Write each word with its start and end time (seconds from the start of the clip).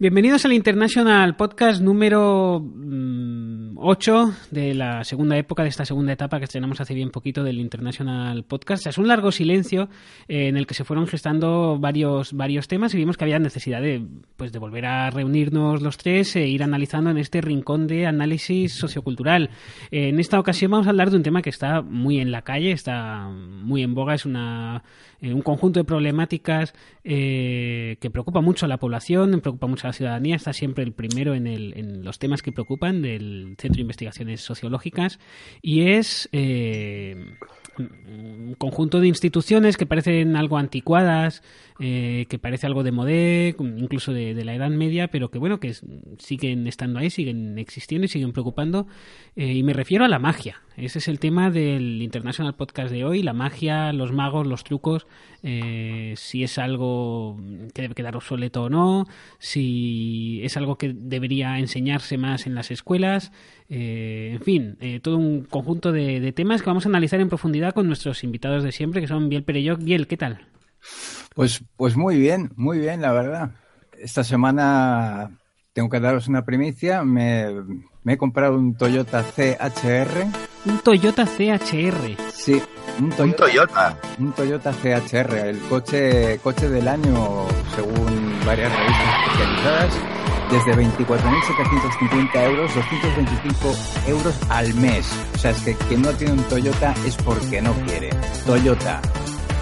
Bienvenidos 0.00 0.46
al 0.46 0.54
International 0.54 1.36
Podcast 1.36 1.82
número 1.82 2.56
8 2.56 4.26
mm, 4.26 4.32
de 4.50 4.72
la 4.72 5.04
segunda 5.04 5.36
época, 5.36 5.62
de 5.62 5.68
esta 5.68 5.84
segunda 5.84 6.14
etapa 6.14 6.38
que 6.38 6.44
estrenamos 6.44 6.80
hace 6.80 6.94
bien 6.94 7.10
poquito 7.10 7.44
del 7.44 7.60
International 7.60 8.42
Podcast. 8.44 8.86
Es 8.86 8.96
un 8.96 9.08
largo 9.08 9.30
silencio 9.30 9.90
eh, 10.26 10.48
en 10.48 10.56
el 10.56 10.66
que 10.66 10.72
se 10.72 10.84
fueron 10.84 11.06
gestando 11.06 11.78
varios, 11.78 12.32
varios 12.32 12.66
temas 12.66 12.94
y 12.94 12.96
vimos 12.96 13.18
que 13.18 13.24
había 13.24 13.38
necesidad 13.38 13.82
de, 13.82 14.02
pues, 14.38 14.52
de 14.52 14.58
volver 14.58 14.86
a 14.86 15.10
reunirnos 15.10 15.82
los 15.82 15.98
tres 15.98 16.34
e 16.34 16.46
ir 16.46 16.62
analizando 16.62 17.10
en 17.10 17.18
este 17.18 17.42
rincón 17.42 17.86
de 17.86 18.06
análisis 18.06 18.72
sociocultural. 18.72 19.50
Eh, 19.90 20.08
en 20.08 20.18
esta 20.18 20.40
ocasión 20.40 20.70
vamos 20.70 20.86
a 20.86 20.90
hablar 20.90 21.10
de 21.10 21.18
un 21.18 21.22
tema 21.22 21.42
que 21.42 21.50
está 21.50 21.82
muy 21.82 22.20
en 22.20 22.30
la 22.30 22.40
calle, 22.40 22.72
está 22.72 23.28
muy 23.28 23.82
en 23.82 23.94
boga, 23.94 24.14
es 24.14 24.24
una, 24.24 24.82
eh, 25.20 25.32
un 25.34 25.42
conjunto 25.42 25.80
de 25.80 25.84
problemáticas 25.84 26.74
que 27.02 28.10
preocupa 28.12 28.40
mucho 28.40 28.66
a 28.66 28.68
la 28.68 28.78
población, 28.78 29.40
preocupa 29.40 29.66
mucho 29.66 29.86
a 29.86 29.90
la 29.90 29.92
ciudadanía 29.94 30.36
está 30.36 30.52
siempre 30.52 30.84
el 30.84 30.92
primero 30.92 31.34
en, 31.34 31.46
el, 31.46 31.72
en 31.76 32.04
los 32.04 32.18
temas 32.18 32.42
que 32.42 32.52
preocupan 32.52 33.02
del 33.02 33.56
Centro 33.58 33.78
de 33.78 33.82
Investigaciones 33.82 34.40
Sociológicas 34.40 35.18
y 35.62 35.88
es 35.92 36.28
eh, 36.32 37.36
un 38.06 38.54
conjunto 38.58 39.00
de 39.00 39.08
instituciones 39.08 39.76
que 39.76 39.86
parecen 39.86 40.36
algo 40.36 40.58
anticuadas, 40.58 41.42
eh, 41.78 42.26
que 42.28 42.38
parece 42.38 42.66
algo 42.66 42.82
de 42.82 42.92
modé, 42.92 43.56
incluso 43.58 44.12
de, 44.12 44.34
la 44.44 44.54
Edad 44.54 44.70
Media, 44.70 45.08
pero 45.08 45.30
que 45.30 45.38
bueno, 45.38 45.60
que 45.60 45.74
siguen 46.18 46.66
estando 46.66 46.98
ahí, 46.98 47.10
siguen 47.10 47.58
existiendo 47.58 48.04
y 48.04 48.08
siguen 48.08 48.32
preocupando. 48.32 48.86
Eh, 49.36 49.54
y 49.54 49.62
me 49.62 49.72
refiero 49.72 50.04
a 50.04 50.08
la 50.08 50.18
magia. 50.18 50.62
Ese 50.76 50.98
es 50.98 51.08
el 51.08 51.18
tema 51.18 51.50
del 51.50 52.02
International 52.02 52.54
Podcast 52.54 52.90
de 52.90 53.04
hoy, 53.04 53.22
la 53.22 53.32
magia, 53.32 53.92
los 53.92 54.12
magos, 54.12 54.46
los 54.46 54.64
trucos, 54.64 55.06
eh, 55.42 56.14
si 56.16 56.42
es 56.44 56.58
algo 56.58 57.36
que 57.74 57.82
debe 57.82 57.94
quedar 57.94 58.16
obsoleto 58.16 58.64
o 58.64 58.70
no, 58.70 59.06
si 59.38 60.40
es 60.42 60.56
algo 60.56 60.76
que 60.76 60.92
debería 60.94 61.58
enseñarse 61.58 62.18
más 62.18 62.46
en 62.46 62.54
las 62.54 62.70
escuelas, 62.70 63.32
en 63.68 64.40
fin, 64.40 64.76
todo 65.02 65.16
un 65.16 65.44
conjunto 65.44 65.92
de, 65.92 66.32
temas 66.32 66.62
que 66.62 66.70
vamos 66.70 66.86
a 66.86 66.88
analizar 66.88 67.20
en 67.20 67.28
profundidad 67.28 67.72
con 67.72 67.86
nuestros 67.86 68.24
invitados 68.24 68.64
de 68.64 68.72
siempre, 68.72 69.00
que 69.00 69.06
son 69.06 69.28
Biel 69.28 69.44
Perelloc. 69.44 69.80
Biel, 69.82 70.06
¿qué 70.08 70.16
tal? 70.16 70.46
Pues, 71.34 71.62
pues 71.76 71.96
muy 71.96 72.18
bien, 72.18 72.50
muy 72.56 72.78
bien, 72.78 73.00
la 73.00 73.12
verdad. 73.12 73.52
Esta 73.98 74.24
semana 74.24 75.38
tengo 75.72 75.88
que 75.88 76.00
daros 76.00 76.28
una 76.28 76.44
primicia. 76.44 77.04
Me, 77.04 77.46
he 78.06 78.16
comprado 78.16 78.54
un 78.56 78.74
Toyota 78.74 79.22
CHR. 79.22 80.26
¿Un 80.66 80.78
Toyota 80.78 81.24
CHR? 81.26 82.16
Sí, 82.32 82.60
un 82.98 83.32
Toyota. 83.32 83.96
Un 84.18 84.32
Toyota, 84.32 84.72
CHR, 84.72 85.34
el 85.48 85.58
coche, 85.60 86.38
coche 86.42 86.68
del 86.68 86.86
año, 86.88 87.46
según 87.74 88.34
varias 88.44 88.70
revistas 88.76 89.14
especializadas, 89.24 89.98
desde 90.50 90.74
24.750 91.06 92.44
euros, 92.44 92.74
225 92.74 93.74
euros 94.08 94.34
al 94.50 94.74
mes. 94.74 95.10
O 95.34 95.38
sea, 95.38 95.52
es 95.52 95.60
que 95.62 95.74
quien 95.74 96.02
no 96.02 96.10
tiene 96.12 96.34
un 96.34 96.42
Toyota 96.44 96.94
es 97.06 97.16
porque 97.16 97.62
no 97.62 97.72
quiere. 97.86 98.10
Toyota, 98.44 99.00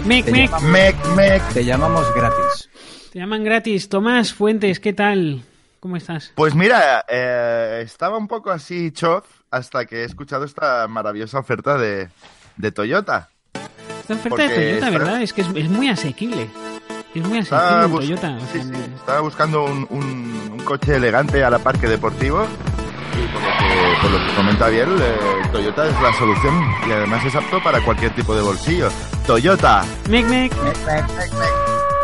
Mec, 0.05 0.25
te 0.25 0.31
mec. 0.31 0.49
Llamamos, 0.49 1.53
Te 1.53 1.65
llamamos 1.65 2.15
gratis. 2.15 2.69
Te 3.11 3.19
llaman 3.19 3.43
gratis. 3.43 3.89
Tomás 3.89 4.33
Fuentes, 4.33 4.79
¿qué 4.79 4.93
tal? 4.93 5.43
¿Cómo 5.79 5.95
estás? 5.95 6.33
Pues 6.35 6.55
mira, 6.55 7.05
eh, 7.07 7.81
estaba 7.83 8.17
un 8.17 8.27
poco 8.27 8.51
así 8.51 8.91
chof 8.91 9.25
hasta 9.49 9.85
que 9.85 10.01
he 10.01 10.03
escuchado 10.03 10.45
esta 10.45 10.87
maravillosa 10.87 11.39
oferta 11.39 11.77
de, 11.77 12.09
de 12.57 12.71
Toyota. 12.71 13.29
Esta 14.01 14.15
oferta 14.15 14.43
de 14.43 14.55
Toyota, 14.55 14.89
¿verdad? 14.89 15.21
Es 15.21 15.33
que 15.33 15.41
es, 15.41 15.69
muy 15.69 15.89
asequible. 15.89 16.49
Es 17.15 17.25
muy 17.25 17.39
asequible 17.39 17.89
Toyota. 17.89 18.39
Sí, 18.51 18.61
sí. 18.61 18.73
Estaba 18.95 19.21
buscando 19.21 19.63
un, 19.63 19.87
un, 19.89 20.49
un, 20.51 20.59
coche 20.63 20.95
elegante 20.95 21.43
a 21.43 21.49
la 21.49 21.59
parque 21.59 21.87
deportivo 21.87 22.45
por 24.01 24.11
lo 24.11 24.25
que, 24.25 24.33
comenta 24.35 24.69
bien, 24.69 24.89
eh, 24.99 25.49
Toyota 25.51 25.87
es 25.87 26.01
la 26.01 26.13
solución 26.13 26.53
y 26.87 26.91
además 26.91 27.25
es 27.25 27.35
apto 27.35 27.61
para 27.61 27.81
cualquier 27.81 28.13
tipo 28.15 28.35
de 28.35 28.41
bolsillo. 28.41 28.89
Toyota. 29.25 29.83
Mec, 30.09 30.25
mec. 30.25 30.53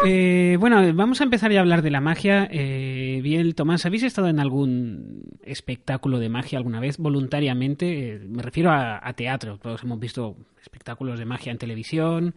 Eh, 0.04 0.58
bueno, 0.60 0.82
vamos 0.94 1.22
a 1.22 1.24
empezar 1.24 1.52
ya 1.52 1.60
a 1.60 1.62
hablar 1.62 1.82
de 1.82 1.92
la 1.92 2.02
magia. 2.02 2.48
Eh, 2.52 3.22
bien, 3.24 3.54
Tomás, 3.54 3.86
¿habéis 3.86 4.04
estado 4.04 4.28
en 4.28 4.40
algún 4.40 5.24
espectáculo 5.44 6.20
de 6.20 6.30
magia 6.30 6.58
alguna 6.58 6.80
vez 6.80 6.98
voluntariamente? 6.98 8.16
Eh, 8.16 8.20
me 8.20 8.44
refiero 8.44 8.72
a, 8.72 9.14
teatro. 9.14 9.58
Todos 9.58 9.84
hemos 9.84 10.00
visto 10.00 10.36
espectáculos 10.62 11.18
de 11.18 11.26
magia 11.26 11.52
en 11.52 11.58
televisión, 11.58 12.36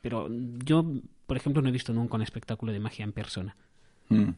pero 0.00 0.28
yo, 0.64 0.84
por 1.26 1.36
ejemplo, 1.36 1.62
no 1.62 1.68
he 1.68 1.72
visto 1.72 1.92
nunca 1.92 2.16
un 2.16 2.22
espectáculo 2.22 2.72
de 2.72 2.80
magia 2.80 3.04
en 3.04 3.12
persona. 3.12 3.56
Mm. 4.08 4.30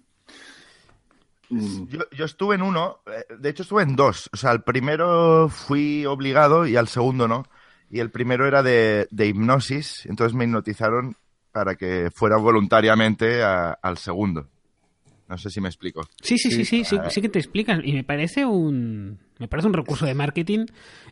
Mm. 1.50 1.89
Yo, 2.12 2.25
estuve 2.25 2.56
en 2.56 2.62
uno, 2.62 2.99
eh, 3.06 3.35
de 3.39 3.49
hecho 3.49 3.62
estuve 3.62 3.83
en 3.83 3.97
dos. 3.97 4.29
O 4.33 4.37
sea, 4.37 4.53
el 4.53 4.62
primero 4.62 5.49
fui 5.49 6.05
obligado 6.06 6.67
y 6.67 6.77
al 6.77 6.89
segundo 6.89 7.27
no. 7.27 7.45
Y 7.91 8.00
el 8.00 8.10
primero 8.10 8.47
era 8.47 8.62
de, 8.62 9.09
hipnosis, 9.10 10.06
entonces 10.06 10.34
me 10.34 10.44
hipnotizaron 10.44 11.16
para 11.53 11.75
que 11.76 12.10
fuera 12.15 12.37
voluntariamente 12.37 13.43
al 13.43 13.99
segundo. 13.99 14.49
No 15.28 15.37
sé 15.37 15.50
si 15.50 15.60
me 15.60 15.69
explico. 15.69 16.09
Sí, 16.22 16.38
sí, 16.38 16.50
sí, 16.50 16.65
sí, 16.65 16.84
sí, 16.84 16.99
sí, 17.09 17.21
que 17.21 17.28
te 17.28 17.38
explicas. 17.38 17.81
Y 17.84 17.93
me 17.93 18.04
parece 18.04 18.47
un, 18.47 19.19
me 19.38 19.49
parece 19.49 19.69
un 19.69 19.75
recurso 19.75 20.06
de 20.06 20.15
marketing, 20.15 20.66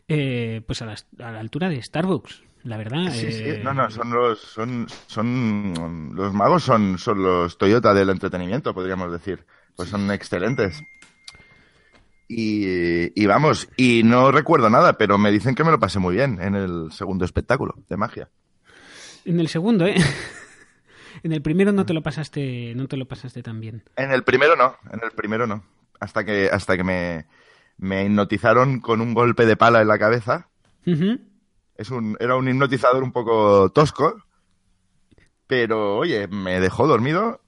eh, 0.07 0.61
pues 0.65 0.81
a 0.81 0.85
la, 0.85 1.39
altura 1.39 1.69
de 1.69 1.81
Starbucks, 1.81 2.43
la 2.63 2.77
verdad. 2.77 3.11
Sí, 3.11 3.31
sí, 3.31 3.43
eh. 3.43 3.61
no, 3.63 3.73
no, 3.73 3.91
son 3.91 4.09
los, 4.11 4.39
son, 4.39 4.87
son, 5.05 6.15
los 6.15 6.33
magos 6.33 6.63
son, 6.63 6.97
son 6.97 7.21
los 7.21 7.57
Toyota 7.59 7.93
del 7.93 8.09
entretenimiento, 8.09 8.73
podríamos 8.73 9.11
decir 9.11 9.45
pues 9.77 9.89
son 9.89 10.11
excelentes. 10.11 10.83
Y, 12.29 13.25
vamos, 13.25 13.69
y 13.77 14.03
no 14.03 14.31
recuerdo 14.31 14.69
nada, 14.69 14.97
pero 14.97 15.17
me 15.17 15.31
dicen 15.31 15.55
que 15.55 15.63
me 15.63 15.71
lo 15.71 15.79
pasé 15.79 15.99
muy 15.99 16.15
bien 16.15 16.41
en 16.41 16.55
el 16.55 16.91
segundo 16.91 17.23
espectáculo 17.23 17.75
de 17.87 17.97
magia. 17.97 18.29
En 19.23 19.39
el 19.39 19.47
segundo, 19.47 19.85
¿eh? 19.85 19.95
en 21.23 21.31
el 21.31 21.41
primero 21.41 21.71
no 21.71 21.85
te 21.85 21.93
lo 21.93 22.03
pasaste, 22.03 22.73
no 22.75 22.87
te 22.87 22.97
lo 22.97 23.07
pasaste 23.07 23.41
tan 23.43 23.61
bien. 23.61 23.83
En 23.95 24.11
el 24.11 24.23
primero 24.23 24.55
no, 24.55 24.75
en 24.91 24.99
el 25.03 25.11
primero 25.11 25.47
no. 25.47 25.63
Hasta 25.99 26.25
que, 26.25 26.49
hasta 26.51 26.75
que 26.75 26.83
me, 26.83 27.25
me 27.77 28.03
hipnotizaron 28.05 28.81
con 28.81 29.01
un 29.01 29.13
golpe 29.13 29.45
de 29.45 29.55
pala 29.55 29.81
en 29.81 29.87
la 29.87 29.97
cabeza. 29.97 30.49
es 30.85 31.89
un, 31.91 32.17
era 32.19 32.35
un 32.35 32.47
hipnotizador 32.49 33.03
un 33.03 33.13
poco 33.13 33.69
tosco, 33.71 34.23
pero 35.47 35.97
oye, 35.97 36.27
me 36.27 36.59
dejó 36.59 36.87
dormido 36.87 37.41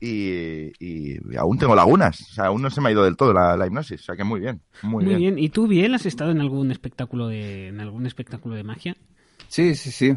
y, 0.00 1.36
aún 1.36 1.58
tengo 1.58 1.74
lagunas. 1.74 2.20
O 2.22 2.34
sea, 2.34 2.46
aún 2.46 2.62
no 2.62 2.70
se 2.70 2.80
me 2.80 2.88
ha 2.88 2.92
ido 2.92 3.04
del 3.04 3.16
todo 3.16 3.32
la, 3.32 3.66
hipnosis. 3.66 4.00
O 4.00 4.04
sea, 4.04 4.16
que 4.16 4.24
muy 4.24 4.40
bien. 4.40 4.60
Muy, 4.82 5.04
bien. 5.04 5.38
¿Y 5.38 5.50
tú, 5.50 5.66
bien, 5.66 5.94
has 5.94 6.06
estado 6.06 6.30
en 6.30 6.40
algún 6.40 6.70
espectáculo 6.70 7.28
de, 7.28 7.68
en 7.68 7.80
algún 7.80 8.06
espectáculo 8.06 8.54
de 8.54 8.64
magia? 8.64 8.96
Sí, 9.48 9.74
sí, 9.74 9.90
sí. 9.90 10.16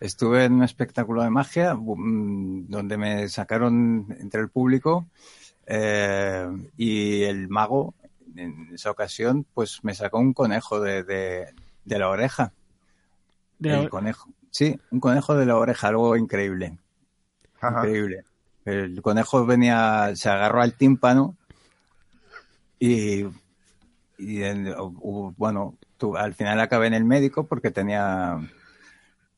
Estuve 0.00 0.44
en 0.44 0.54
un 0.54 0.62
espectáculo 0.64 1.22
de 1.22 1.30
magia 1.30 1.74
mm, 1.74 2.66
donde 2.68 2.96
me 2.96 3.28
sacaron 3.28 4.06
entre 4.18 4.40
el 4.40 4.48
público 4.48 5.06
eh, 5.66 6.48
y 6.76 7.22
el 7.22 7.48
mago, 7.48 7.94
en 8.34 8.70
esa 8.74 8.90
ocasión, 8.90 9.46
pues 9.54 9.80
me 9.82 9.94
sacó 9.94 10.18
un 10.18 10.32
conejo 10.32 10.80
de, 10.80 11.04
de, 11.04 11.98
la 11.98 12.08
oreja. 12.08 12.52
¿De 13.58 13.70
el 13.74 13.90
conejo. 13.90 14.28
Sí, 14.50 14.78
un 14.90 15.00
conejo 15.00 15.34
de 15.34 15.46
la 15.46 15.56
oreja, 15.56 15.88
algo 15.88 16.16
increíble. 16.16 16.78
Increíble. 17.62 18.24
El 18.64 19.02
conejo 19.02 19.44
venía, 19.44 20.12
se 20.14 20.28
agarró 20.28 20.62
al 20.62 20.74
tímpano 20.74 21.36
y, 22.78 23.24
bueno, 25.36 25.76
al 26.16 26.34
final 26.34 26.60
acabé 26.60 26.86
en 26.88 26.94
el 26.94 27.04
médico 27.04 27.46
porque 27.46 27.70
tenía 27.70 28.38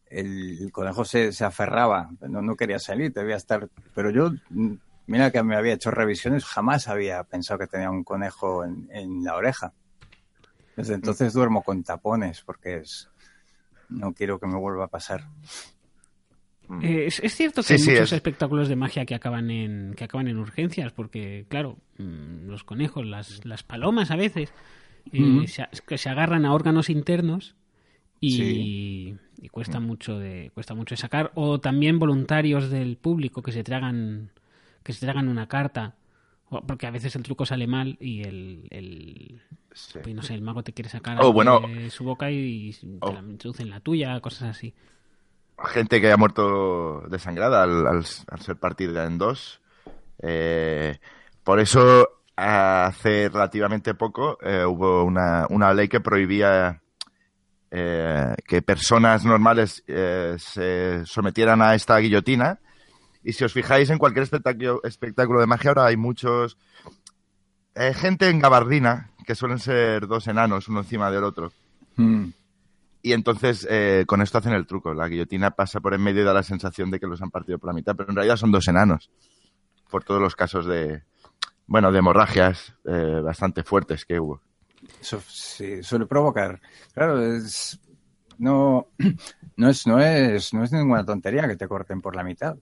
el, 0.07 0.71
conejo 0.73 1.05
se, 1.05 1.31
aferraba, 1.45 2.11
no, 2.21 2.43
no 2.43 2.57
quería 2.57 2.79
salir, 2.79 3.13
debía 3.13 3.37
estar, 3.37 3.69
pero 3.95 4.11
yo, 4.11 4.31
mira 5.07 5.31
que 5.31 5.43
me 5.43 5.57
había 5.57 5.75
hecho 5.75 5.91
revisiones, 5.91 6.45
jamás 6.45 6.89
había 6.89 7.23
pensado 7.25 7.59
que 7.59 7.67
tenía 7.67 7.91
un 7.91 8.05
conejo 8.05 8.65
en, 8.65 8.89
en 8.93 9.25
la 9.25 9.35
oreja. 9.35 9.73
Desde 10.77 10.95
entonces 10.95 11.33
duermo 11.33 11.63
con 11.63 11.85
tapones 11.85 12.43
porque 12.43 12.79
es, 12.79 13.09
no 13.89 14.13
quiero 14.13 14.39
que 14.39 14.47
me 14.47 14.59
vuelva 14.59 14.85
a 14.85 14.89
pasar. 14.89 15.25
Mm. 16.69 16.83
Eh, 16.83 17.07
es, 17.07 17.35
cierto 17.35 17.63
que 17.63 17.75
hay 17.75 17.79
muchos 17.79 18.13
espectáculos 18.13 18.69
de 18.69 18.77
magia 18.77 19.05
que 19.05 19.15
acaban 19.15 19.51
en 19.51 19.95
que 19.95 20.05
acaban 20.05 20.29
en 20.29 20.39
urgencias 20.39 20.93
porque 20.93 21.45
claro 21.49 21.77
mm, 21.99 22.49
los 22.49 22.65
conejos 22.65 23.05
las, 23.05 23.45
las 23.45 23.63
palomas 23.63 24.11
a 24.11 24.17
veces 24.17 24.51
eh, 25.13 25.47
se, 25.47 25.67
que 25.87 25.99
se 25.99 26.09
agarran 26.09 26.47
a 26.47 26.55
órganos 26.55 26.89
internos 26.89 27.55
y, 28.21 29.17
cuesta 29.51 29.79
mucho 29.79 30.19
de 30.19 30.51
cuesta 30.55 30.75
mucho 30.75 30.95
de 30.95 31.01
sacar. 31.01 31.31
O 31.35 31.61
también 31.61 31.99
voluntarios 31.99 32.71
del 32.71 32.97
público 32.97 33.43
que 33.43 33.53
se 33.53 33.63
tragan 33.63 34.31
que 34.83 34.93
se 34.93 35.05
tragan 35.05 35.29
una 35.29 35.49
carta 35.49 35.97
porque 36.67 36.87
a 36.87 36.91
veces 36.91 37.17
el 37.17 37.23
truco 37.23 37.47
sale 37.47 37.67
mal 37.67 37.97
y 38.01 38.23
el, 38.23 38.69
el 38.71 39.41
pues 40.03 40.15
no 40.15 40.23
sé 40.23 40.35
el 40.35 40.43
mago 40.43 40.63
te 40.63 40.73
quiere 40.73 40.89
sacar 40.89 41.19
de 41.19 41.91
su 41.91 42.05
boca 42.05 42.31
y, 42.31 42.73
te 42.73 43.13
la 43.13 43.21
introduce 43.21 43.63
en 43.63 43.71
la 43.71 43.81
tuya 43.81 44.21
cosas 44.21 44.51
así 44.51 44.73
gente 45.59 46.01
que 46.01 46.11
ha 46.11 46.17
muerto 46.17 47.03
desangrada 47.09 47.63
al, 47.63 47.87
al, 47.87 48.05
ser 48.05 48.57
partida 48.57 49.05
en 49.05 49.19
dos 49.19 49.61
Eh, 50.19 50.99
por 51.43 51.61
eso, 51.61 52.09
hace 52.37 53.29
relativamente 53.29 53.95
poco 53.95 54.39
eh, 54.41 54.65
hubo 54.65 55.05
una, 55.05 55.47
una, 55.51 55.75
ley 55.75 55.89
que 55.89 56.01
prohibía 56.01 56.81
eh, 57.71 58.35
que 58.47 58.63
personas 58.63 59.25
normales 59.25 59.83
se 59.87 61.05
sometieran 61.05 61.61
a 61.61 61.75
esta 61.75 61.99
guillotina. 61.99 62.61
Y 63.23 63.33
si 63.33 63.45
os 63.45 63.53
fijáis 63.53 63.91
en 63.91 63.99
cualquier 63.99 64.25
espectáculo, 64.25 64.81
espectáculo 64.85 65.41
de 65.41 65.47
magia, 65.47 65.71
ahora 65.71 65.87
hay 65.87 65.97
muchos... 65.97 66.57
gente 67.75 68.29
en 68.29 68.39
gabardina, 68.39 69.11
que 69.27 69.35
suelen 69.35 69.59
ser 69.59 70.07
dos 70.07 70.27
enanos, 70.29 70.69
uno 70.69 70.81
encima 70.81 71.11
del 71.11 71.25
otro. 71.25 71.53
Hmm. 71.97 72.31
Y 73.07 73.13
entonces 73.13 73.69
con 74.07 74.23
esto 74.23 74.39
hacen 74.39 74.55
el 74.55 74.67
truco. 74.67 74.95
La 74.95 75.09
guillotina 75.09 75.51
pasa 75.51 75.79
por 75.81 75.93
en 75.93 76.01
medio 76.01 76.23
y 76.23 76.25
da 76.25 76.33
la 76.33 76.43
sensación 76.43 76.91
de 76.91 76.99
que 76.99 77.07
los 77.07 77.21
han 77.21 77.31
partido 77.31 77.59
por 77.59 77.69
la 77.69 77.75
mitad, 77.75 77.95
pero 77.95 78.09
en 78.09 78.17
realidad 78.17 78.37
son 78.37 78.51
dos 78.51 78.67
enanos 78.67 79.11
por 79.91 80.03
todos 80.03 80.21
los 80.21 80.35
casos 80.35 80.67
de, 80.67 81.03
bueno, 81.67 81.93
de 81.93 81.99
hemorragias 81.99 82.75
eh, 82.85 83.21
bastante 83.23 83.63
fuertes 83.63 84.05
que 84.05 84.19
hubo. 84.19 84.41
Eso 85.01 85.21
sí, 85.21 85.83
suele 85.83 86.07
provocar. 86.07 86.61
Claro, 86.93 87.23
es, 87.23 87.81
no, 88.39 88.89
no, 89.57 89.69
es, 89.69 89.87
no, 89.87 90.01
es, 90.01 90.53
no 90.53 90.65
es 90.65 90.73
ninguna 90.73 91.05
tontería 91.05 91.47
que 91.47 91.57
te 91.57 91.69
corten 91.69 92.01
por 92.01 92.17
la 92.17 92.25
mitad. 92.25 92.57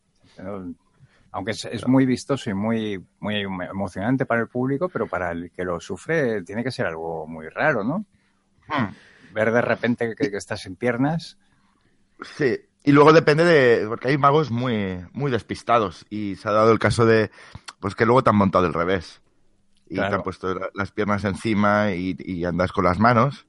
Aunque 1.30 1.52
es, 1.52 1.88
muy 1.88 2.04
vistoso 2.04 2.50
y 2.50 2.54
muy, 2.54 3.02
muy 3.20 3.36
emocionante 3.40 4.26
para 4.26 4.42
el 4.42 4.48
público, 4.48 4.88
pero 4.88 5.06
para 5.06 5.32
el 5.32 5.50
que 5.50 5.64
lo 5.64 5.80
sufre 5.80 6.42
tiene 6.42 6.62
que 6.62 6.70
ser 6.70 6.86
algo 6.86 7.26
muy 7.26 7.48
raro, 7.48 7.82
¿no? 7.82 8.04
Hmm. 8.68 8.94
Ver 9.32 9.52
de 9.52 9.62
repente 9.62 10.14
que, 10.16 10.30
que 10.30 10.36
estás 10.36 10.62
sin 10.62 10.76
piernas. 10.76 11.38
Sí, 12.36 12.58
y 12.84 12.92
luego 12.92 13.12
depende 13.12 13.44
de. 13.44 13.86
Porque 13.86 14.08
hay 14.08 14.18
magos 14.18 14.50
muy, 14.50 14.98
muy 15.12 15.30
despistados. 15.30 16.04
Y 16.10 16.36
se 16.36 16.48
ha 16.48 16.52
dado 16.52 16.72
el 16.72 16.78
caso 16.78 17.06
de. 17.06 17.30
Pues 17.80 17.94
que 17.94 18.06
luego 18.06 18.22
te 18.22 18.30
han 18.30 18.36
montado 18.36 18.66
el 18.66 18.74
revés. 18.74 19.20
Y 19.88 19.96
te 19.96 20.02
han 20.02 20.22
puesto 20.22 20.58
las 20.74 20.90
piernas 20.90 21.24
encima 21.24 21.92
y, 21.92 22.44
andas 22.44 22.72
con 22.72 22.84
las 22.84 22.98
manos. 22.98 23.46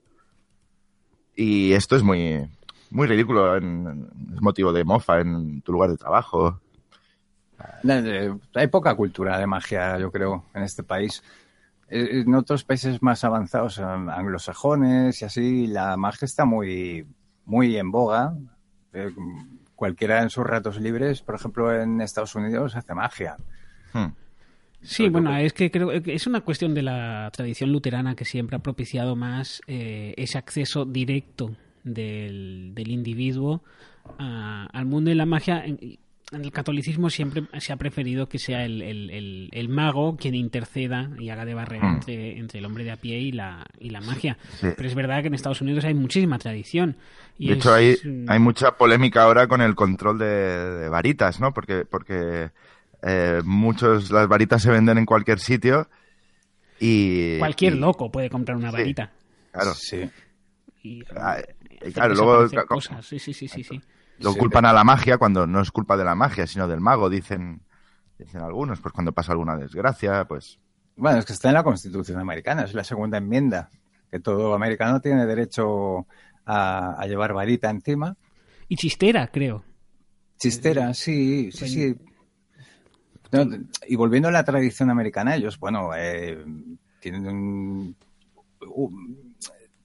Y 1.36 1.72
esto 1.72 1.96
es 1.96 2.04
muy, 2.04 2.50
muy 2.90 3.08
ridículo. 3.08 3.56
es 3.56 4.42
motivo 4.42 4.74
de 4.74 4.84
mofa 4.84 5.22
en 5.22 5.62
tu 5.62 5.72
lugar 5.72 5.90
de 5.90 5.98
trabajo. 5.98 6.60
Hay 8.56 8.68
poca 8.68 8.94
cultura 8.96 9.40
de 9.40 9.48
magia, 9.48 9.98
yo 10.00 10.12
creo, 10.12 10.46
en 10.54 10.64
este 10.64 10.84
país. 10.84 11.24
Eh, 11.96 12.24
en 12.26 12.34
otros 12.34 12.64
países 12.64 13.04
más 13.04 13.24
avanzados, 13.24 13.78
anglosajones 13.78 15.22
y 15.22 15.26
así, 15.26 15.68
la 15.68 15.96
magia 15.96 16.26
está 16.26 16.44
muy, 16.44 17.06
muy 17.46 17.78
en 17.78 17.92
boga 17.92 18.34
eh, 18.94 19.12
cualquiera 19.76 20.24
en 20.24 20.32
sus 20.32 20.44
ratos 20.44 20.82
libres, 20.82 21.22
por 21.22 21.36
ejemplo, 21.36 21.72
en 21.72 22.02
Estados 22.02 22.34
Unidos 22.34 22.76
hace 22.76 22.96
magia. 22.96 23.38
Hmm. 23.94 24.08
Sí, 24.82 25.08
bueno, 25.08 25.38
es 25.38 25.54
que 25.54 25.70
creo 25.70 26.02
que 26.02 26.16
es 26.16 26.26
una 26.26 26.42
cuestión 26.42 26.74
de 26.74 26.82
la 26.82 27.30
tradición 27.32 27.72
luterana 27.72 28.16
que 28.16 28.26
siempre 28.26 28.56
ha 28.58 28.60
propiciado 28.60 29.16
más 29.16 29.62
eh, 29.68 30.16
ese 30.18 30.40
acceso 30.40 30.86
directo 30.86 31.56
del, 31.84 32.74
individuo 32.88 33.62
al 34.18 34.86
mundo 34.86 35.10
de 35.10 35.16
la 35.16 35.28
magia 35.28 35.64
en 36.32 36.46
el 36.46 36.52
catolicismo 36.52 37.10
siempre 37.10 37.44
se 37.60 37.74
ha 37.74 37.78
preferido 37.78 38.28
que 38.28 38.40
sea 38.40 38.66
el, 38.66 38.82
el, 39.52 39.70
mago 39.70 40.18
quien 40.18 40.36
interceda 40.36 41.10
y 41.20 41.30
haga 41.30 41.46
de 41.46 41.54
barrera 41.54 41.92
hmm. 41.92 41.96
entre, 41.96 42.38
entre, 42.40 42.60
el 42.60 42.66
hombre 42.66 42.84
de 42.84 42.92
a 42.92 42.98
pie 42.98 43.20
y 43.20 43.32
la, 43.32 43.66
y 43.80 43.90
la 43.90 44.02
magia. 44.02 44.38
Pero 44.62 44.88
es 44.88 44.96
verdad 44.96 45.22
que 45.22 45.28
en 45.28 45.34
Estados 45.34 45.62
Unidos 45.62 45.86
hay 45.86 45.94
muchísima 45.94 46.40
tradición. 46.40 46.98
Y 47.38 47.50
de 47.50 47.56
hecho, 47.56 47.74
hay, 47.74 47.96
hay 48.28 48.40
mucha 48.40 48.78
polémica 48.78 49.24
ahora 49.24 49.48
con 49.48 49.62
el 49.62 49.76
control 49.76 50.18
de, 50.18 50.88
varitas, 50.90 51.40
¿no? 51.40 51.54
Porque, 51.54 51.86
porque 51.86 52.52
eh, 53.02 53.42
muchos, 53.44 54.12
las 54.12 54.28
varitas 54.28 54.62
se 54.62 54.72
venden 54.72 54.98
en 54.98 55.06
cualquier 55.06 55.40
sitio 55.40 55.90
y... 56.80 57.38
Cualquier 57.40 57.76
loco 57.76 58.12
puede 58.12 58.30
comprar 58.30 58.58
una 58.58 58.72
varita. 58.72 59.12
Claro. 59.52 59.74
Sí. 59.74 60.10
Y, 60.84 61.04
ah, 61.16 61.38
claro, 61.94 62.16
luego... 62.16 62.48
Sí, 63.02 63.20
sí, 63.20 63.34
sí, 63.34 63.48
sí. 63.48 63.64
sí. 63.64 63.82
Lo 64.24 64.36
culpan 64.36 64.66
a 64.66 64.74
la 64.74 64.84
magia 64.84 65.18
cuando 65.18 65.46
no 65.46 65.62
es 65.62 65.72
culpa 65.72 65.98
de 65.98 66.06
la 66.06 66.16
magia, 66.16 66.48
sino 66.48 66.68
del 66.68 66.80
mago, 66.80 67.10
dicen, 67.10 67.62
dicen 68.18 68.42
algunos. 68.42 68.80
Pues 68.80 68.94
cuando 68.94 69.12
pasa 69.12 69.34
alguna 69.34 69.56
desgracia, 69.58 70.26
pues... 70.26 70.60
Bueno, 70.96 71.20
es 71.20 71.26
que 71.26 71.34
está 71.34 71.50
en 71.50 71.56
la 71.56 71.64
Constitución 71.64 72.20
americana, 72.20 72.64
es 72.64 72.74
la 72.74 72.84
segunda 72.84 73.18
enmienda, 73.18 73.70
que 74.10 74.20
todo 74.20 74.54
americano 74.54 75.02
tiene 75.02 75.26
derecho 75.26 76.08
a, 76.46 77.06
llevar 77.08 77.34
varita 77.34 77.70
encima. 77.70 78.16
Y 78.68 78.76
chistera, 78.76 79.28
creo. 79.28 79.64
Chistera, 80.38 80.94
sí, 80.94 81.52
sí, 81.52 81.68
sí. 81.68 81.96
y 83.88 83.96
volviendo 83.96 84.30
a 84.30 84.32
la 84.32 84.44
tradición 84.44 84.90
americana, 84.90 85.36
ellos, 85.36 85.60
bueno, 85.60 85.92
eh, 85.96 86.44
tienen 87.00 87.28
un, 87.28 87.96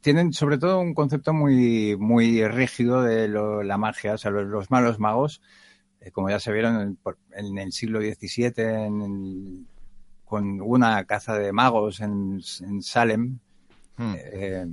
tienen 0.01 0.33
sobre 0.33 0.59
todo 0.59 0.81
un 0.81 0.95
concepto 0.95 1.33
muy, 1.33 1.97
muy 1.99 2.47
rígido 2.47 3.03
de 3.03 3.29
la 3.29 3.79
magia, 3.79 4.15
o 4.15 4.19
sea, 4.19 4.31
los, 4.31 4.71
malos 4.71 4.99
magos, 4.99 5.43
eh, 6.01 6.11
como 6.11 6.31
ya 6.31 6.39
se 6.39 6.53
vieron 6.53 6.99
en, 7.33 7.59
el 7.59 7.73
siglo 7.73 8.01
XVII, 8.01 9.67
con 10.25 10.61
una 10.61 11.05
caza 11.05 11.39
de 11.39 11.53
magos 11.53 12.01
en, 12.01 12.41
Salem, 12.83 13.39
hmm. 13.97 14.15
eh, 14.17 14.67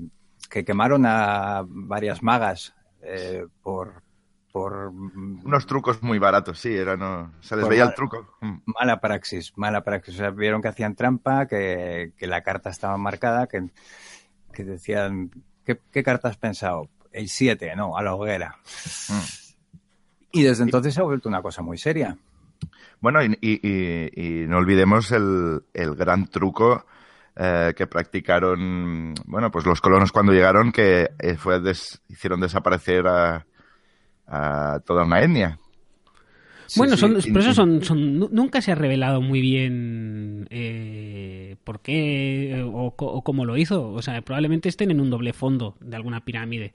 que 0.50 0.63
quemaron 0.63 1.06
a 1.06 1.63
varias 1.68 2.21
magas 2.21 2.75
eh, 3.01 3.45
por, 3.63 4.04
por... 4.51 4.89
Unos 4.89 5.66
trucos 5.66 6.04
muy 6.04 6.19
baratos, 6.19 6.60
sí, 6.60 6.74
era 6.74 6.95
no... 6.95 7.33
se 7.39 7.56
les 7.56 7.68
veía 7.68 7.86
el 7.86 7.95
truco. 7.95 8.38
Hmm. 8.42 8.57
Mala 8.66 9.01
praxis, 9.01 9.54
mala 9.56 9.83
praxis. 9.83 10.16
O 10.16 10.18
sea, 10.18 10.30
vieron 10.30 10.62
que 10.62 10.68
hacían 10.68 10.95
trampa, 10.95 11.48
que, 11.48 12.13
que 12.16 12.28
la 12.28 12.44
carta 12.44 12.69
estaba 12.69 12.98
marcada, 12.98 13.48
que 13.48 13.69
que 14.56 14.63
decían, 14.63 15.30
¿qué, 15.63 16.04
carta 16.04 16.30
has 16.30 16.38
pensado? 16.38 16.90
El 17.12 17.30
7, 17.30 17.75
no, 17.75 17.98
a 17.98 18.02
la 18.02 18.16
hoguera. 18.16 18.57
Mm. 19.10 19.19
Y 20.31 20.44
desde 20.44 20.63
entonces 20.63 20.94
se 20.94 21.02
ha 21.02 21.04
vuelto 21.04 21.30
una 21.30 21.42
cosa 21.42 21.62
muy 21.62 21.78
seria. 21.78 22.18
Bueno, 23.00 23.19
y, 23.24 24.46
no 24.48 24.57
olvidemos 24.57 25.12
el, 25.12 25.62
gran 25.74 26.28
truco 26.28 26.86
eh, 27.36 27.74
que 27.75 27.86
practicaron, 27.86 29.13
bueno, 29.25 29.52
pues 29.52 29.66
los 29.66 29.81
colonos 29.81 30.12
cuando 30.12 30.34
llegaron, 30.34 30.72
que 30.72 31.12
eh, 31.19 31.36
fue 31.36 31.62
hicieron 32.10 32.40
desaparecer 32.40 33.07
a, 33.07 33.46
a 34.28 34.80
toda 34.86 35.04
una 35.04 35.22
etnia 35.22 35.60
bueno, 36.76 36.98
son, 36.98 37.14
por 37.14 37.42
eso 37.42 37.54
son, 37.54 37.84
son, 37.84 38.20
nunca 38.20 38.62
se 38.62 38.72
ha 38.72 38.76
revelado 38.76 39.22
muy 39.22 39.42
bien 39.42 40.48
eh, 40.50 41.56
por 41.64 41.80
qué 41.81 42.64
o, 42.66 42.92
cómo 43.24 43.45
lo 43.45 43.57
hizo. 43.57 43.92
O 43.92 44.02
sea, 44.02 44.22
probablemente 44.22 44.69
estén 44.69 44.92
en 44.92 45.00
un 45.00 45.10
doble 45.10 45.34
fondo 45.34 45.76
de 45.80 45.95
alguna 45.95 46.24
pirámide. 46.24 46.74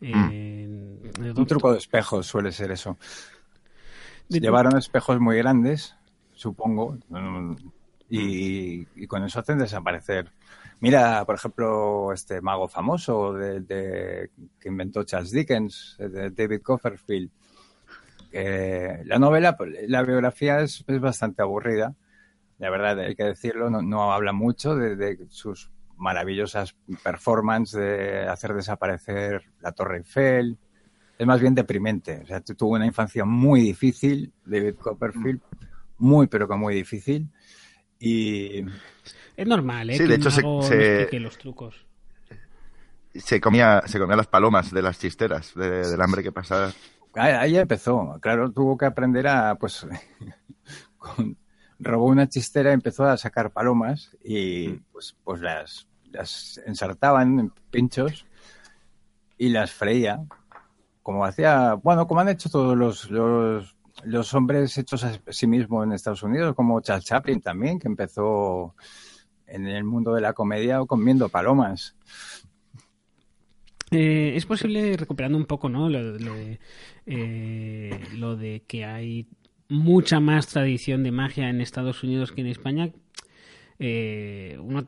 Eh, 0.00 0.12
mm. 1.18 1.38
un 1.38 1.46
truco 1.46 1.72
de 1.72 1.78
espejos 1.78 2.26
suele 2.26 2.52
ser 2.52 2.70
eso. 2.70 2.98
Llevaron 4.28 4.76
espejos 4.76 5.20
muy 5.20 5.36
grandes, 5.36 5.94
supongo, 6.34 6.98
y, 8.08 9.06
con 9.06 9.24
eso 9.24 9.40
hacen 9.40 9.58
desaparecer. 9.58 10.32
Mira, 10.80 11.24
por 11.24 11.36
ejemplo, 11.36 12.12
este 12.12 12.40
mago 12.40 12.68
famoso 12.68 13.32
de, 13.32 14.30
que 14.60 14.68
inventó 14.68 15.04
Charles 15.04 15.30
Dickens, 15.30 15.96
de 15.98 16.30
David 16.30 16.60
Copperfield 16.62 17.30
la 19.04 19.18
novela, 19.18 19.56
pues, 19.56 19.88
la 19.88 20.02
biografía 20.02 20.60
es, 20.60 20.84
bastante 20.86 21.42
aburrida, 21.42 21.94
la 22.58 22.70
verdad 22.70 22.98
hay 23.00 23.14
que 23.14 23.24
decirlo, 23.24 23.70
no, 23.70 24.12
habla 24.12 24.32
mucho 24.32 24.74
de, 24.74 25.18
sus 25.28 25.70
maravillosas 25.96 26.76
performances 27.02 27.80
de 27.80 28.28
hacer 28.28 28.54
desaparecer 28.54 29.42
la 29.60 29.72
Torre 29.72 29.98
Eiffel, 29.98 30.58
es 31.18 31.26
más 31.26 31.40
bien 31.40 31.54
deprimente, 31.54 32.20
o 32.22 32.26
sea, 32.26 32.40
tuvo 32.40 32.74
una 32.74 32.86
infancia 32.86 33.24
muy 33.24 33.60
difícil, 33.60 34.32
David 34.44 34.74
Copperfield, 34.74 35.40
muy 35.98 36.26
pero 36.26 36.48
que 36.48 36.56
muy 36.56 36.74
difícil, 36.74 37.28
y... 37.98 38.64
Es 39.36 39.46
normal, 39.46 39.90
¿eh? 39.90 39.98
Sí, 39.98 40.04
de 40.04 40.14
hecho 40.14 40.30
se, 40.30 40.42
los 41.20 41.38
trucos. 41.38 41.86
Se 43.14 43.40
comía, 43.40 43.82
se 43.86 43.98
comía 43.98 44.16
las 44.16 44.26
palomas 44.26 44.70
de 44.72 44.82
las 44.82 44.98
chisteras, 44.98 45.54
del 45.54 46.00
hambre 46.00 46.22
que 46.22 46.32
pasaba. 46.32 46.72
Ahí 47.16 47.56
empezó, 47.56 48.18
claro, 48.20 48.52
tuvo 48.52 48.76
que 48.76 48.84
aprender 48.84 49.26
a, 49.26 49.54
pues, 49.54 49.86
robó 51.78 52.06
una 52.06 52.28
chistera, 52.28 52.72
empezó 52.72 53.04
a 53.04 53.16
sacar 53.16 53.52
palomas 53.52 54.14
y 54.22 54.68
mm. 54.68 54.84
pues, 54.92 55.16
pues 55.24 55.40
las, 55.40 55.88
las 56.10 56.60
ensartaban 56.66 57.40
en 57.40 57.52
pinchos 57.70 58.26
y 59.38 59.48
las 59.48 59.72
freía, 59.72 60.24
como 61.02 61.24
hacía, 61.24 61.74
bueno, 61.74 62.06
como 62.06 62.20
han 62.20 62.28
hecho 62.28 62.50
todos 62.50 62.76
los, 62.76 63.10
los, 63.10 63.76
los 64.04 64.34
hombres 64.34 64.76
hechos 64.76 65.04
a 65.04 65.18
sí 65.28 65.46
mismos 65.46 65.84
en 65.84 65.92
Estados 65.92 66.22
Unidos, 66.22 66.54
como 66.54 66.80
Charles 66.80 67.06
Chaplin 67.06 67.40
también, 67.40 67.78
que 67.78 67.88
empezó 67.88 68.74
en 69.46 69.66
el 69.66 69.84
mundo 69.84 70.12
de 70.12 70.20
la 70.20 70.32
comedia 70.32 70.80
comiendo 70.86 71.28
palomas. 71.28 71.96
Eh, 73.90 74.32
es 74.34 74.46
posible, 74.46 74.96
recuperando 74.96 75.38
un 75.38 75.46
poco, 75.46 75.68
¿no? 75.68 75.88
Lo, 75.88 76.18
de, 76.18 76.58
eh, 77.06 78.00
lo 78.16 78.36
de 78.36 78.62
que 78.66 78.84
hay 78.84 79.26
mucha 79.68 80.20
más 80.20 80.48
tradición 80.48 81.02
de 81.02 81.12
magia 81.12 81.48
en 81.48 81.60
Estados 81.60 82.02
Unidos 82.02 82.32
que 82.32 82.40
en 82.40 82.48
España, 82.48 82.90
eh, 83.78 84.58
uno 84.62 84.86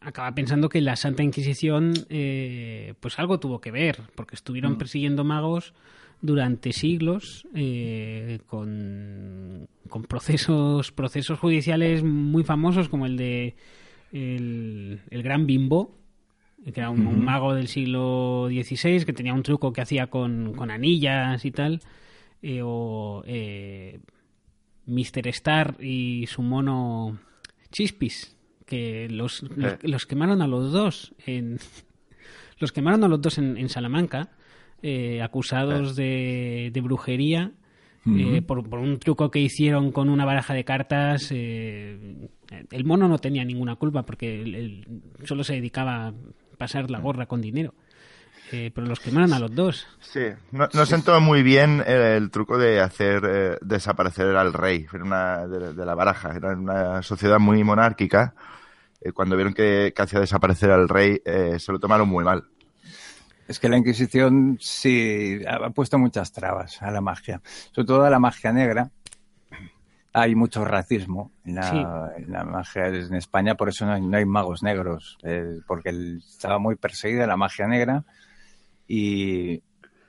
acaba 0.00 0.34
pensando 0.34 0.68
que 0.68 0.80
la 0.80 0.96
Santa 0.96 1.22
Inquisición 1.22 1.94
eh, 2.10 2.94
pues 3.00 3.18
algo 3.18 3.40
tuvo 3.40 3.60
que 3.60 3.70
ver, 3.70 4.02
porque 4.14 4.34
estuvieron 4.34 4.72
mm. 4.72 4.78
persiguiendo 4.78 5.24
magos 5.24 5.72
durante 6.20 6.72
siglos 6.72 7.46
eh, 7.54 8.40
con, 8.46 9.68
con, 9.88 10.02
procesos 10.02 10.90
procesos 10.90 11.38
judiciales 11.38 12.02
muy 12.02 12.42
famosos 12.42 12.88
como 12.88 13.06
el 13.06 13.16
de 13.16 13.54
el, 14.10 15.00
Gran 15.10 15.46
Bimbo 15.46 15.96
que 16.64 16.80
era 16.80 16.90
un, 16.90 17.24
mago 17.24 17.54
del 17.54 17.68
siglo 17.68 18.48
XVI 18.50 19.04
que 19.04 19.12
tenía 19.12 19.32
un 19.32 19.42
truco 19.42 19.72
que 19.72 19.80
hacía 19.80 20.08
con, 20.08 20.52
con 20.54 20.70
anillas 20.70 21.44
y 21.44 21.50
tal 21.50 21.80
o 22.62 23.22
Mr. 24.88 25.28
Star 25.28 25.76
y 25.80 26.26
su 26.26 26.42
mono 26.42 27.18
Chispis, 27.70 28.36
que 28.64 29.08
los, 29.10 29.42
eh. 29.42 29.78
los, 29.82 30.06
quemaron 30.06 30.40
a 30.42 30.46
los 30.46 30.72
dos 30.72 31.14
en 31.26 31.58
los 32.58 32.72
quemaron 32.72 33.04
a 33.04 33.08
los 33.08 33.20
dos 33.20 33.38
en, 33.38 33.68
Salamanca, 33.68 34.30
eh, 34.82 35.22
acusados 35.22 35.94
de, 35.94 36.70
de, 36.72 36.80
brujería. 36.80 37.52
Eh, 38.16 38.40
por, 38.40 38.60
un 38.60 38.98
truco 38.98 39.30
que 39.30 39.38
hicieron 39.38 39.92
con 39.92 40.08
una 40.08 40.24
baraja 40.24 40.54
de 40.54 40.64
cartas. 40.64 41.30
el 41.30 42.28
mono 42.84 43.06
no 43.06 43.18
tenía 43.18 43.44
ninguna 43.44 43.76
culpa 43.76 44.06
porque 44.06 44.40
él, 44.40 44.86
solo 45.24 45.44
se 45.44 45.54
dedicaba 45.54 46.14
pasar 46.58 46.90
la 46.90 47.00
gorra 47.00 47.26
con 47.26 47.40
dinero. 47.40 47.74
Eh, 48.50 48.70
pero 48.74 48.86
los 48.86 49.00
quemaron 49.00 49.32
a 49.32 49.38
los 49.38 49.54
dos. 49.54 49.86
Sí, 50.00 50.24
no, 50.52 50.68
no 50.72 50.86
sentó 50.86 51.20
muy 51.20 51.42
bien 51.42 51.82
el, 51.86 52.30
truco 52.30 52.56
de 52.56 52.80
hacer 52.80 53.22
eh, 53.26 53.58
desaparecer 53.60 54.36
al 54.36 54.52
rey 54.52 54.86
de, 54.90 55.84
la 55.84 55.94
baraja. 55.94 56.34
Era 56.34 56.54
una 56.54 57.02
sociedad 57.02 57.38
muy 57.38 57.62
monárquica. 57.62 58.34
Eh, 59.00 59.12
cuando 59.12 59.36
vieron 59.36 59.52
que, 59.52 59.92
hacía 59.96 60.20
desaparecer 60.20 60.70
al 60.70 60.88
rey, 60.88 61.20
se 61.24 61.72
lo 61.72 61.78
tomaron 61.78 62.08
muy 62.08 62.24
mal. 62.24 62.44
Es 63.46 63.58
que 63.58 63.68
la 63.68 63.78
Inquisición 63.78 64.58
sí 64.60 65.40
ha 65.46 65.70
puesto 65.70 65.98
muchas 65.98 66.32
trabas 66.32 66.82
a 66.82 66.90
la 66.90 67.00
magia, 67.00 67.40
sobre 67.72 67.86
todo 67.86 68.04
a 68.04 68.10
la 68.10 68.18
magia 68.18 68.52
negra. 68.52 68.90
Hay 70.12 70.34
mucho 70.34 70.64
racismo 70.64 71.32
en 71.44 71.56
la, 71.56 72.44
magia 72.44 72.86
en 72.86 73.14
España, 73.14 73.54
por 73.56 73.68
eso 73.68 73.84
no 73.84 74.16
hay, 74.16 74.24
magos 74.24 74.62
negros, 74.62 75.18
porque 75.66 75.90
estaba 76.18 76.58
muy 76.58 76.76
perseguida 76.76 77.26
la 77.26 77.36
magia 77.36 77.66
negra 77.66 78.04
y, 78.88 79.62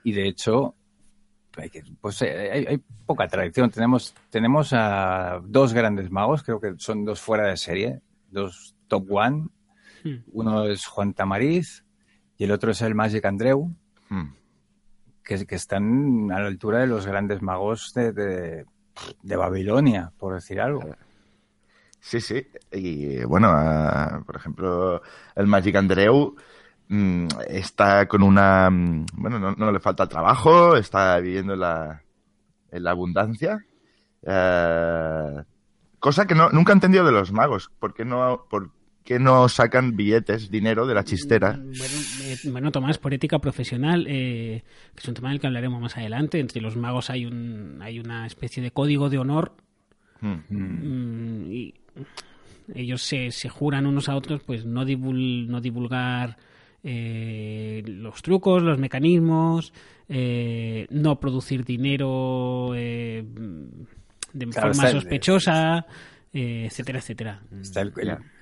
de 0.05 0.27
hecho, 0.27 0.75
pues 1.99 2.21
eh, 2.21 2.65
hay, 2.69 2.81
poca 3.05 3.27
tradición. 3.27 3.69
Tenemos, 3.69 4.15
tenemos 4.29 4.71
a 4.71 5.41
dos 5.43 5.73
grandes 5.73 6.09
magos, 6.09 6.43
creo 6.43 6.61
que 6.61 6.75
son 6.77 7.03
dos 7.03 7.19
fuera 7.19 7.47
de 7.47 7.57
serie, 7.57 8.01
dos 8.31 8.75
top 8.87 9.11
one. 9.11 9.47
Hmm. 10.03 10.23
Uno 10.31 10.65
es 10.65 10.85
Juan 10.85 11.13
Tamariz 11.13 11.83
y 12.37 12.45
el 12.45 12.51
otro 12.51 12.71
es 12.71 12.81
el 12.81 12.95
Magic 12.95 13.25
Andreu, 13.25 13.75
hmm. 14.07 14.33
que, 15.23 15.45
que, 15.45 15.55
están 15.55 16.31
a 16.31 16.39
la 16.39 16.47
altura 16.47 16.79
de 16.79 16.87
los 16.87 17.05
grandes 17.05 17.41
magos 17.41 17.93
de, 17.93 18.13
de, 18.13 18.65
Babilonia, 19.35 20.11
por 20.17 20.33
decir 20.33 20.59
algo. 20.59 20.81
Sí, 21.99 22.21
sí. 22.21 22.47
Y 22.71 23.23
bueno, 23.25 24.23
por 24.25 24.35
ejemplo, 24.35 25.01
el 25.35 25.47
Magic 25.47 25.75
Andreu 25.75 26.35
Mm, 26.89 27.27
está 27.47 28.07
con 28.07 28.23
una... 28.23 28.69
Mm, 28.69 29.05
bueno, 29.13 29.55
no, 29.55 29.71
le 29.71 29.79
falta 29.79 30.07
trabajo, 30.07 30.75
está 30.75 31.19
viviendo 31.19 31.53
en 31.53 31.59
la, 31.59 32.03
en 32.71 32.83
la 32.83 32.91
abundancia. 32.91 33.63
Eh, 34.23 35.43
cosa 35.99 36.25
que 36.25 36.33
no, 36.35 36.49
nunca 36.49 36.73
he 36.73 36.75
entendido 36.75 37.05
de 37.05 37.11
los 37.11 37.31
magos. 37.31 37.71
¿Por 37.79 37.93
qué 37.93 38.05
no, 38.05 38.47
qué 39.09 39.17
no 39.17 39.49
sacan 39.49 39.95
billetes, 39.95 40.51
dinero 40.51 40.85
de 40.85 40.93
la 40.93 41.03
chistera? 41.03 41.53
Mm, 41.53 41.71
bueno, 41.79 41.95
eh, 42.21 42.37
bueno 42.45 42.71
Tomás, 42.71 42.99
por 42.99 43.11
ética 43.11 43.39
profesional, 43.39 44.05
eh, 44.07 44.61
que 44.93 45.01
es 45.01 45.07
un 45.07 45.15
tema 45.15 45.31
del 45.31 45.39
que 45.39 45.47
hablaremos 45.47 45.81
más 45.81 45.97
adelante. 45.97 46.39
Entre 46.39 46.61
los 46.61 46.75
magos 46.75 47.09
hay, 47.09 47.25
un, 47.25 47.79
hay 47.81 47.99
una 47.99 48.27
especie 48.27 48.61
de 48.61 48.69
código 48.69 49.09
de 49.09 49.17
honor. 49.17 49.53
y 50.21 51.73
ellos 52.75 53.01
se, 53.01 53.31
se 53.31 53.49
juran 53.49 53.87
unos 53.87 54.09
a 54.09 54.15
otros 54.15 54.43
pues 54.43 54.63
no, 54.63 54.85
no 54.85 55.59
divulgar 55.59 56.37
eh, 56.83 57.81
los 57.87 58.21
trucos, 58.21 58.61
los 58.61 58.77
mecanismos, 58.77 59.73
eh, 60.07 60.85
no 60.91 61.19
producir 61.19 61.65
dinero 61.65 62.73
eh, 62.75 63.25
de 64.33 64.47
forma 64.51 64.91
sospechosa, 64.91 65.87
etcétera, 66.33 66.99
etcétera. 66.99 67.41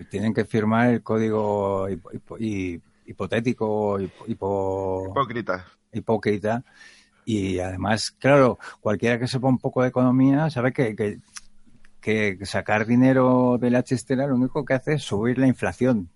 tienen 0.10 0.34
que 0.34 0.46
firmar 0.46 0.90
el 0.90 1.04
código 1.04 1.88
hipotético, 3.06 4.00
hipócrita. 4.28 5.66
hipócrita. 5.92 6.64
Y 7.26 7.60
además, 7.60 8.12
claro, 8.12 8.58
cualquiera 8.80 9.20
que 9.20 9.28
sepa 9.28 9.48
un 9.48 9.60
poco 9.60 9.82
de 9.82 9.90
economía 9.90 10.50
sabe 10.50 10.72
que, 10.72 10.96
que, 10.96 11.18
que 12.00 12.46
sacar 12.46 12.86
dinero 12.86 13.58
de 13.60 13.70
la 13.70 13.84
chistera 13.84 14.28
lo 14.28 14.36
único 14.36 14.64
que 14.64 14.74
hace 14.74 14.94
es 14.94 15.04
subir 15.04 15.38
la 15.38 15.48
inflación 15.48 16.10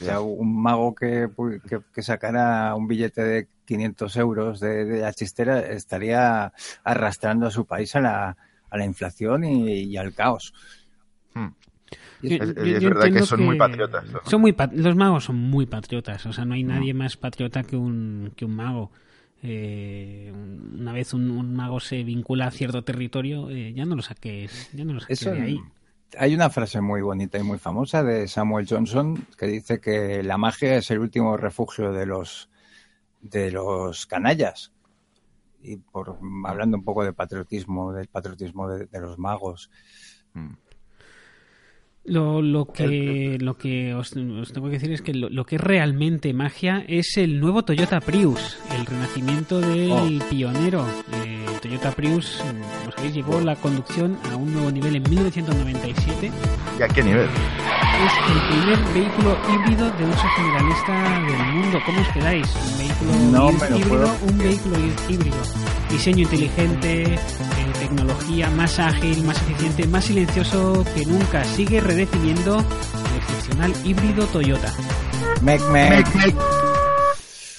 o 0.00 0.04
sea, 0.04 0.20
un 0.20 0.60
mago 0.60 0.94
que, 0.94 1.28
que, 1.92 2.02
sacara 2.02 2.74
un 2.74 2.88
billete 2.88 3.22
de 3.22 3.48
500 3.64 4.16
euros 4.16 4.60
de, 4.60 5.00
la 5.00 5.12
chistera 5.12 5.60
estaría 5.60 6.52
arrastrando 6.82 7.46
a 7.46 7.50
su 7.50 7.64
país 7.64 7.94
a 7.94 8.00
la, 8.00 8.36
a 8.70 8.76
la 8.76 8.84
inflación 8.84 9.44
y, 9.44 9.96
al 9.96 10.12
caos. 10.12 10.52
Hmm. 11.34 11.48
Y 12.22 12.34
es, 12.34 12.54
verdad 12.82 13.12
que 13.12 13.22
son 13.22 13.44
muy 13.44 13.58
patriotas. 13.58 14.04
Son 14.24 14.40
muy 14.40 14.56
los 14.72 14.96
magos 14.96 15.24
son 15.24 15.36
muy 15.36 15.66
patriotas. 15.66 16.24
O 16.26 16.32
sea, 16.32 16.44
no 16.44 16.54
hay 16.54 16.64
nadie 16.64 16.94
hmm. 16.94 16.98
más 16.98 17.16
patriota 17.16 17.62
que 17.62 17.76
un, 17.76 18.32
que 18.34 18.44
un 18.44 18.56
mago. 18.56 18.90
Eh, 19.42 20.32
una 20.32 20.92
vez 20.92 21.12
un, 21.12 21.54
mago 21.54 21.78
se 21.78 22.02
vincula 22.02 22.46
a 22.46 22.50
cierto 22.50 22.82
territorio, 22.82 23.50
eh, 23.50 23.74
ya 23.74 23.84
no 23.84 23.94
lo 23.94 24.00
saques, 24.00 24.70
ya 24.72 24.84
no 24.84 24.94
lo 24.94 25.00
saques 25.00 25.20
de 25.20 25.42
ahí 25.42 25.60
hay 26.18 26.34
una 26.34 26.50
frase 26.50 26.80
muy 26.80 27.02
bonita 27.02 27.38
y 27.38 27.42
muy 27.42 27.58
famosa 27.58 28.02
de 28.02 28.28
Samuel 28.28 28.66
Johnson 28.68 29.26
que 29.36 29.46
dice 29.46 29.80
que 29.80 30.22
la 30.22 30.38
magia 30.38 30.76
es 30.76 30.90
el 30.90 30.98
último 30.98 31.36
refugio 31.36 31.92
de 31.92 32.06
los 32.06 32.48
de 33.20 33.50
los 33.50 34.06
canallas. 34.06 34.72
Y 35.62 35.78
por 35.78 36.18
hablando 36.46 36.76
un 36.76 36.84
poco 36.84 37.04
de 37.04 37.14
patriotismo, 37.14 37.92
del 37.92 38.08
patriotismo 38.08 38.68
de, 38.68 39.00
los 39.00 39.18
magos. 39.18 39.70
Mm. 40.34 40.52
Lo, 42.06 42.42
lo, 42.42 42.66
que, 42.66 43.38
lo 43.40 43.56
que 43.56 43.94
os, 43.94 44.10
tengo 44.10 44.66
que 44.66 44.74
decir 44.74 44.92
es 44.92 45.00
que 45.00 45.14
lo, 45.14 45.44
que 45.46 45.56
es 45.56 45.60
realmente 45.60 46.34
magia 46.34 46.84
es 46.86 47.16
el 47.16 47.40
nuevo 47.40 47.64
Toyota 47.64 47.98
Prius, 48.00 48.58
el 48.78 48.84
renacimiento 48.84 49.58
del 49.58 50.20
oh. 50.20 50.28
pionero. 50.28 50.86
Eh, 51.24 51.46
Toyota 51.62 51.92
Prius, 51.92 52.42
como 52.42 52.92
sabéis, 52.92 53.14
llevó 53.14 53.40
la 53.40 53.56
conducción 53.56 54.18
a 54.30 54.36
un 54.36 54.52
nuevo 54.52 54.70
nivel 54.70 54.96
en 54.96 55.02
1997. 55.04 56.30
¿Y 56.78 56.82
a 56.82 56.88
qué 56.88 57.02
nivel? 57.02 57.28
Es 57.94 58.12
el 58.28 58.40
primer 58.48 58.78
vehículo 58.92 59.38
híbrido 59.54 59.90
de 59.92 60.04
uso 60.04 60.28
generalista 60.36 61.20
del 61.20 61.52
mundo. 61.54 61.78
¿Cómo 61.86 62.00
os 62.00 62.08
quedáis? 62.08 62.54
Un 62.56 62.78
vehículo 62.78 63.50
híbrido, 63.78 64.16
un 64.28 64.38
vehículo 64.38 64.76
híbrido. 65.08 65.36
Diseño 65.90 66.22
inteligente, 66.24 67.02
eh, 67.04 67.18
tecnología 67.78 68.50
más 68.50 68.78
ágil, 68.78 69.22
más 69.24 69.40
eficiente, 69.42 69.86
más 69.86 70.04
silencioso 70.04 70.84
que 70.94 71.06
nunca. 71.06 71.44
Sigue 71.44 71.80
redefiniendo 71.80 72.58
el 72.58 73.16
excepcional 73.16 73.72
híbrido 73.84 74.26
Toyota. 74.26 74.72
Mec, 75.42 75.62
mec. 75.70 76.06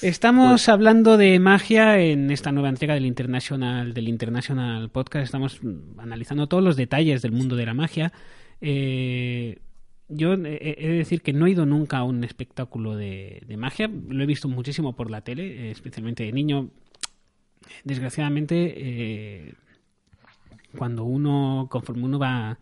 Estamos 0.02 0.50
pues- 0.50 0.68
hablando 0.68 1.16
de 1.16 1.38
magia 1.40 1.98
en 1.98 2.30
esta 2.30 2.52
nueva 2.52 2.68
entrega 2.68 2.94
del 2.94 3.06
International, 3.06 3.94
del 3.94 4.08
International 4.08 4.90
Podcast. 4.90 5.24
Estamos 5.24 5.60
analizando 5.98 6.46
todos 6.46 6.62
los 6.62 6.76
detalles 6.76 7.22
del 7.22 7.32
mundo 7.32 7.56
de 7.56 7.66
la 7.66 7.74
magia. 7.74 8.12
Eh, 8.60 9.58
yo 10.08 10.34
he 10.34 10.36
de 10.36 10.98
decir 10.98 11.22
que 11.22 11.32
no 11.32 11.46
he 11.46 11.50
ido 11.50 11.66
nunca 11.66 11.98
a 11.98 12.04
un 12.04 12.22
espectáculo 12.24 12.96
de, 12.96 13.44
magia. 13.58 13.88
Lo 13.88 14.22
he 14.22 14.26
visto 14.26 14.48
muchísimo 14.48 14.94
por 14.94 15.10
la 15.10 15.22
tele, 15.22 15.70
especialmente 15.70 16.24
de 16.24 16.32
niño. 16.32 16.70
Desgraciadamente, 17.84 18.74
eh, 18.76 19.54
cuando 20.76 21.04
uno, 21.04 21.66
conforme 21.70 22.04
uno 22.04 22.18
va, 22.18 22.58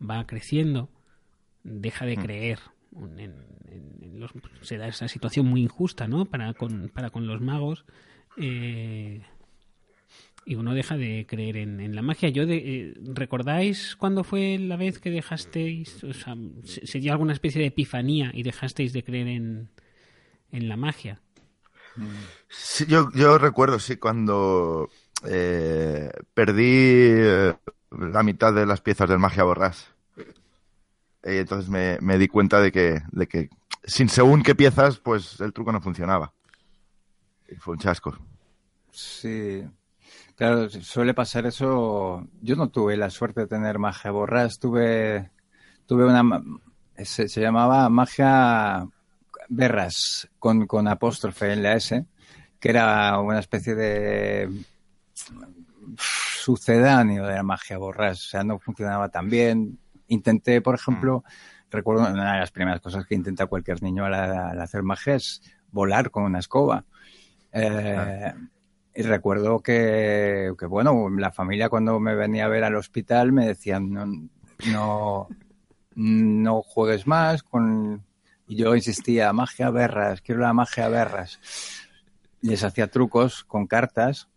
va 0.00 0.26
creciendo, 0.26 0.88
deja 1.62 2.04
de 2.04 2.16
hmm. 2.16 2.22
creer 2.22 2.58
en, 3.18 3.34
se 4.60 4.76
da 4.76 4.88
esa 4.88 5.08
situación 5.08 5.46
muy 5.46 5.62
injusta, 5.62 6.08
¿no? 6.08 6.26
Para 6.26 6.52
con, 6.54 6.88
para 6.88 7.10
con 7.10 7.26
los 7.26 7.40
magos. 7.40 7.84
Eh, 8.36 9.22
y 10.44 10.56
uno 10.56 10.74
deja 10.74 10.96
de 10.96 11.26
creer 11.28 11.56
en, 11.56 11.94
la 11.94 12.02
magia. 12.02 12.28
Yo 12.28 12.46
de, 12.46 12.56
eh, 12.56 12.94
¿Recordáis 13.14 13.96
cuándo 13.96 14.24
fue 14.24 14.58
la 14.58 14.76
vez 14.76 14.98
que 14.98 15.10
dejasteis, 15.10 16.02
o 16.04 16.12
sea, 16.12 16.36
sería 16.64 17.12
alguna 17.12 17.32
especie 17.32 17.60
de 17.60 17.68
epifanía 17.68 18.30
y 18.34 18.42
dejasteis 18.42 18.92
de 18.92 19.04
creer 19.04 19.28
en, 19.28 19.70
en 20.50 20.68
la 20.68 20.76
magia? 20.76 21.20
Sí, 22.48 22.86
yo, 22.86 23.10
yo 23.14 23.38
recuerdo, 23.38 23.78
sí, 23.78 23.96
cuando 23.96 24.88
eh, 25.24 26.10
perdí 26.34 27.12
la 27.90 28.22
mitad 28.22 28.52
de 28.52 28.66
las 28.66 28.80
piezas 28.80 29.08
del 29.08 29.18
magia 29.18 29.44
borrás. 29.44 29.88
Y 31.24 31.36
entonces 31.36 31.70
me, 31.70 31.98
me 32.00 32.18
di 32.18 32.26
cuenta 32.26 32.60
de 32.60 32.72
que, 32.72 33.00
de 33.12 33.28
que 33.28 33.50
sin 33.84 34.08
según 34.08 34.42
qué 34.42 34.54
piezas, 34.54 34.98
pues 34.98 35.40
el 35.40 35.52
truco 35.52 35.70
no 35.72 35.80
funcionaba. 35.80 36.32
Y 37.48 37.56
fue 37.56 37.74
un 37.74 37.80
chasco. 37.80 38.18
Sí. 38.90 39.64
Claro, 40.36 40.68
suele 40.70 41.14
pasar 41.14 41.46
eso. 41.46 42.26
Yo 42.40 42.56
no 42.56 42.68
tuve 42.68 42.96
la 42.96 43.10
suerte 43.10 43.42
de 43.42 43.46
tener 43.46 43.78
magia 43.78 44.10
borrás. 44.10 44.58
Tuve, 44.58 45.30
tuve 45.86 46.04
una. 46.06 46.42
Se, 46.96 47.28
se 47.28 47.40
llamaba 47.40 47.88
magia 47.88 48.86
berras 49.48 50.28
con, 50.38 50.66
con 50.66 50.88
apóstrofe 50.88 51.52
en 51.52 51.62
la 51.62 51.74
S, 51.74 52.06
que 52.58 52.68
era 52.68 53.18
una 53.18 53.40
especie 53.40 53.74
de 53.74 54.50
sucedáneo 55.98 57.26
de 57.26 57.34
la 57.34 57.42
magia 57.42 57.78
borrás. 57.78 58.26
O 58.26 58.28
sea, 58.28 58.44
no 58.44 58.58
funcionaba 58.58 59.08
tan 59.10 59.28
bien. 59.28 59.78
Intenté, 60.08 60.60
por 60.60 60.74
ejemplo, 60.74 61.24
recuerdo 61.70 62.02
una 62.10 62.34
de 62.34 62.40
las 62.40 62.50
primeras 62.50 62.80
cosas 62.80 63.06
que 63.06 63.14
intenta 63.14 63.46
cualquier 63.46 63.82
niño 63.82 64.04
al, 64.04 64.14
al 64.14 64.60
hacer 64.60 64.82
magia 64.82 65.14
es 65.14 65.42
volar 65.70 66.10
con 66.10 66.24
una 66.24 66.38
escoba. 66.38 66.84
Eh, 67.52 68.32
y 68.94 69.02
recuerdo 69.02 69.60
que, 69.60 70.52
que, 70.58 70.66
bueno, 70.66 71.08
la 71.10 71.32
familia 71.32 71.68
cuando 71.68 71.98
me 71.98 72.14
venía 72.14 72.44
a 72.44 72.48
ver 72.48 72.64
al 72.64 72.76
hospital 72.76 73.32
me 73.32 73.46
decían, 73.46 73.90
no, 73.90 74.06
no, 74.70 75.28
no 75.94 76.62
juegues 76.62 77.06
más 77.06 77.42
con... 77.42 78.04
Y 78.46 78.56
yo 78.56 78.74
insistía, 78.76 79.32
magia 79.32 79.70
berras, 79.70 80.20
quiero 80.20 80.42
la 80.42 80.52
magia 80.52 80.88
berras. 80.88 81.40
Les 82.42 82.62
hacía 82.64 82.90
trucos 82.90 83.44
con 83.44 83.66
cartas. 83.66 84.28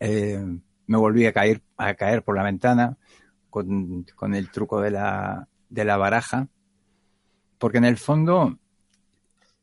Eh, 0.00 0.42
me 0.86 0.96
volví 0.96 1.26
a 1.26 1.32
caer, 1.32 1.62
a 1.76 1.94
caer 1.94 2.22
por 2.22 2.36
la 2.36 2.44
ventana 2.44 2.96
con, 3.50 4.06
con 4.16 4.34
el 4.34 4.50
truco 4.50 4.80
de 4.80 4.92
la, 4.92 5.48
de 5.68 5.84
la 5.84 5.98
baraja. 5.98 6.48
Porque 7.58 7.78
en 7.78 7.84
el 7.84 7.98
fondo, 7.98 8.58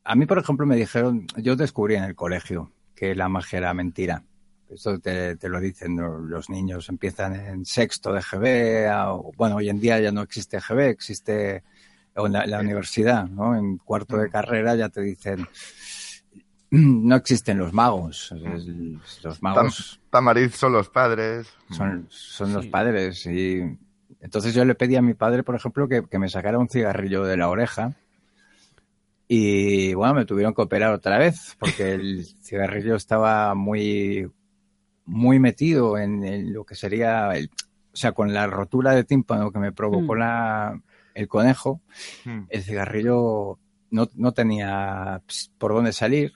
a 0.04 0.16
mí, 0.16 0.28
por 0.28 0.38
ejemplo, 0.38 0.68
me 0.68 0.76
dijeron, 0.76 1.26
yo 1.38 1.56
descubrí 1.56 1.96
en 1.96 2.04
el 2.04 2.16
colegio 2.16 2.72
que 3.00 3.16
la 3.16 3.30
magia 3.30 3.60
era 3.60 3.74
mentira. 3.74 4.22
Esto 4.70 5.00
te, 5.00 5.38
te 5.38 5.48
lo 5.48 5.62
dicen 5.62 5.98
los 6.30 6.50
niños, 6.50 6.90
empiezan 6.90 7.34
en 7.34 7.66
sexto 7.66 8.12
de 8.12 8.22
GB, 8.22 8.90
a, 8.92 9.14
bueno, 9.38 9.56
hoy 9.56 9.70
en 9.70 9.80
día 9.80 10.00
ya 10.02 10.12
no 10.12 10.22
existe 10.22 10.60
GB, 10.60 10.90
existe 10.90 11.64
la, 12.14 12.46
la 12.46 12.60
universidad, 12.60 13.26
¿no? 13.30 13.56
En 13.56 13.78
cuarto 13.78 14.18
de 14.18 14.30
carrera 14.30 14.76
ya 14.76 14.90
te 14.90 15.02
dicen, 15.02 15.48
no 16.72 17.16
existen 17.16 17.58
los 17.58 17.72
magos. 17.72 18.36
Los 19.24 19.42
magos. 19.42 20.02
Tamariz 20.10 20.56
son 20.56 20.74
los 20.74 20.90
padres. 20.90 21.48
Son, 21.72 22.06
son 22.10 22.52
los 22.52 22.68
padres. 22.68 23.26
Y 23.26 23.62
entonces 24.20 24.54
yo 24.54 24.66
le 24.66 24.76
pedí 24.76 24.98
a 24.98 25.02
mi 25.02 25.14
padre, 25.14 25.44
por 25.44 25.56
ejemplo, 25.56 25.88
que, 25.88 26.04
que, 26.06 26.20
me 26.20 26.28
sacara 26.28 26.60
un 26.60 26.68
cigarrillo 26.68 27.24
de 27.24 27.38
la 27.38 27.50
oreja. 27.50 27.96
Y 29.32 29.94
bueno, 29.94 30.16
me 30.16 30.26
tuvieron 30.26 30.56
que 30.56 30.64
operar 30.64 30.92
otra 30.92 31.20
vez 31.20 31.56
porque 31.60 31.94
el 31.94 32.26
cigarrillo 32.42 32.96
estaba 32.96 33.54
muy, 33.54 34.28
muy 35.06 35.38
metido 35.38 36.00
en, 36.00 36.24
en 36.24 36.52
lo 36.52 36.66
que 36.66 36.74
sería, 36.74 37.30
el, 37.34 37.52
o 37.94 37.96
sea, 37.96 38.14
con 38.14 38.34
la 38.34 38.48
rotura 38.48 38.96
de 38.96 39.04
tímpano 39.04 39.52
que 39.52 39.60
me 39.60 39.72
provocó 39.72 40.16
mm. 40.16 40.18
la, 40.18 40.82
el 41.14 41.28
conejo, 41.28 41.80
mm. 42.26 42.46
el 42.50 42.64
cigarrillo 42.64 43.60
no, 43.92 44.10
no 44.16 44.32
tenía 44.32 45.22
por 45.60 45.76
dónde 45.76 45.94
salir 45.94 46.34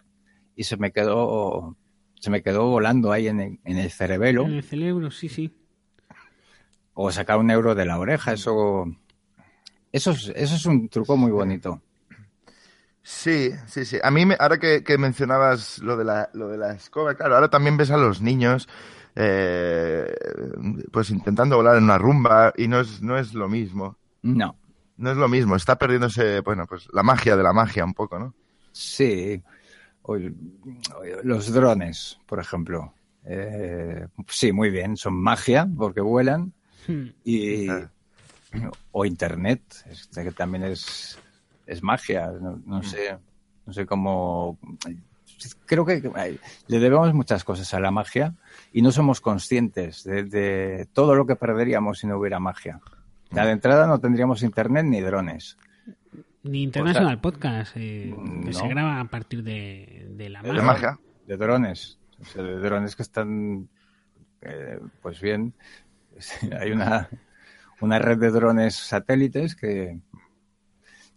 y 0.55 0.65
se 0.65 0.77
me 0.77 0.91
quedó, 0.91 1.75
se 2.19 2.29
me 2.29 2.43
quedó 2.43 2.67
volando 2.67 3.11
ahí 3.11 3.27
en 3.27 3.39
el, 3.39 3.59
en 3.63 3.79
el 3.79 3.89
cerebelo. 3.89 4.45
En 4.45 4.53
el 4.53 4.63
cerebro, 4.63 5.09
sí, 5.09 5.29
sí. 5.29 5.51
O 6.93 7.11
sacar 7.11 7.39
un 7.39 7.49
euro 7.49 7.73
de 7.73 7.87
la 7.87 7.97
oreja, 7.97 8.33
eso, 8.33 8.85
eso 9.91 10.11
es, 10.11 10.31
eso 10.35 10.55
es 10.55 10.65
un 10.67 10.89
truco 10.89 11.17
muy 11.17 11.31
bonito. 11.31 11.81
Sí, 13.03 13.51
sí, 13.67 13.83
sí. 13.83 13.97
A 14.01 14.09
mí, 14.09 14.25
me, 14.25 14.37
ahora 14.39 14.57
que, 14.57 14.83
que, 14.83 14.97
mencionabas 14.97 15.79
lo 15.79 15.97
de, 15.97 16.05
la, 16.05 16.29
lo 16.33 16.47
de 16.47 16.57
la 16.57 16.73
escoba, 16.73 17.15
claro, 17.15 17.35
ahora 17.35 17.49
también 17.49 17.75
ves 17.75 17.91
a 17.91 17.97
los 17.97 18.21
niños 18.21 18.69
eh, 19.15 20.11
pues 20.91 21.11
intentando 21.11 21.57
volar 21.57 21.77
en 21.77 21.83
una 21.83 21.97
rumba 21.97 22.53
y 22.57 22.67
no 22.67 22.79
es, 22.79 23.01
no 23.01 23.17
es 23.17 23.33
lo 23.33 23.47
mismo. 23.47 23.97
No. 24.21 24.57
No 24.97 25.11
es 25.11 25.17
lo 25.17 25.27
mismo, 25.27 25.55
está 25.55 25.77
perdiéndose, 25.77 26.39
bueno, 26.41 26.65
pues 26.67 26.87
la 26.93 27.03
magia 27.03 27.35
de 27.35 27.43
la 27.43 27.53
magia 27.53 27.83
un 27.83 27.93
poco, 27.93 28.19
¿no? 28.19 28.33
Sí. 28.71 29.41
Los 31.23 31.51
drones, 31.51 32.19
por 32.25 32.39
ejemplo. 32.39 32.93
Eh, 33.25 34.07
sí, 34.27 34.51
muy 34.51 34.69
bien, 34.69 34.97
son 34.97 35.15
magia 35.15 35.67
porque 35.77 36.01
vuelan. 36.01 36.53
Hmm. 36.87 37.07
Y, 37.23 37.67
o 38.91 39.05
internet, 39.05 39.61
este 39.89 40.23
que 40.23 40.31
también 40.31 40.63
es 40.63 41.17
es 41.65 41.83
magia, 41.83 42.31
no, 42.31 42.61
no 42.65 42.79
mm. 42.79 42.83
sé, 42.83 43.17
no 43.65 43.73
sé 43.73 43.85
cómo. 43.85 44.57
Creo 45.65 45.85
que 45.85 46.01
le 46.67 46.79
debemos 46.79 47.13
muchas 47.13 47.43
cosas 47.43 47.73
a 47.73 47.79
la 47.79 47.91
magia 47.91 48.35
y 48.71 48.81
no 48.81 48.91
somos 48.91 49.19
conscientes 49.19 50.03
de, 50.03 50.23
de 50.23 50.87
todo 50.93 51.15
lo 51.15 51.25
que 51.25 51.35
perderíamos 51.35 51.99
si 51.99 52.07
no 52.07 52.17
hubiera 52.17 52.39
magia. 52.39 52.79
Ya 53.31 53.45
de 53.45 53.51
entrada 53.51 53.87
no 53.87 53.99
tendríamos 53.99 54.43
internet 54.43 54.85
ni 54.85 55.01
drones. 55.01 55.57
Ni 56.43 56.63
International 56.63 57.05
o 57.05 57.09
sea, 57.15 57.21
Podcast, 57.21 57.73
eh, 57.77 58.13
no. 58.15 58.45
que 58.45 58.53
se 58.53 58.67
graba 58.67 58.99
a 58.99 59.05
partir 59.05 59.43
de, 59.43 60.07
de 60.11 60.29
la 60.29 60.41
magia. 60.41 60.53
¿De 60.53 60.61
magia? 60.61 60.99
De 61.25 61.37
drones. 61.37 61.99
O 62.19 62.25
sea, 62.25 62.43
de 62.43 62.59
drones 62.59 62.95
que 62.95 63.01
están, 63.03 63.69
eh, 64.41 64.79
pues 65.01 65.19
bien, 65.19 65.53
hay 66.59 66.71
una, 66.71 67.09
una 67.81 67.97
red 67.97 68.17
de 68.17 68.29
drones 68.29 68.75
satélites 68.75 69.55
que, 69.55 69.99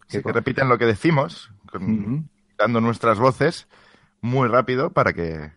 Sí, 0.08 0.22
que 0.22 0.32
repiten 0.32 0.68
lo 0.68 0.78
que 0.78 0.84
decimos, 0.86 1.50
con, 1.70 1.82
uh 1.82 2.06
-huh. 2.06 2.24
dando 2.58 2.80
nuestras 2.80 3.18
voces 3.18 3.66
muy 4.20 4.48
rápido 4.48 4.90
para 4.90 5.12
que. 5.12 5.50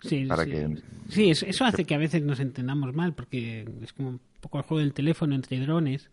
Sí, 0.00 0.26
para 0.26 0.44
sí. 0.44 0.50
que 0.50 0.82
sí 1.08 1.30
eso, 1.30 1.46
eso, 1.46 1.64
hace 1.64 1.84
que 1.84 1.94
a 1.94 1.98
veces 1.98 2.22
nos 2.22 2.38
entendamos 2.38 2.94
mal, 2.94 3.14
porque 3.14 3.68
es 3.82 3.92
como 3.92 4.10
un 4.10 4.20
poco 4.40 4.58
el 4.58 4.64
juego 4.64 4.80
del 4.80 4.92
teléfono 4.92 5.34
entre 5.34 5.58
drones. 5.58 6.10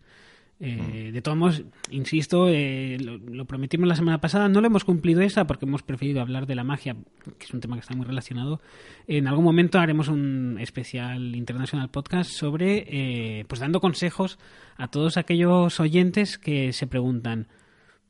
Eh, 0.58 1.10
de 1.12 1.20
todos 1.20 1.36
modos, 1.36 1.62
insisto, 1.90 2.48
eh, 2.48 2.96
lo, 2.98 3.18
lo, 3.18 3.44
prometimos 3.44 3.86
la 3.86 3.94
semana 3.94 4.22
pasada, 4.22 4.48
no 4.48 4.62
lo 4.62 4.66
hemos 4.68 4.84
cumplido 4.84 5.20
esa 5.20 5.46
porque 5.46 5.66
hemos 5.66 5.82
preferido 5.82 6.22
hablar 6.22 6.46
de 6.46 6.54
la 6.54 6.64
magia, 6.64 6.96
que 7.38 7.44
es 7.44 7.52
un 7.52 7.60
tema 7.60 7.76
que 7.76 7.80
está 7.80 7.94
muy 7.94 8.06
relacionado. 8.06 8.62
En 9.06 9.28
algún 9.28 9.44
momento 9.44 9.78
haremos 9.78 10.08
un 10.08 10.56
especial 10.58 11.36
International 11.36 11.90
Podcast 11.90 12.30
sobre, 12.30 12.86
eh, 12.88 13.44
pues 13.48 13.60
dando 13.60 13.80
consejos 13.80 14.38
a 14.78 14.88
todos 14.88 15.18
aquellos 15.18 15.78
oyentes 15.78 16.38
que 16.38 16.72
se 16.72 16.86
preguntan, 16.86 17.48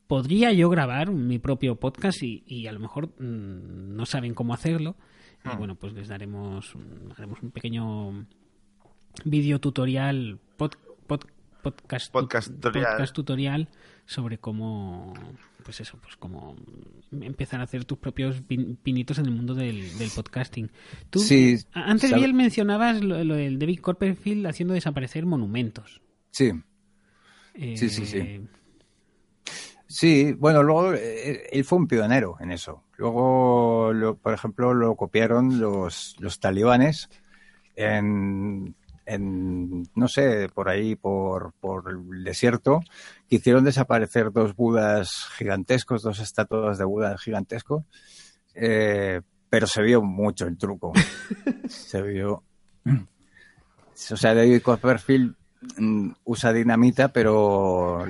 podría 0.07 0.51
yo 0.53 0.69
grabar 0.69 1.11
mi 1.11 1.39
propio 1.39 1.75
podcast 1.75 2.23
y, 2.23 2.43
y 2.47 2.67
a 2.67 2.71
lo 2.71 2.79
mejor 2.79 3.09
mmm, 3.19 3.95
no 3.95 4.05
saben 4.05 4.33
cómo 4.33 4.53
hacerlo. 4.53 4.95
Y 5.45 5.55
bueno, 5.55 5.75
pues 5.75 5.93
les 5.93 6.09
daremos 6.09 6.73
haremos 7.15 7.41
un 7.41 7.51
pequeño 7.51 8.25
video 9.23 9.59
tutorial, 9.59 10.39
pod, 10.57 10.71
pod, 11.07 11.21
podcast, 11.61 12.11
podcast, 12.11 12.49
tutorial. 12.49 12.91
podcast 12.91 13.15
tutorial 13.15 13.69
sobre 14.05 14.39
cómo 14.39 15.13
pues 15.63 15.81
eso, 15.81 15.97
pues 16.01 16.15
cómo 16.15 16.55
empezar 17.11 17.59
a 17.59 17.63
hacer 17.63 17.83
tus 17.83 17.97
propios 17.97 18.41
pinitos 18.41 19.19
en 19.19 19.25
el 19.25 19.31
mundo 19.31 19.53
del, 19.53 19.97
del 19.97 20.09
podcasting. 20.09 20.71
Tú, 21.09 21.19
sí, 21.19 21.57
antes 21.73 22.13
bien 22.13 22.35
mencionabas 22.35 23.03
lo, 23.03 23.21
lo, 23.25 23.35
del 23.35 23.59
David 23.59 23.79
Copperfield 23.79 24.47
haciendo 24.47 24.73
desaparecer 24.73 25.25
monumentos. 25.25 26.01
Sí. 26.31 26.51
Eh, 27.53 27.75
sí, 27.75 27.89
sí, 27.89 28.05
sí. 28.05 28.47
Sí, 29.87 30.33
bueno, 30.33 30.63
luego 30.63 30.93
eh, 30.93 31.47
él 31.51 31.63
fue 31.63 31.77
un 31.77 31.87
pionero 31.87 32.37
en 32.39 32.51
eso. 32.51 32.83
Luego, 32.97 33.93
lo, 33.93 34.17
por 34.17 34.33
ejemplo, 34.33 34.73
lo 34.73 34.95
copiaron 34.95 35.59
los, 35.59 36.15
los 36.19 36.39
talibanes 36.39 37.09
en, 37.75 38.75
en, 39.05 39.83
no 39.95 40.07
sé, 40.07 40.49
por 40.53 40.67
ahí, 40.67 40.95
por, 40.95 41.53
por 41.53 41.89
el 41.89 42.23
desierto, 42.23 42.81
que 43.29 43.37
hicieron 43.37 43.63
desaparecer 43.63 44.31
dos 44.31 44.55
budas 44.55 45.27
gigantescos, 45.37 46.01
dos 46.01 46.19
estatuas 46.19 46.77
de 46.77 46.85
Buda 46.85 47.17
gigantescos, 47.17 47.85
eh, 48.53 49.21
pero 49.49 49.67
se 49.67 49.81
vio 49.81 50.01
mucho 50.01 50.45
el 50.45 50.57
truco. 50.57 50.91
se 51.69 52.01
vio. 52.01 52.43
O 52.85 54.17
sea, 54.17 54.33
David 54.33 54.61
Copperfield 54.61 55.35
mm, 55.77 56.11
usa 56.25 56.51
dinamita, 56.51 57.07
pero 57.07 58.05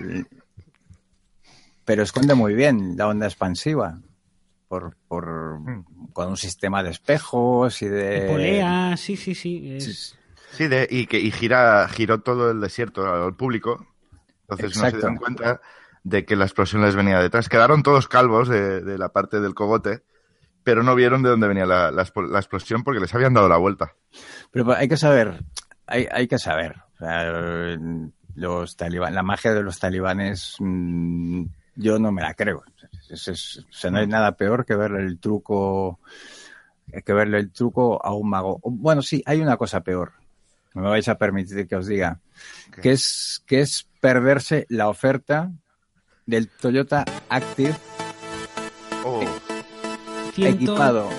pero 1.87 2.03
esconde 2.03 2.35
muy 2.35 2.53
bien 2.53 2.97
la 2.97 3.07
onda 3.07 3.25
expansiva. 3.25 3.97
Por, 4.67 4.97
por 5.07 5.61
con 6.11 6.27
un 6.27 6.35
sistema 6.35 6.83
de 6.83 6.89
espejos 6.89 7.81
y 7.81 7.87
de. 7.87 8.19
de 8.19 8.29
polea, 8.29 8.97
sí, 8.97 9.15
sí, 9.15 9.33
sí. 9.33 9.77
Es... 9.77 10.17
Sí, 10.51 10.67
de, 10.67 10.85
y 10.91 11.07
que 11.07 11.17
y 11.19 11.31
gira, 11.31 11.87
giró 11.87 12.19
todo 12.19 12.51
el 12.51 12.59
desierto 12.59 13.05
al 13.05 13.35
público. 13.35 13.87
Entonces 14.41 14.71
Exacto. 14.71 14.83
no 14.83 14.89
se 14.89 14.97
dieron 14.97 15.15
cuenta 15.15 15.61
de 16.03 16.25
que 16.25 16.35
la 16.35 16.43
explosión 16.43 16.81
les 16.81 16.95
venía 16.95 17.21
detrás. 17.21 17.47
Quedaron 17.47 17.83
todos 17.83 18.09
calvos 18.09 18.49
de, 18.49 18.81
de 18.81 18.97
la 18.97 19.13
parte 19.13 19.39
del 19.39 19.53
cogote, 19.53 20.03
pero 20.63 20.83
no 20.83 20.93
vieron 20.93 21.23
de 21.23 21.29
dónde 21.29 21.47
venía 21.47 21.65
la, 21.65 21.91
la, 21.91 22.05
la, 22.29 22.39
explosión 22.39 22.83
porque 22.83 22.99
les 22.99 23.15
habían 23.15 23.33
dado 23.33 23.47
la 23.47 23.57
vuelta. 23.57 23.93
Pero 24.51 24.69
hay 24.73 24.89
que 24.89 24.97
saber, 24.97 25.45
hay, 25.85 26.05
hay 26.11 26.27
que 26.27 26.39
saber. 26.39 26.75
los 28.35 28.75
talibán, 28.75 29.15
la 29.15 29.23
magia 29.23 29.53
de 29.53 29.63
los 29.63 29.79
talibanes, 29.79 30.57
mm, 30.59 31.45
yo 31.77 31.97
no 31.99 32.11
me 32.11 32.21
la 32.21 32.33
creo. 32.33 32.63
o 33.11 33.15
sea, 33.15 33.91
no 33.91 33.99
hay 33.99 34.07
nada 34.07 34.33
peor 34.35 34.65
que 34.65 34.75
verle 34.75 35.01
el 35.03 35.19
truco, 35.19 35.99
que 37.05 37.13
verle 37.13 37.37
el 37.39 37.51
truco 37.51 38.03
a 38.05 38.13
un 38.13 38.29
mago. 38.29 38.59
Bueno, 38.63 39.01
sí, 39.01 39.23
hay 39.25 39.39
una 39.41 39.55
cosa 39.57 39.81
peor. 39.81 40.11
Me 40.73 40.81
vais 40.83 41.07
a 41.07 41.17
permitir 41.17 41.67
que 41.67 41.75
os 41.75 41.87
diga, 41.87 42.19
que 42.81 42.91
es 42.91 43.41
que 43.47 43.61
es 43.61 43.87
perderse 44.01 44.65
la 44.69 44.89
oferta 44.89 45.51
del 46.25 46.49
Toyota 46.49 47.05
Active 47.29 47.75
Oh. 49.05 49.21
equipado. 50.37 51.09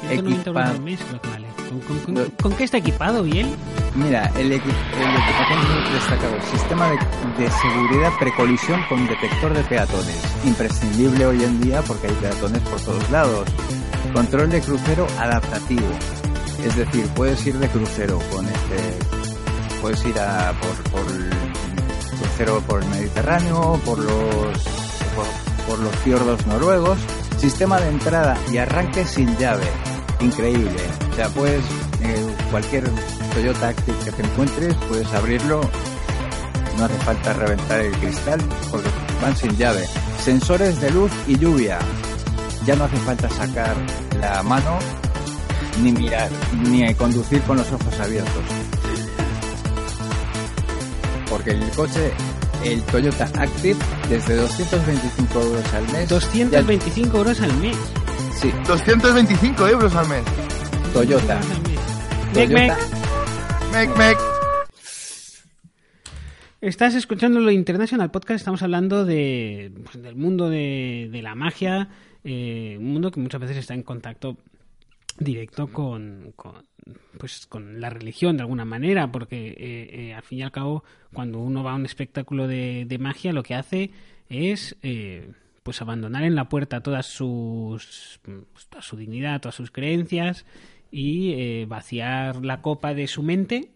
190 0.00 0.50
euros 0.50 0.66
al 0.66 0.80
mes, 0.80 1.00
creo 1.00 1.20
que 1.20 1.28
vale. 1.28 1.46
¿Con, 1.68 1.80
con- 1.80 2.14
con- 2.14 2.30
con 2.30 2.54
qué 2.56 2.64
está 2.64 2.78
equipado, 2.78 3.22
bien? 3.22 3.54
Mira, 3.94 4.30
el, 4.38 4.50
equi- 4.52 4.74
el 4.96 5.16
equipamiento 5.16 5.92
destacado, 5.92 6.34
sistema 6.50 6.88
de, 6.88 6.96
de 7.44 7.50
seguridad 7.50 8.10
precolisión 8.18 8.82
con 8.88 9.06
detector 9.06 9.52
de 9.52 9.62
peatones, 9.64 10.18
imprescindible 10.44 11.26
hoy 11.26 11.44
en 11.44 11.60
día 11.60 11.82
porque 11.82 12.06
hay 12.06 12.14
peatones 12.14 12.60
por 12.62 12.80
todos 12.80 13.10
lados. 13.10 13.44
Control 14.14 14.48
de 14.50 14.60
crucero 14.62 15.06
adaptativo, 15.18 15.86
es 16.64 16.74
decir, 16.76 17.06
puedes 17.14 17.46
ir 17.46 17.58
de 17.58 17.68
crucero 17.68 18.18
con 18.34 18.46
este, 18.46 18.98
puedes 19.82 20.02
ir 20.06 20.18
a 20.18 20.52
por, 20.58 20.90
por 20.90 21.12
el 21.12 21.30
crucero 22.18 22.60
por 22.66 22.82
el 22.82 22.88
Mediterráneo, 22.88 23.78
por 23.84 23.98
los 23.98 24.58
por, 25.14 25.26
por 25.68 25.78
los 25.80 25.94
fiordos 25.96 26.46
noruegos. 26.46 26.98
Sistema 27.36 27.78
de 27.80 27.88
entrada 27.88 28.38
y 28.52 28.56
arranque 28.58 29.04
sin 29.04 29.36
llave, 29.36 29.64
increíble. 30.20 30.76
O 31.12 31.14
sea, 31.16 31.28
puedes 31.28 31.64
eh, 32.02 32.36
cualquier 32.50 32.84
Toyota 33.34 33.68
Active 33.68 33.96
que 34.04 34.12
te 34.12 34.22
encuentres, 34.22 34.74
puedes 34.88 35.12
abrirlo. 35.14 35.60
No 36.78 36.84
hace 36.84 36.96
falta 36.98 37.32
reventar 37.32 37.80
el 37.80 37.92
cristal 37.92 38.40
porque 38.70 38.88
van 39.22 39.36
sin 39.36 39.56
llave. 39.56 39.86
Sensores 40.22 40.80
de 40.80 40.90
luz 40.90 41.10
y 41.26 41.38
lluvia. 41.38 41.78
Ya 42.66 42.76
no 42.76 42.84
hace 42.84 42.96
falta 42.98 43.28
sacar 43.28 43.74
la 44.20 44.42
mano 44.42 44.78
ni 45.80 45.92
mirar, 45.92 46.30
ni 46.68 46.94
conducir 46.94 47.40
con 47.42 47.56
los 47.56 47.72
ojos 47.72 48.00
abiertos. 48.00 48.44
Porque 51.30 51.50
el 51.50 51.70
coche, 51.70 52.12
el 52.64 52.82
Toyota 52.82 53.24
Active, 53.38 53.78
desde 54.08 54.36
225 54.36 55.40
euros 55.40 55.74
al 55.74 55.92
mes. 55.92 56.08
225 56.08 57.16
euros 57.16 57.40
al 57.40 57.56
mes. 57.56 57.76
sí, 58.40 58.52
225 58.66 59.68
euros 59.68 59.94
al 59.94 60.08
mes. 60.08 60.22
Toyota. 60.92 61.40
Toyota 62.34 63.01
Mec, 63.72 63.96
mec. 63.96 64.18
Estás 66.60 66.94
escuchando 66.94 67.40
lo 67.40 67.50
International 67.50 68.10
Podcast, 68.10 68.40
estamos 68.40 68.62
hablando 68.62 69.04
de, 69.04 69.72
pues, 69.82 70.02
del 70.02 70.14
mundo 70.14 70.50
de, 70.50 71.20
la 71.22 71.34
magia, 71.34 71.88
eh, 72.22 72.76
un 72.78 72.92
mundo 72.92 73.10
que 73.10 73.18
muchas 73.18 73.40
veces 73.40 73.56
está 73.56 73.74
en 73.74 73.82
contacto 73.82 74.36
directo 75.18 75.68
con, 75.68 76.32
con, 76.36 76.66
pues, 77.18 77.48
la 77.74 77.88
religión 77.88 78.36
de 78.36 78.42
alguna 78.42 78.64
manera, 78.64 79.10
porque 79.10 79.48
eh, 79.48 80.08
eh, 80.08 80.14
al 80.14 80.22
fin 80.22 80.40
y 80.40 80.42
al 80.42 80.52
cabo, 80.52 80.84
cuando 81.12 81.38
uno 81.38 81.64
va 81.64 81.72
a 81.72 81.76
un 81.76 81.86
espectáculo 81.86 82.46
de, 82.46 82.84
de 82.86 82.98
magia, 82.98 83.32
lo 83.32 83.42
que 83.42 83.54
hace 83.54 83.90
es 84.28 84.76
eh, 84.82 85.32
pues 85.62 85.80
abandonar 85.80 86.24
en 86.24 86.34
la 86.34 86.48
puerta 86.48 86.82
todas 86.82 87.06
sus, 87.06 88.20
pues, 88.22 88.66
toda 88.68 88.82
su 88.82 88.96
dignidad, 88.96 89.40
todas 89.40 89.54
sus 89.54 89.70
creencias 89.70 90.44
y 90.92 91.32
eh, 91.34 91.66
vaciar 91.68 92.44
la 92.44 92.62
copa 92.62 92.94
de 92.94 93.08
su 93.08 93.24
mente 93.24 93.72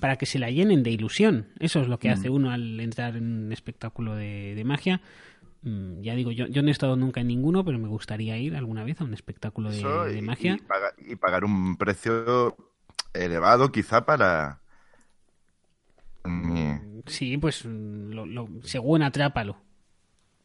para 0.00 0.16
que 0.16 0.26
se 0.26 0.38
la 0.40 0.50
llenen 0.50 0.84
de 0.84 0.90
ilusión. 0.92 1.48
Eso 1.60 1.80
es 1.82 1.88
lo 1.88 1.98
que 1.98 2.10
hace 2.10 2.30
uno 2.30 2.52
al 2.52 2.78
entrar 2.80 3.16
en 3.16 3.46
un 3.46 3.52
espectáculo 3.52 4.14
de, 4.16 4.54
de 4.56 4.64
magia. 4.64 5.00
Mm, 5.62 6.02
ya 6.02 6.14
digo, 6.14 6.32
yo, 6.32 6.46
yo 6.48 6.62
no 6.62 6.68
he 6.68 6.72
estado 6.72 6.96
nunca 6.96 7.20
en 7.20 7.28
ninguno, 7.28 7.64
pero 7.64 7.78
me 7.80 7.88
gustaría 7.88 8.38
ir 8.38 8.56
alguna 8.56 8.84
vez 8.84 9.00
a 9.00 9.04
un 9.04 9.14
espectáculo 9.14 9.72
de, 9.72 9.78
Eso, 9.78 10.04
de 10.08 10.22
y, 10.22 10.22
magia. 10.22 10.56
y 10.56 10.60
paga- 10.62 10.94
y 10.98 11.16
pagar 11.16 11.44
un 11.44 11.76
precio 11.76 12.56
elevado 13.12 13.70
quizá 13.72 14.04
para... 14.06 14.60
Mi- 16.24 16.78
Sí, 17.06 17.38
pues 17.38 17.64
mm, 17.64 18.10
lo, 18.12 18.26
lo- 18.26 18.48
según 18.62 19.02
Atrápalo. 19.02 19.56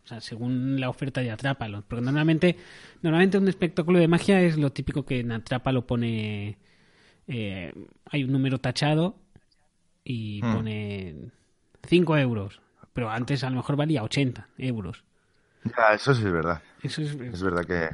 O 0.04 0.08
sea, 0.08 0.20
según 0.22 0.80
la 0.80 0.90
oferta 0.90 1.22
de 1.22 1.32
Atrápalo. 1.32 1.84
Porque 1.88 2.04
normalmente, 2.04 2.58
normalmente 3.02 3.38
un 3.38 3.48
espectáculo 3.48 4.00
de 4.00 4.08
magia 4.08 4.42
es 4.42 4.58
lo 4.58 4.72
típico 4.72 5.06
que 5.06 5.20
en 5.22 5.32
Atrápalo 5.32 5.88
pone... 5.88 6.58
eh, 7.28 7.74
hay 8.12 8.24
un 8.26 8.32
número 8.32 8.60
tachado 8.60 9.16
y 10.04 10.42
Hmm. 10.44 10.54
pone 10.54 11.16
5 11.88 12.18
euros. 12.18 12.62
Pero 12.94 13.10
antes 13.10 13.44
a 13.44 13.50
lo 13.50 13.56
mejor 13.56 13.76
valía 13.78 14.04
80 14.04 14.50
euros. 14.58 15.04
Ya, 15.64 15.94
eso 15.96 16.14
sí 16.14 16.24
es 16.26 16.32
verdad. 16.32 16.62
Eso 16.82 17.02
es... 17.02 17.16
Es 17.16 17.42
verdad 17.42 17.66
que... 17.66 17.90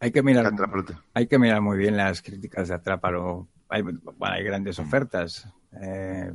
Hay 0.00 0.10
que 0.12 0.22
mirar, 0.22 0.52
que 0.54 0.94
hay 1.14 1.26
que 1.26 1.38
mirar 1.38 1.60
muy 1.60 1.76
bien 1.78 1.96
las 1.96 2.22
críticas 2.22 2.68
de 2.68 2.74
Atrápalo. 2.74 3.48
Hay, 3.68 3.82
bueno, 3.82 4.00
hay 4.20 4.42
grandes 4.44 4.78
ofertas. 4.78 5.48
eh, 5.80 6.32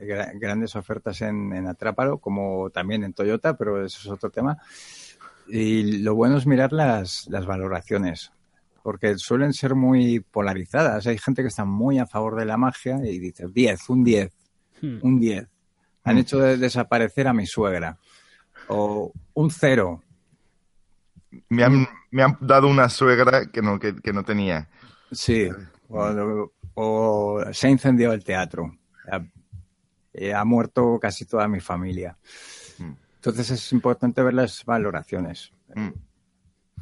gra- 0.00 0.32
grandes 0.38 0.76
ofertas 0.76 1.20
en, 1.22 1.52
en 1.54 1.66
Atrápalo, 1.66 2.18
como 2.18 2.70
también 2.70 3.04
en 3.04 3.12
Toyota, 3.12 3.56
pero 3.56 3.84
eso 3.84 3.98
es 4.00 4.06
otro 4.08 4.30
tema. 4.30 4.58
Y 5.46 5.98
lo 6.02 6.14
bueno 6.14 6.36
es 6.38 6.46
mirar 6.46 6.72
las, 6.72 7.26
las 7.28 7.44
valoraciones, 7.46 8.32
porque 8.82 9.18
suelen 9.18 9.52
ser 9.52 9.74
muy 9.74 10.20
polarizadas. 10.20 11.06
Hay 11.06 11.18
gente 11.18 11.42
que 11.42 11.48
está 11.48 11.64
muy 11.64 11.98
a 11.98 12.06
favor 12.06 12.36
de 12.36 12.44
la 12.46 12.56
magia 12.56 12.98
y 13.04 13.18
dice 13.18 13.46
10, 13.48 13.88
un 13.90 14.04
10, 14.04 14.32
Hmm. 14.82 14.98
un 15.02 15.20
10. 15.20 15.46
Han 16.04 16.18
hecho 16.18 16.38
de- 16.40 16.56
desaparecer 16.58 17.28
a 17.28 17.32
mi 17.32 17.46
suegra. 17.46 17.96
O 18.68 19.12
un 19.34 19.50
0. 19.50 20.02
Me 21.48 21.64
han, 21.64 21.86
me 22.10 22.22
han 22.22 22.36
dado 22.40 22.68
una 22.68 22.88
suegra 22.88 23.46
que 23.50 23.62
no, 23.62 23.78
que, 23.78 23.94
que 23.96 24.12
no 24.12 24.24
tenía. 24.24 24.68
Sí, 25.12 25.48
o, 25.88 26.50
o 26.74 27.44
se 27.52 27.66
ha 27.66 27.70
incendiado 27.70 28.14
el 28.14 28.24
teatro. 28.24 28.76
Ha, 30.14 30.24
eh, 30.24 30.34
ha 30.34 30.44
muerto 30.44 30.98
casi 31.00 31.24
toda 31.24 31.48
mi 31.48 31.60
familia. 31.60 32.16
Mm. 32.78 32.92
Entonces 33.16 33.50
es 33.50 33.72
importante 33.72 34.22
ver 34.22 34.34
las 34.34 34.64
valoraciones. 34.64 35.52
Mm. 35.74 35.88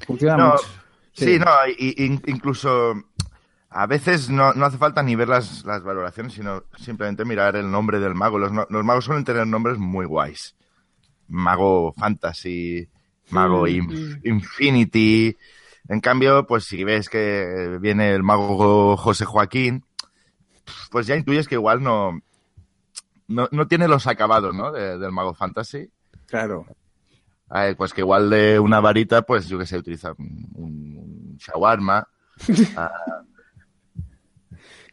Funciona 0.06 0.36
No, 0.36 0.50
mucho. 0.52 0.64
Sí, 1.12 1.38
no, 1.38 1.46
y- 1.78 1.94
y- 2.04 2.20
incluso 2.30 2.94
a 3.68 3.86
veces 3.86 4.28
no, 4.30 4.52
no 4.54 4.64
hace 4.66 4.78
falta 4.78 5.02
ni 5.02 5.14
ver 5.14 5.28
las, 5.28 5.64
las 5.64 5.82
valoraciones, 5.82 6.32
sino 6.32 6.64
simplemente 6.78 7.24
mirar 7.24 7.56
el 7.56 7.70
nombre 7.70 8.00
del 8.00 8.14
mago. 8.14 8.38
Los, 8.38 8.50
los 8.70 8.84
magos 8.84 9.04
suelen 9.04 9.24
tener 9.24 9.46
nombres 9.46 9.78
muy 9.78 10.06
guays. 10.06 10.56
Mago 11.28 11.92
Fantasy, 11.92 12.88
Mago 13.30 13.62
Mm, 13.62 13.68
Inf- 13.68 14.20
Infinity. 14.24 15.36
En 15.88 16.00
cambio, 16.00 16.46
pues 16.46 16.64
si 16.64 16.84
ves 16.84 17.08
que 17.08 17.78
viene 17.80 18.12
el 18.14 18.22
mago 18.22 18.96
José 18.96 19.24
Joaquín, 19.24 19.84
pues 20.90 21.06
ya 21.06 21.16
intuyes 21.16 21.48
que 21.48 21.54
igual 21.56 21.82
no, 21.82 22.20
no, 23.32 23.48
no 23.50 23.66
tiene 23.68 23.88
los 23.88 24.06
acabados 24.06 24.54
¿no? 24.54 24.70
de- 24.72 24.98
del 24.98 25.12
mago 25.12 25.34
Fantasy. 25.34 25.88
Claro. 26.26 26.66
Pues 27.76 27.92
que 27.92 28.00
igual 28.00 28.30
de 28.30 28.58
una 28.58 28.80
varita, 28.80 29.22
pues 29.22 29.46
yo 29.48 29.58
que 29.58 29.66
sé, 29.66 29.76
utiliza 29.76 30.12
un, 30.18 30.48
un 30.54 31.36
shawarma. 31.38 32.06
Ah, 32.76 32.90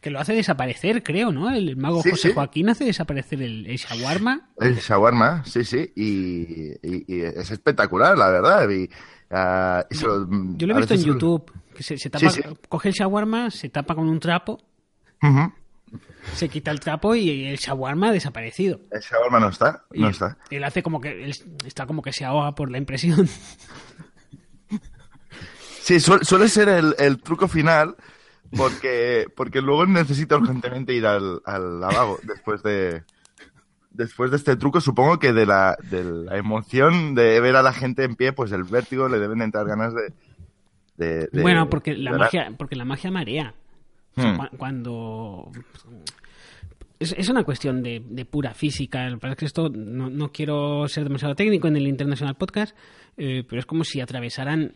Que 0.00 0.10
lo 0.10 0.18
hace 0.20 0.34
desaparecer, 0.34 1.02
creo, 1.02 1.30
¿no? 1.32 1.50
El 1.50 1.76
mago 1.76 2.02
Sí, 2.02 2.10
José 2.10 2.28
sí. 2.28 2.34
Joaquín 2.34 2.68
hace 2.70 2.84
desaparecer 2.84 3.42
el, 3.42 3.66
el 3.66 3.76
shawarma. 3.76 4.50
el 4.58 4.76
shawarma, 4.76 5.44
sí, 5.44 5.62
sí, 5.64 5.92
y, 5.94 6.72
y- 6.82 7.04
y 7.06 7.20
es 7.22 7.50
espectacular, 7.50 8.16
la 8.16 8.28
verdad. 8.30 8.68
Y, 8.70 8.88
ah, 9.30 9.84
y 9.90 9.94
se 9.94 10.06
lo- 10.06 10.26
Yo 10.56 10.66
lo 10.66 10.74
he 10.74 10.76
visto 10.78 10.94
en 10.94 11.04
YouTube. 11.04 11.52
Que 11.74 11.82
se, 11.82 11.96
se 11.98 12.08
tapa, 12.10 12.30
Sí, 12.30 12.42
sí. 12.42 12.48
coge 12.68 12.88
el 12.88 12.94
shawarma, 12.94 13.50
se 13.50 13.68
tapa 13.70 13.94
con 13.94 14.08
un 14.08 14.20
trapo. 14.20 14.58
Se 16.34 16.48
quita 16.48 16.70
el 16.70 16.80
trapo 16.80 17.14
y 17.14 17.46
el 17.46 17.56
shawarma 17.56 18.08
ha 18.08 18.12
desaparecido. 18.12 18.80
El 18.90 19.00
shawarma 19.00 19.40
no 19.40 19.48
está, 19.48 19.84
Y 19.92 20.00
no 20.00 20.08
está. 20.08 20.36
Él 20.50 20.64
hace 20.64 20.82
como 20.82 21.00
que 21.00 21.24
él 21.24 21.34
está 21.66 21.86
como 21.86 22.02
que 22.02 22.12
se 22.12 22.24
ahoga 22.24 22.54
por 22.54 22.70
la 22.70 22.78
impresión. 22.78 23.28
Sí, 25.82 25.98
suel- 25.98 26.22
suele 26.24 26.48
ser 26.48 26.68
el, 26.68 26.94
el 26.98 27.20
truco 27.20 27.48
final, 27.48 27.96
porque, 28.56 29.26
porque 29.34 29.60
luego 29.60 29.86
necesita 29.86 30.36
urgentemente 30.36 30.92
ir 30.94 31.06
al, 31.06 31.40
al 31.44 31.80
lavabo 31.80 32.18
después 32.22 32.62
de, 32.62 33.02
después 33.90 34.30
de 34.30 34.36
este 34.36 34.56
truco. 34.56 34.80
Supongo 34.80 35.18
que 35.18 35.32
de 35.32 35.46
la, 35.46 35.76
de 35.90 36.04
la 36.04 36.36
emoción 36.36 37.14
de 37.14 37.40
ver 37.40 37.56
a 37.56 37.62
la 37.62 37.72
gente 37.72 38.04
en 38.04 38.14
pie, 38.14 38.32
pues 38.32 38.52
el 38.52 38.64
vértigo 38.64 39.08
le 39.08 39.18
deben 39.18 39.42
entrar 39.42 39.66
ganas 39.66 39.92
de. 39.94 40.12
de- 40.96 41.28
de- 41.32 41.42
bueno, 41.42 41.68
porque 41.68 41.94
la 41.96 42.12
magia, 42.12 42.52
porque 42.56 42.76
la 42.76 42.84
magia 42.84 43.10
marea. 43.10 43.54
Hmm. 44.16 44.36
cua- 44.36 44.50
cuando 44.56 45.50
es, 46.98 47.28
una 47.28 47.44
cuestión 47.44 47.82
de, 47.82 48.02
de 48.04 48.24
pura 48.24 48.54
física. 48.54 49.08
Lo 49.08 49.18
que 49.18 49.44
esto 49.44 49.68
no, 49.68 50.10
no 50.10 50.32
quiero 50.32 50.86
ser 50.88 51.04
demasiado 51.04 51.34
técnico 51.34 51.68
en 51.68 51.76
el 51.76 51.86
International 51.86 52.36
Podcast, 52.36 52.76
eh, 53.16 53.44
pero 53.48 53.60
es 53.60 53.66
como 53.66 53.84
si 53.84 54.00
atravesaran 54.00 54.74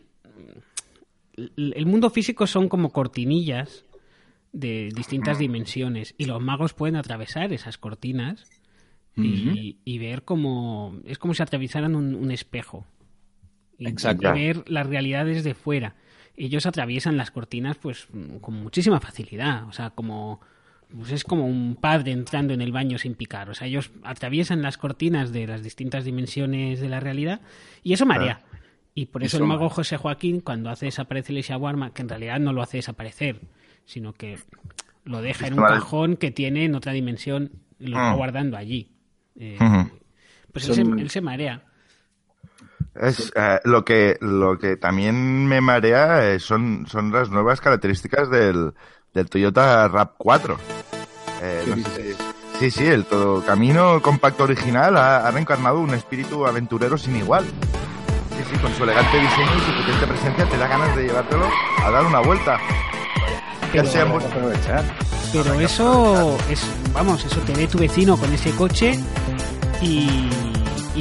el 1.37 1.73
el 1.75 1.85
mundo 1.85 2.09
físico 2.09 2.47
son 2.47 2.69
como 2.69 2.91
cortinillas 2.91 3.85
de 4.51 4.89
distintas 4.95 5.37
dimensiones 5.37 6.15
y 6.17 6.25
los 6.25 6.41
magos 6.41 6.73
pueden 6.73 6.95
atravesar 6.95 7.51
esas 7.51 7.77
cortinas 7.77 8.45
y, 9.17 9.97
ver 9.97 10.23
cómo 10.23 10.97
es 11.05 11.17
como 11.17 11.33
si 11.33 11.41
atravesaran 11.41 11.95
un, 11.95 12.31
espejo 12.31 12.85
y, 13.77 13.93
ver 14.33 14.69
las 14.69 14.87
realidades 14.87 15.43
de 15.43 15.53
fuera. 15.53 15.95
Ellos 16.37 16.65
atraviesan 16.65 17.17
las 17.17 17.31
cortinas 17.31 17.77
pues 17.77 18.07
con 18.41 18.55
muchísima 18.55 18.99
facilidad, 18.99 19.67
o 19.67 19.71
sea, 19.71 19.91
como 19.91 20.41
pues 20.95 21.11
es 21.11 21.23
como 21.23 21.45
un 21.45 21.75
padre 21.75 22.11
entrando 22.11 22.53
en 22.53 22.61
el 22.61 22.71
baño 22.71 22.97
sin 22.97 23.15
picar. 23.15 23.49
O 23.49 23.53
sea, 23.53 23.67
ellos 23.67 23.91
atraviesan 24.03 24.61
las 24.61 24.77
cortinas 24.77 25.31
de 25.31 25.47
las 25.47 25.63
distintas 25.63 26.05
dimensiones 26.05 26.79
de 26.79 26.89
la 26.89 26.99
realidad 26.99 27.41
y 27.83 27.93
eso 27.93 28.05
marea. 28.05 28.41
Y 28.93 29.07
por 29.07 29.23
eso, 29.23 29.37
el 29.37 29.43
mago 29.43 29.69
José 29.69 29.97
Joaquín, 29.97 30.39
cuando 30.39 30.69
hace 30.69 30.85
desaparecer 30.85 31.35
el 31.35 31.43
shawarma, 31.43 31.93
que 31.93 32.01
en 32.01 32.09
realidad 32.09 32.39
no 32.39 32.53
lo 32.53 32.61
hace 32.61 32.77
desaparecer, 32.77 33.41
sino 33.83 34.13
que 34.13 34.39
lo 35.03 35.21
deja 35.21 35.47
en 35.47 35.59
un 35.59 35.65
cajón 35.65 36.15
que 36.15 36.31
tiene 36.31 36.63
en 36.63 36.75
otra 36.75 36.93
dimensión 36.93 37.51
y 37.77 37.87
lo 37.87 37.97
está 37.97 38.11
ah. 38.11 38.15
guardando 38.15 38.55
allí. 38.55 38.89
Eh, 39.35 39.57
pues 40.53 40.69
él, 40.69 41.09
se, 41.09 41.19
marea. 41.19 41.65
Es, 43.01 43.31
eh, 43.35 43.59
lo 43.65 43.83
que 43.83 44.17
lo 44.21 44.57
que 44.57 44.77
también 44.77 45.47
me 45.47 45.59
marea 45.59 46.31
eh, 46.31 46.39
son, 46.39 46.85
son 46.87 47.11
las 47.11 47.29
nuevas 47.29 47.59
características 47.59 48.29
del, 48.29 48.73
del 49.13 49.29
Toyota 49.29 49.89
RAP4. 49.89 50.57
sí, 52.59 52.71
sí, 52.71 52.85
el 52.85 53.05
todo 53.05 53.43
camino 53.45 54.01
compacto 54.01 54.45
original 54.45 54.95
ha, 54.97 55.29
reencarnado 55.31 55.79
un 55.79 55.93
espíritu 55.93 56.45
aventurero 56.45 56.97
sin 56.97 57.17
igual. 57.17 57.43
Sí, 57.43 58.43
sí, 58.51 58.57
con 58.59 58.73
su 58.75 58.83
elegante 58.83 59.19
diseño 59.19 59.57
y 59.57 59.59
su 59.59 59.75
potente 59.77 60.07
presencia 60.07 60.49
te 60.49 60.57
da 60.57 60.67
ganas 60.67 60.95
de 60.95 61.03
llevártelo 61.03 61.49
a 61.83 61.91
dar 61.91 62.05
una 62.05 62.19
vuelta. 62.21 62.59
Pero, 63.73 63.89
pero 65.33 65.59
eso 65.59 66.37
es, 66.49 66.65
vamos, 66.93 67.25
eso 67.25 67.41
te 67.41 67.53
ve 67.53 67.67
tu 67.67 67.77
vecino 67.77 68.15
con 68.15 68.31
ese 68.31 68.51
coche 68.51 68.97
y, 69.81 70.29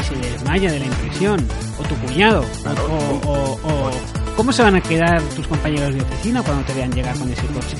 se 0.02 0.14
desmaya 0.16 0.70
de 0.72 0.80
la 0.80 0.86
impresión. 0.86 1.46
O 1.78 1.82
tu 1.82 1.94
cuñado. 1.96 2.44
O, 2.88 3.90
¿Cómo 4.36 4.52
se 4.52 4.62
van 4.62 4.74
a 4.74 4.80
quedar 4.80 5.22
tus 5.36 5.46
compañeros 5.46 5.94
de 5.94 6.02
oficina 6.02 6.42
cuando 6.42 6.64
te 6.64 6.74
vean 6.74 6.90
llegar 6.92 7.16
con 7.18 7.30
ese 7.30 7.46
coche? 7.46 7.76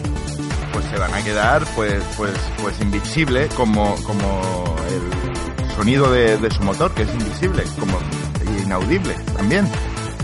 Pues 0.73 0.85
se 0.87 0.97
van 0.99 1.13
a 1.13 1.23
quedar 1.23 1.65
pues 1.75 2.03
pues 2.17 2.33
pues 2.63 2.81
invisible 2.81 3.49
como, 3.57 3.95
como 4.05 4.77
el 4.89 5.75
sonido 5.75 6.11
de, 6.11 6.51
su 6.51 6.63
motor, 6.63 6.93
que 6.95 7.03
es 7.03 7.13
invisible, 7.13 7.65
como 7.79 7.99
inaudible 8.65 9.15
también. 9.37 9.69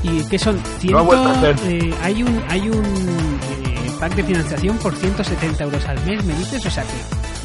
¿Y 0.02 0.24
qué 0.24 0.38
son? 0.38 0.58
Eh, 0.82 1.94
hay 2.02 2.22
un, 2.22 2.42
hay 2.48 2.68
un 2.68 2.84
eh, 2.84 3.90
pack 3.98 4.14
de 4.14 4.24
financiación 4.24 4.78
por 4.78 4.94
170 4.94 5.64
euros 5.64 5.84
al 5.86 6.02
mes, 6.06 6.24
me 6.24 6.34
dices, 6.34 6.64
o 6.64 6.70
sea 6.70 6.84
que 6.84 7.39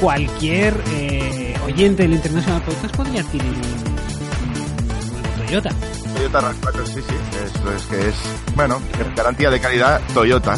cualquier 0.00 0.74
eh, 0.94 1.54
oyente 1.64 2.02
del 2.02 2.14
International 2.14 2.62
Podcast 2.62 2.96
podría 2.96 3.20
adquirir 3.20 3.52
un, 3.52 5.46
Toyota. 5.46 5.70
Toyota 6.14 6.40
RAV4, 6.40 6.86
sí, 6.86 7.00
sí. 7.00 7.14
Eso 7.44 7.72
es 7.72 7.82
que 7.86 8.08
es, 8.08 8.14
bueno, 8.54 8.80
garantía 9.16 9.50
de 9.50 9.60
calidad 9.60 10.00
Toyota. 10.14 10.56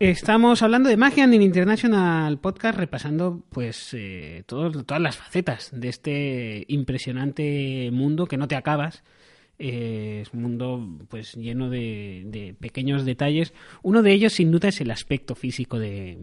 Estamos 0.00 0.62
hablando 0.62 0.88
de 0.88 0.96
magia 0.96 1.24
en 1.24 1.34
el 1.34 1.42
International 1.42 2.38
Podcast, 2.38 2.78
repasando 2.78 3.42
pues 3.48 3.90
eh, 3.94 4.44
todas 4.46 5.00
las 5.00 5.16
facetas 5.16 5.70
de 5.72 5.88
este 5.88 6.64
impresionante 6.68 7.90
mundo 7.92 8.26
que 8.26 8.36
no 8.36 8.46
te 8.46 8.54
acabas 8.54 9.02
eh, 9.58 10.20
es 10.22 10.32
un 10.32 10.42
mundo 10.42 10.88
pues 11.08 11.34
lleno 11.34 11.68
de, 11.68 12.54
pequeños 12.60 13.04
detalles. 13.04 13.52
Uno 13.82 14.02
de 14.02 14.12
ellos, 14.12 14.34
sin 14.34 14.50
duda, 14.50 14.68
es 14.68 14.80
el 14.80 14.90
aspecto 14.90 15.34
físico 15.34 15.78
de, 15.78 16.18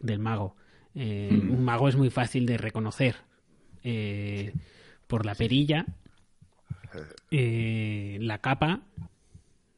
del 0.00 0.20
mago. 0.20 0.56
Eh, 0.94 1.30
mm. 1.32 1.50
Un 1.50 1.64
mago 1.64 1.88
es 1.88 1.96
muy 1.96 2.10
fácil 2.10 2.46
de 2.46 2.58
reconocer 2.58 3.16
eh, 3.82 4.54
por 5.06 5.26
la 5.26 5.34
perilla, 5.34 5.86
la 7.30 8.38
capa 8.38 8.82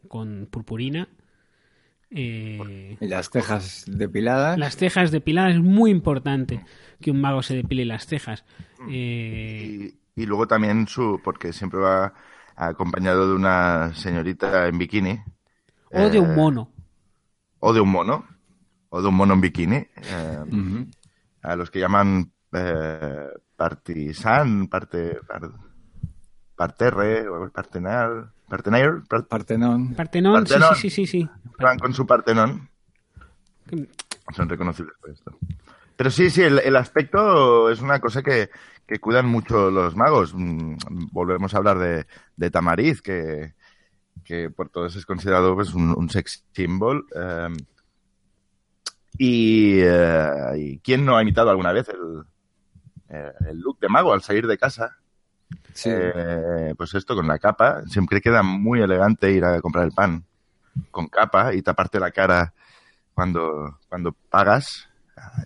con 0.07 0.47
purpurina. 0.51 1.09
y 2.11 2.97
las 3.01 3.31
cejas 3.31 3.85
depiladas. 3.87 4.59
Las 4.59 4.77
cejas 4.77 5.11
depiladas 5.11 5.55
es 5.55 5.63
muy 5.63 5.91
importante 5.91 6.61
que 7.01 7.11
un 7.11 7.21
mago 7.23 7.43
se 7.43 7.57
depile 7.57 7.87
las 7.87 8.07
cejas. 8.07 8.45
y, 8.87 9.95
luego 10.15 10.47
también 10.47 10.89
su, 10.89 11.21
porque 11.25 11.53
siempre 11.53 11.81
va 11.81 12.13
acompañado 12.67 13.29
de 13.29 13.35
una 13.35 13.95
señorita 13.95 14.67
en 14.67 14.79
bikini. 14.79 15.23
O 15.93 16.11
de 16.11 16.19
un 16.19 16.33
eh, 16.33 16.35
mono. 16.35 16.73
O 17.61 17.73
de 17.73 17.81
un 17.81 17.91
mono. 17.91 18.27
O 18.91 19.01
de 19.01 19.09
un 19.09 19.15
mono 19.15 19.35
en 19.35 19.41
bikini. 19.41 19.77
Eh, 19.77 20.87
a 21.43 21.57
los 21.57 21.71
que 21.71 21.81
llaman 21.81 22.33
eh, 22.53 23.29
partisan, 23.57 24.67
parte, 24.67 25.19
parterre, 26.57 27.29
o 27.29 27.51
partenal, 27.51 28.33
partenair, 28.49 29.03
partenón. 29.29 29.95
Partenón, 29.95 30.47
sí, 30.47 30.55
sí, 30.75 30.91
sí, 30.91 31.07
sí. 31.07 31.31
Van 31.59 31.79
con 31.79 31.95
su 31.95 32.07
partenón. 32.07 32.69
Son 34.35 34.49
reconocibles 34.49 34.95
por 35.01 35.11
esto. 35.11 35.39
Pero 35.97 36.11
sí, 36.11 36.31
sí, 36.31 36.43
el, 36.43 36.77
aspecto 36.77 37.71
es 37.71 37.81
una 37.81 37.99
cosa 37.99 38.23
que, 38.23 38.51
cuidan 39.01 39.27
mucho 39.27 39.71
los 39.71 39.95
magos. 39.97 40.33
Mm, 40.35 40.77
volvemos 41.13 41.55
a 41.55 41.59
hablar 41.59 41.79
de, 42.37 42.51
Tamariz, 42.51 43.03
que, 43.03 43.55
por 44.57 44.69
todos 44.71 44.97
es 44.97 45.07
considerado 45.07 45.55
pues, 45.55 45.75
un, 45.75 46.09
sex 46.11 46.45
symbol. 46.53 47.07
Em, 47.15 47.57
eh, 49.19 50.53
y, 50.57 50.79
quién 50.79 51.05
no 51.05 51.17
ha 51.17 51.23
imitado 51.23 51.51
alguna 51.51 51.73
vez 51.73 51.89
el, 51.89 52.25
eh, 53.09 53.33
el 53.49 53.59
look 53.61 53.79
de 53.81 53.89
mago 53.89 54.13
al 54.13 54.23
salir 54.23 54.47
de 54.47 54.59
casa? 54.59 54.97
Sí. 55.73 55.91
Eh, 55.93 56.75
pues 56.77 56.95
esto 56.95 57.15
con 57.15 57.27
la 57.27 57.39
capa, 57.39 57.83
siempre 57.87 58.21
queda 58.21 58.43
muy 58.43 58.81
elegante 58.81 59.31
ir 59.31 59.45
a 59.45 59.61
comprar 59.61 59.85
el 59.85 59.93
pan 59.93 60.25
con 60.91 61.09
capa 61.09 61.55
y 61.55 61.63
taparte 61.63 61.99
la 61.99 62.11
cara 62.11 62.53
cuando, 63.15 63.79
cuando 63.89 64.13
pagas 64.13 64.89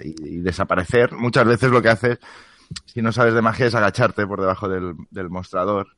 y, 0.01 0.41
desaparecer. 0.41 1.13
Muchas 1.13 1.47
veces 1.47 1.71
lo 1.71 1.83
que 1.83 1.89
haces, 1.89 2.19
si 2.85 3.03
no 3.03 3.13
sabes 3.13 3.35
de 3.35 3.43
magia, 3.43 3.67
es 3.67 3.75
agacharte 3.75 4.27
por 4.27 4.41
debajo 4.41 4.69
del, 4.69 5.31
mostrador. 5.31 5.89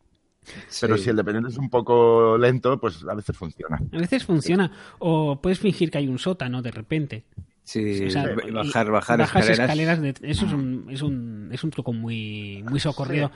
Pero 0.80 0.98
si 0.98 1.08
el 1.08 1.16
dependiente 1.16 1.50
es 1.50 1.56
un 1.56 1.70
poco 1.70 2.36
lento, 2.36 2.78
pues 2.78 3.04
a 3.08 3.14
veces 3.14 3.36
funciona. 3.36 3.80
A 3.92 3.98
veces 3.98 4.24
funciona. 4.24 4.70
O 4.98 5.40
puedes 5.40 5.58
fingir 5.58 5.90
que 5.90 5.98
hay 5.98 6.08
un 6.08 6.18
sótano 6.18 6.60
de 6.60 6.70
repente. 6.70 7.24
Sí, 7.64 8.08
bajar, 8.52 8.90
bajar 8.90 9.20
escaleras. 9.22 9.98
eso 10.20 10.46
es 10.46 10.52
un, 10.52 10.86
es 10.90 11.00
un, 11.00 11.48
es 11.50 11.64
un 11.64 11.70
truco 11.70 11.94
muy, 11.94 12.62
muy 12.68 12.78
socorrido. 12.78 13.30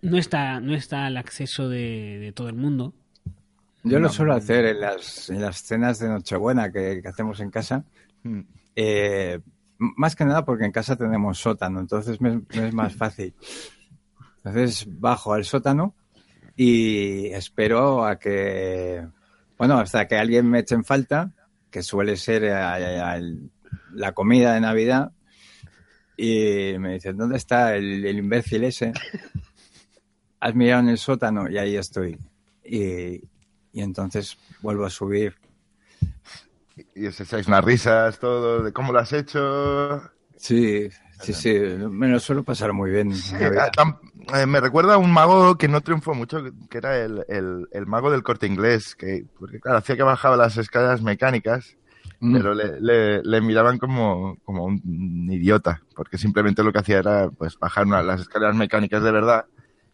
No 0.00 0.16
está, 0.16 0.60
no 0.60 0.74
está 0.74 1.06
al 1.06 1.18
acceso 1.18 1.68
de, 1.68 2.32
todo 2.34 2.48
el 2.48 2.54
mundo. 2.54 2.94
Yo 3.82 3.98
lo 3.98 4.08
suelo 4.08 4.32
hacer 4.32 4.64
en 4.64 4.80
las, 4.80 5.28
en 5.28 5.42
las 5.42 5.62
cenas 5.62 5.98
de 5.98 6.08
Nochebuena 6.08 6.72
que, 6.72 7.00
que 7.02 7.08
hacemos 7.08 7.38
en 7.40 7.50
casa. 7.50 7.84
Hmm. 8.22 8.40
Eh, 8.76 9.40
más 9.96 10.16
que 10.16 10.24
nada 10.24 10.44
porque 10.44 10.64
en 10.64 10.72
casa 10.72 10.96
tenemos 10.96 11.38
sótano, 11.38 11.80
entonces 11.80 12.20
me, 12.20 12.42
es 12.50 12.74
más 12.74 12.94
fácil. 12.94 13.34
Entonces 14.38 14.86
bajo 15.00 15.32
al 15.32 15.44
sótano 15.44 15.94
y 16.56 17.26
espero 17.26 18.04
a 18.04 18.18
que, 18.18 19.06
bueno, 19.58 19.78
hasta 19.78 20.06
que 20.06 20.16
alguien 20.16 20.48
me 20.48 20.60
eche 20.60 20.74
en 20.74 20.84
falta, 20.84 21.32
que 21.70 21.82
suele 21.82 22.16
ser 22.16 22.42
la 23.92 24.12
comida 24.12 24.54
de 24.54 24.60
Navidad, 24.60 25.12
y 26.16 26.74
me 26.78 26.94
dicen, 26.94 27.16
¿dónde 27.16 27.36
está 27.36 27.74
el, 27.74 28.06
imbécil 28.06 28.64
ese? 28.64 28.92
Has 30.40 30.54
mirado 30.54 30.82
en 30.82 30.88
el 30.90 30.98
sótano 30.98 31.48
y 31.50 31.58
ahí 31.58 31.76
estoy. 31.76 32.18
Y 32.64 33.20
entonces 33.72 34.38
vuelvo 34.62 34.84
a 34.84 34.90
subir 34.90 35.34
y 36.94 37.06
os 37.06 37.20
echáis 37.20 37.46
unas 37.46 37.64
risas, 37.64 38.18
todo, 38.18 38.62
de 38.62 38.72
cómo 38.72 38.92
lo 38.92 38.98
has 38.98 39.12
hecho. 39.12 40.02
Sí, 40.36 40.88
sí, 41.20 41.32
sí, 41.32 41.54
me 41.90 42.08
lo 42.08 42.18
suelo 42.18 42.42
pasar 42.42 42.72
muy 42.72 42.90
bien. 42.90 43.12
Ah, 43.78 43.98
eh, 44.34 44.46
me 44.46 44.60
recuerda 44.60 44.94
a 44.94 44.98
un 44.98 45.12
mago 45.12 45.56
que 45.56 45.68
no 45.68 45.80
triunfó 45.80 46.14
mucho, 46.14 46.42
que 46.68 46.78
era 46.78 46.98
el, 46.98 47.24
el, 47.28 47.86
mago 47.86 48.10
del 48.10 48.22
corte 48.22 48.46
inglés, 48.46 48.94
que 48.94 49.24
porque 49.38 49.60
claro, 49.60 49.78
hacía 49.78 49.96
que 49.96 50.02
bajaba 50.02 50.36
las 50.36 50.56
escaleras 50.56 51.02
mecánicas, 51.02 51.76
mm. 52.20 52.36
pero 52.36 52.54
le, 52.54 53.22
le, 53.22 53.40
miraban 53.40 53.78
como, 53.78 54.38
como 54.44 54.64
un 54.64 55.28
idiota, 55.30 55.82
porque 55.94 56.18
simplemente 56.18 56.62
lo 56.64 56.72
que 56.72 56.80
hacía 56.80 56.98
era 56.98 57.30
pues 57.30 57.58
bajar 57.58 57.86
las 57.86 58.22
escaleras 58.22 58.56
mecánicas 58.56 59.02
de 59.02 59.12
verdad. 59.12 59.46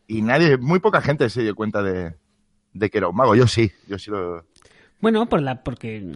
Y 0.07 0.23
nadie, 0.23 0.57
muy 0.57 0.81
poca 0.81 1.01
gente 1.01 1.31
se 1.31 1.43
dio 1.43 1.55
cuenta 1.55 1.83
de, 1.83 2.16
de 2.73 2.90
que 2.90 2.99
era 2.99 3.09
un 3.09 3.16
mago. 3.16 3.35
Yo 3.35 3.47
sí, 3.47 3.71
yo 3.87 3.99
sí 3.99 4.11
lo, 4.11 4.45
bueno, 5.00 5.28
por 5.28 5.42
la, 5.42 5.62
porque 5.62 6.12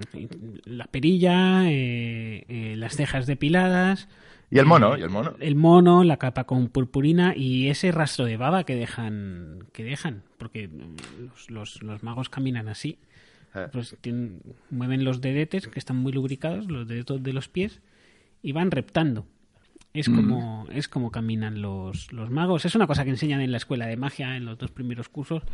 la 0.64 0.86
perilla, 0.86 1.70
eh, 1.70 2.44
eh, 2.48 2.74
las 2.76 2.96
cejas 2.96 3.26
depiladas. 3.26 4.08
Y 4.50 4.58
el 4.58 4.66
mono, 4.66 4.94
eh, 4.94 5.00
y 5.00 5.02
el 5.02 5.10
mono. 5.10 5.34
El 5.40 5.54
mono, 5.56 6.04
la 6.04 6.16
capa 6.18 6.44
con 6.44 6.68
purpurina 6.68 7.34
y 7.36 7.68
ese 7.68 7.90
rastro 7.92 8.24
de 8.26 8.36
baba 8.36 8.64
que 8.64 8.74
dejan, 8.76 9.64
que 9.72 9.84
dejan, 9.84 10.22
porque 10.38 10.68
los, 11.48 11.80
los, 11.82 12.02
magos 12.02 12.28
caminan 12.28 12.68
así. 12.68 12.98
Eh. 13.54 13.68
Pues 13.72 13.96
tienen- 14.00 14.40
mueven 14.70 15.04
los 15.04 15.20
dedetes, 15.20 15.68
que 15.68 15.78
están 15.78 15.96
muy 15.96 16.12
lubricados, 16.12 16.66
los 16.70 16.86
dedos 16.86 17.22
de 17.22 17.32
los 17.32 17.48
pies, 17.48 17.80
y 18.42 18.52
van 18.52 18.70
reptando. 18.70 19.26
Es 19.94 20.08
como, 20.08 20.66
es 20.72 20.88
como 20.88 21.12
caminan 21.12 21.62
los, 21.62 22.12
los 22.12 22.28
magos. 22.28 22.64
Es 22.64 22.74
una 22.74 22.88
cosa 22.88 23.04
que 23.04 23.10
enseñan 23.10 23.40
en 23.40 23.52
la 23.52 23.58
escuela 23.58 23.86
de 23.86 23.96
magia 23.96 24.36
en 24.36 24.44
los 24.44 24.58
dos 24.58 24.72
primeros 24.72 25.08
cursos. 25.08 25.44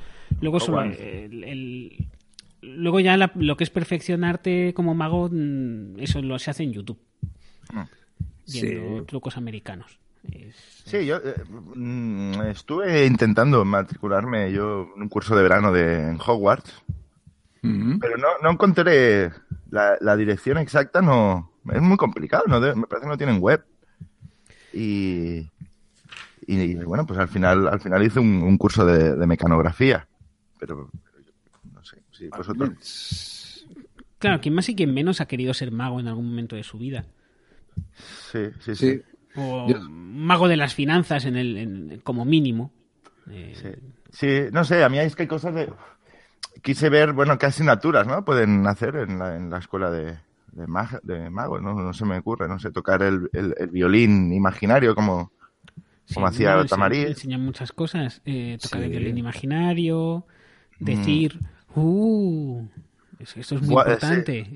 Luego, 0.41 0.57
Hogwarts. 0.57 0.99
el- 0.99 1.45
el- 1.45 2.07
luego 2.63 3.01
ya 3.01 3.17
la- 3.17 3.33
lo 3.35 3.57
que 3.57 3.65
es 3.65 3.71
perfeccionarte 3.71 4.73
como 4.75 4.95
mago, 4.95 5.29
mm, 5.31 5.99
eso 5.99 6.21
lo 6.23 6.39
se 6.39 6.51
hace 6.51 6.63
en 6.65 6.73
YouTube. 6.73 6.99
Viendo 8.53 8.99
Sí. 9.01 9.05
trucos 9.07 9.37
americanos. 9.37 9.99
Es- 10.31 10.83
Sí, 10.85 11.07
yo 11.07 11.17
eh, 11.17 11.35
mm, 11.75 12.41
estuve 12.51 13.07
intentando 13.07 13.65
matricularme 13.65 14.51
yo 14.53 14.89
en 14.97 15.03
un 15.03 15.09
curso 15.09 15.37
de 15.37 15.43
verano 15.43 15.73
de 15.73 16.09
en 16.09 16.19
Hogwarts, 16.25 16.83
Ujú. 17.63 17.99
pero 18.01 18.17
no, 18.19 18.27
no 18.43 18.51
encontré 18.51 19.31
la, 19.71 19.97
la 20.01 20.17
dirección 20.17 20.59
exacta, 20.59 21.01
no 21.01 21.53
es 21.73 21.81
muy 21.81 21.97
complicado, 21.97 22.45
no 22.49 22.61
de- 22.61 22.75
me 22.75 22.87
parece 22.87 23.05
que 23.07 23.11
no 23.11 23.17
tienen 23.19 23.41
web. 23.41 23.65
Y, 24.73 25.49
y, 26.47 26.75
bueno, 26.85 27.07
pues 27.07 27.19
al 27.19 27.29
final 27.29 27.69
al 27.69 27.81
final 27.81 28.03
hice 28.05 28.19
un, 28.21 28.43
un 28.43 28.59
curso 28.59 28.85
de, 28.85 29.15
de 29.17 29.27
mecanografía, 29.27 30.07
pero, 30.59 30.91
si 32.21 32.29
vosotros 32.29 33.67
Claro, 34.19 34.41
quien 34.41 34.55
más 34.55 34.69
y 34.69 34.75
quien 34.77 34.93
menos 34.93 35.21
ha 35.21 35.27
querido 35.27 35.55
ser 35.55 35.71
mago 35.73 35.99
en 36.01 36.07
algún 36.09 36.29
momento 36.29 36.55
de 36.57 36.63
su 36.63 36.77
vida. 36.79 37.07
sí, 38.31 38.51
sí, 38.61 38.75
sí. 38.75 38.93
Sí, 38.97 39.03
O 39.37 39.69
Yo- 39.69 39.81
mago 39.89 40.49
de 40.49 40.57
las 40.57 40.75
finanzas 40.75 41.25
en 41.25 41.37
el, 41.37 41.57
en- 41.57 42.01
como 42.03 42.25
mínimo. 42.25 42.73
Eh, 43.31 43.55
Sí. 43.55 43.69
Sí, 44.13 44.51
no 44.53 44.65
sé, 44.65 44.83
a 44.83 44.89
mí 44.89 44.99
es 44.99 45.15
que 45.15 45.23
hay 45.23 45.29
cosas 45.29 45.55
de... 45.55 45.73
Quise 46.63 46.89
ver, 46.91 47.13
bueno, 47.13 47.39
qué 47.39 47.47
asignaturas, 47.47 48.07
¿no? 48.09 48.25
Pueden 48.25 48.67
hacer 48.67 48.97
en 48.97 49.21
la, 49.21 49.37
en 49.37 49.49
la 49.51 49.59
escuela 49.59 49.89
de, 49.91 50.19
de, 50.53 50.67
mag- 50.67 51.01
de 51.03 51.31
magos, 51.31 51.63
¿no? 51.63 51.75
No 51.75 51.93
se 51.95 52.05
me 52.05 52.19
ocurre, 52.19 52.49
no 52.49 52.59
sé, 52.59 52.73
tocar 52.73 53.03
el, 53.03 53.31
el- 53.33 53.55
el 53.57 53.69
violín 53.69 54.33
imaginario 54.33 54.97
como, 54.97 55.31
sí, 56.07 56.15
como 56.15 56.27
hacía 56.27 56.57
no. 56.57 56.63
Enseñan 57.09 57.41
muchas 57.45 57.71
cosas. 57.73 58.21
Eh, 58.27 58.59
tocar 58.61 58.83
el 58.83 58.91
violín 58.91 59.17
imaginario, 59.17 60.27
Mm. 60.81 60.85
¡Uh! 61.77 62.67
es- 63.19 63.37
Esto 63.37 63.55
es 63.57 63.63
muy 63.63 63.71
Buah, 63.71 63.85
eh, 63.87 63.93
importante. 63.93 64.51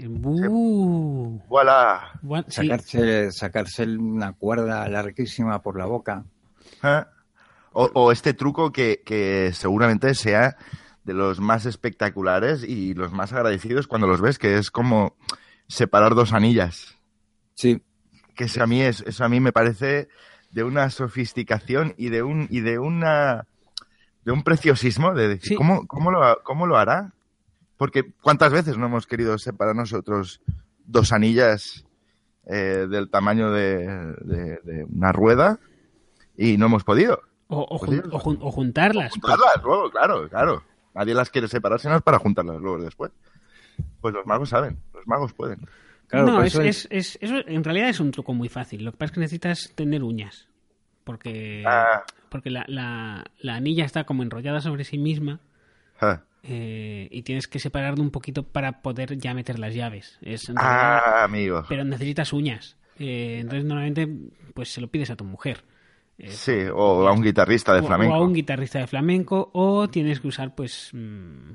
¡Uh! 0.49 1.41
¡Voilà! 1.49 2.19
What- 2.23 2.47
sí. 2.49 2.63
sacarse, 2.63 3.33
sacarse 3.33 3.85
una 3.85 4.33
cuerda 4.33 4.89
larguísima 4.89 5.63
por 5.63 5.79
la 5.79 5.87
boca. 5.87 6.25
¿Eh? 6.83 7.03
O, 7.73 7.91
o 7.95 8.13
este 8.13 8.35
truco 8.35 8.73
que, 8.73 9.03
que 9.05 9.51
seguramente 9.53 10.15
sea 10.15 10.57
de 11.05 11.13
los 11.13 11.41
más 11.41 11.67
espectaculares 11.67 12.63
y 12.65 12.95
los 12.95 13.13
más 13.13 13.33
agradecidos 13.33 13.87
cuando 13.87 14.07
los 14.07 14.21
ves, 14.21 14.39
que 14.39 14.57
es 14.59 14.71
como 14.71 15.17
separar 15.69 16.15
dos 16.15 16.33
anillas. 16.33 16.97
Sí, 17.55 17.83
que 18.35 18.45
eso 18.45 18.63
a 18.63 18.67
mí 18.67 18.81
es, 18.81 19.03
eso 19.07 19.25
a 19.25 19.29
mí 19.29 19.41
me 19.41 19.53
parece 19.53 20.09
de 20.53 20.63
una 20.65 20.89
sofisticación 20.91 21.95
y 21.99 22.09
de 22.11 22.23
un 22.23 22.47
y 22.51 22.61
de 22.61 22.79
una 22.79 23.47
de 24.25 24.33
un 24.33 24.43
preciosismo 24.43 25.15
de 25.15 25.29
decir 25.29 25.51
Sí. 25.51 25.55
¿cómo, 25.57 25.87
cómo 25.87 26.11
lo 26.11 26.43
cómo 26.43 26.67
lo 26.67 26.77
hará 26.77 27.13
porque 27.77 28.13
cuántas 28.23 28.53
veces 28.53 28.79
no 28.79 28.87
hemos 28.87 29.07
querido 29.07 29.37
separar 29.39 29.75
nosotros 29.77 30.41
dos 30.87 31.13
anillas 31.13 31.85
eh, 32.47 32.87
del 32.89 33.11
tamaño 33.11 33.51
de, 33.51 33.87
de- 34.21 34.59
de 34.65 34.85
una 34.85 35.13
rueda 35.13 35.59
y 36.37 36.57
no 36.57 36.67
hemos 36.67 36.85
podido 36.85 37.21
O, 37.49 37.61
o 37.63 37.79
Pues 37.79 37.91
jun- 37.91 38.03
sí. 38.05 38.09
o 38.13 38.19
jun- 38.19 38.39
o 38.41 38.51
juntarlas. 38.51 39.13
juntarlas 39.13 39.63
luego 39.63 39.91
claro 39.91 40.29
claro 40.29 40.63
nadie 40.95 41.15
las 41.15 41.31
quiere 41.31 41.49
separar 41.49 41.81
sino 41.81 41.97
es 41.97 42.03
para 42.03 42.19
juntarlas 42.19 42.61
luego 42.61 42.83
después 42.83 43.13
pues 44.01 44.15
los 44.15 44.25
magos 44.27 44.49
saben 44.51 44.79
los 44.95 45.07
magos 45.07 45.33
pueden 45.33 45.59
claro, 46.07 46.27
no, 46.27 46.43
es, 46.43 46.55
eso 46.55 46.63
es- 46.63 46.87
es- 46.91 47.19
eso 47.21 47.35
en 47.47 47.65
realidad 47.65 47.89
es 47.89 47.99
un 48.01 48.11
truco 48.13 48.33
muy 48.35 48.49
fácil. 48.49 48.85
Lo 48.85 48.93
que 48.93 48.99
pasa 48.99 49.07
es 49.07 49.13
que 49.13 49.21
necesitas 49.21 49.73
tener 49.75 50.05
uñas. 50.05 50.47
Porque, 51.03 51.65
Ah. 51.67 52.05
Porque 52.35 52.51
la, 52.51 52.65
la- 52.67 53.25
la 53.39 53.55
anilla 53.55 53.85
está 53.85 54.03
como 54.03 54.25
enrollada 54.25 54.61
sobre 54.61 54.83
sí 54.83 54.99
misma 54.99 55.39
Ah. 56.01 56.25
eh, 56.43 57.07
y 57.13 57.23
tienes 57.23 57.47
que 57.47 57.61
separarlo 57.61 58.03
un 58.03 58.11
poquito 58.11 58.43
para 58.43 58.83
poder 58.83 59.17
ya 59.19 59.35
meter 59.35 59.61
las 59.61 59.73
llaves. 59.73 60.19
Es, 60.21 60.49
en 60.49 60.57
realidad- 60.57 61.01
ah 61.05 61.23
amigo 61.25 61.65
pero 61.69 61.85
necesitas 61.85 62.33
uñas. 62.33 62.77
Eh, 62.99 63.39
entonces 63.41 63.65
normalmente 63.65 64.09
pues 64.53 64.69
se 64.73 64.81
lo 64.81 64.89
pides 64.89 65.11
a 65.11 65.17
tu 65.17 65.23
mujer. 65.25 65.63
Eh, 66.19 66.31
sí 66.33 66.57
o 66.75 67.07
a 67.07 67.13
un 67.13 67.23
guitarrista 67.23 67.73
de 67.73 67.81
o- 67.83 67.87
flamenco 67.87 68.13
O 68.15 68.17
a 68.17 68.21
un 68.21 68.33
guitarrista 68.35 68.81
de 68.81 68.89
flamenco 68.89 69.51
o 69.55 69.87
tienes 69.89 70.19
que 70.19 70.27
usar 70.27 70.57
pues 70.57 70.91
mm, 70.93 71.53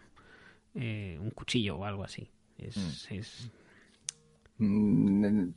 eh, 0.76 1.18
un 1.20 1.32
cuchillo 1.32 1.76
o 1.76 1.84
algo 1.84 2.06
así. 2.06 2.30
Es, 2.58 3.06
es- 3.12 3.52
Mm, 4.58 5.50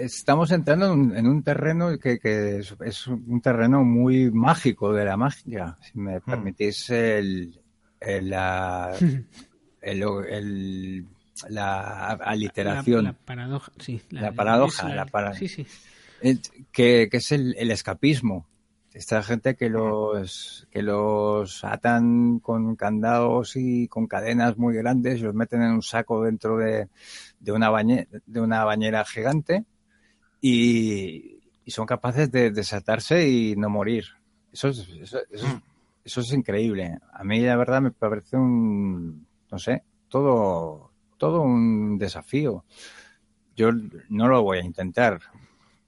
Estamos 0.00 0.50
entrando 0.50 0.86
en 0.86 0.92
un, 0.92 1.16
en 1.16 1.26
un 1.26 1.42
terreno 1.42 1.98
que, 1.98 2.18
que 2.18 2.58
es, 2.58 2.74
es 2.84 3.06
un 3.06 3.40
terreno 3.40 3.84
muy 3.84 4.30
mágico 4.30 4.92
de 4.92 5.04
la 5.04 5.16
magia, 5.16 5.78
si 5.80 5.98
me 5.98 6.20
permitís 6.20 6.90
el, 6.90 7.58
el- 8.00 8.28
la, 8.30 8.92
el- 9.80 10.02
el- 10.28 11.06
la 11.48 12.08
aliteración. 12.12 13.04
La, 13.04 13.10
la 13.12 13.16
paradoja, 13.24 13.72
sí. 13.78 14.02
La 14.10 14.32
paradoja, 14.32 14.88
la 14.94 15.06
para- 15.06 15.34
Sí, 15.34 15.48
sí. 15.48 15.66
Eh, 16.20 16.36
que, 16.70 17.08
que 17.10 17.16
es 17.16 17.32
el, 17.32 17.54
el 17.58 17.70
escapismo. 17.70 18.46
Esta 18.94 19.22
gente 19.22 19.56
que 19.56 19.70
los, 19.70 20.68
que 20.70 20.82
los 20.82 21.64
atan 21.64 22.40
con 22.40 22.76
candados 22.76 23.56
y 23.56 23.88
con 23.88 24.06
cadenas 24.06 24.58
muy 24.58 24.74
grandes 24.76 25.18
y 25.18 25.22
los 25.22 25.34
meten 25.34 25.62
en 25.62 25.72
un 25.72 25.82
saco 25.82 26.22
dentro 26.22 26.58
de, 26.58 26.88
de, 27.40 27.52
una, 27.52 27.70
bañe- 27.70 28.06
de 28.26 28.40
una 28.40 28.64
bañera 28.64 29.04
gigante 29.06 29.64
y, 30.40 31.40
y 31.64 31.70
son 31.70 31.86
capaces 31.86 32.30
de 32.32 32.50
desatarse 32.50 33.28
y 33.28 33.56
no 33.56 33.70
morir. 33.70 34.04
Eso 34.52 34.68
es, 34.68 34.80
eso, 35.00 35.20
eso 35.30 35.46
es, 35.46 35.56
eso 36.04 36.20
es 36.20 36.32
increíble. 36.32 36.98
A 37.12 37.24
mí 37.24 37.40
la 37.40 37.56
verdad 37.56 37.80
me 37.82 37.92
parece 37.92 38.36
un, 38.36 39.26
no 39.50 39.58
sé, 39.58 39.84
todo, 40.08 40.92
todo 41.18 41.42
un 41.42 41.98
desafío. 41.98 42.64
Yo 43.56 43.70
no 44.08 44.28
lo 44.28 44.42
voy 44.42 44.58
a 44.58 44.64
intentar 44.64 45.20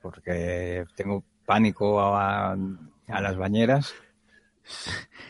porque 0.02 0.84
tengo 0.96 1.24
pánico 1.46 2.00
a, 2.00 2.56
a 3.08 3.20
las 3.20 3.36
bañeras. 3.36 3.92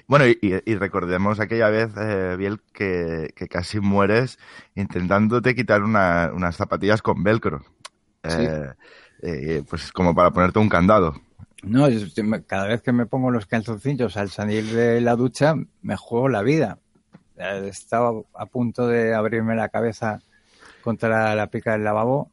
Bueno, 0.06 0.26
y, 0.26 0.38
y- 0.42 0.74
recordemos 0.76 1.40
aquella 1.40 1.70
vez, 1.70 1.90
eh, 1.96 2.36
Biel, 2.36 2.60
que, 2.74 3.32
que 3.34 3.48
casi 3.48 3.80
mueres 3.80 4.38
intentándote 4.74 5.54
quitar 5.54 5.82
una- 5.82 6.30
unas 6.34 6.56
zapatillas 6.56 7.00
con 7.00 7.22
velcro. 7.24 7.64
Eh, 8.22 8.68
eh, 9.22 9.62
pues 9.68 9.90
como 9.92 10.14
para 10.14 10.30
ponerte 10.30 10.58
un 10.58 10.68
candado. 10.68 11.14
No, 11.62 11.88
me- 12.22 12.44
cada 12.44 12.66
vez 12.66 12.82
que 12.82 12.92
me 12.92 13.06
pongo 13.06 13.30
los 13.30 13.46
calzoncillos 13.46 14.18
al 14.18 14.28
salir 14.28 14.66
de 14.66 15.00
la 15.00 15.16
ducha, 15.16 15.54
me 15.80 15.96
juego 15.96 16.28
la 16.28 16.42
vida. 16.42 16.78
Estaba 17.36 18.12
a 18.34 18.46
punto 18.46 18.86
de 18.86 19.14
abrirme 19.14 19.56
la 19.56 19.70
cabeza 19.70 20.20
contra 20.82 21.34
la 21.34 21.46
pica 21.46 21.72
del 21.72 21.84
lavabo 21.84 22.30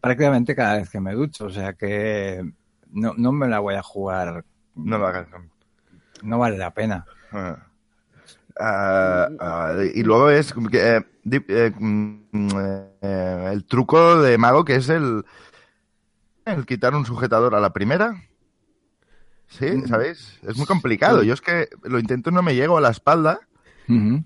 prácticamente 0.00 0.54
cada 0.54 0.76
vez 0.76 0.88
que 0.90 1.00
me 1.00 1.12
ducho. 1.12 1.46
O 1.46 1.50
sea 1.50 1.72
que 1.72 2.52
no, 2.92 3.14
no 3.16 3.32
me 3.32 3.48
la 3.48 3.58
voy 3.58 3.74
a 3.74 3.82
jugar. 3.82 4.44
No 4.74 4.98
lo 4.98 5.06
hagas. 5.06 5.26
No 6.22 6.38
vale 6.38 6.56
la 6.58 6.72
pena. 6.72 7.04
Ah. 7.32 7.58
Ah, 8.60 9.28
ah, 9.40 9.74
y 9.94 10.02
luego 10.02 10.28
es 10.30 10.52
que, 10.70 10.96
eh, 10.96 11.06
di- 11.24 11.44
eh, 11.48 11.72
mm, 11.76 12.48
eh, 13.00 13.50
el 13.52 13.64
truco 13.64 14.20
de 14.20 14.36
mago 14.36 14.64
que 14.64 14.76
es 14.76 14.90
el, 14.90 15.24
el 16.44 16.66
quitar 16.66 16.94
un 16.94 17.06
sujetador 17.06 17.54
a 17.54 17.60
la 17.60 17.72
primera. 17.72 18.14
Sí, 19.48 19.82
¿sabéis? 19.86 20.38
Es 20.46 20.56
muy 20.56 20.66
complicado. 20.66 21.22
Yo 21.22 21.32
es 21.34 21.40
que 21.40 21.68
lo 21.82 21.98
intento 21.98 22.30
y 22.30 22.34
no 22.34 22.42
me 22.42 22.54
llego 22.54 22.76
a 22.78 22.80
la 22.82 22.90
espalda. 22.90 23.40
Mm. 23.88 24.18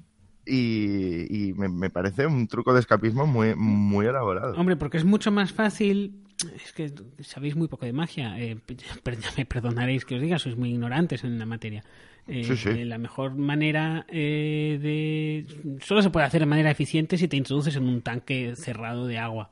y 0.44 1.54
me, 1.56 1.68
me 1.68 1.90
parece 1.90 2.26
un 2.26 2.46
truco 2.46 2.72
de 2.74 2.80
escapismo 2.80 3.26
muy, 3.26 3.54
muy 3.56 4.06
elaborado. 4.06 4.54
Hombre, 4.56 4.76
porque 4.76 4.96
es 4.98 5.04
mucho 5.04 5.30
más 5.32 5.52
fácil. 5.52 6.25
Es 6.54 6.72
que 6.72 6.92
sabéis 7.20 7.56
muy 7.56 7.68
poco 7.68 7.84
de 7.86 7.92
magia. 7.92 8.38
Eh, 8.38 8.56
ya 8.68 9.30
me 9.36 9.44
perdonaréis 9.46 10.04
que 10.04 10.16
os 10.16 10.20
diga, 10.22 10.38
sois 10.38 10.56
muy 10.56 10.70
ignorantes 10.70 11.24
en 11.24 11.38
la 11.38 11.46
materia. 11.46 11.82
Eh, 12.28 12.44
Sí, 12.44 12.56
sí. 12.56 12.68
eh, 12.70 12.84
la 12.84 12.98
mejor 12.98 13.34
manera 13.36 14.04
eh, 14.08 14.78
de. 14.82 15.78
Solo 15.84 16.02
se 16.02 16.10
puede 16.10 16.26
hacer 16.26 16.40
de 16.40 16.46
manera 16.46 16.70
eficiente 16.70 17.16
si 17.18 17.28
te 17.28 17.36
introduces 17.36 17.76
en 17.76 17.84
un 17.88 18.02
tanque 18.02 18.54
cerrado 18.56 19.06
de 19.06 19.18
agua. 19.18 19.50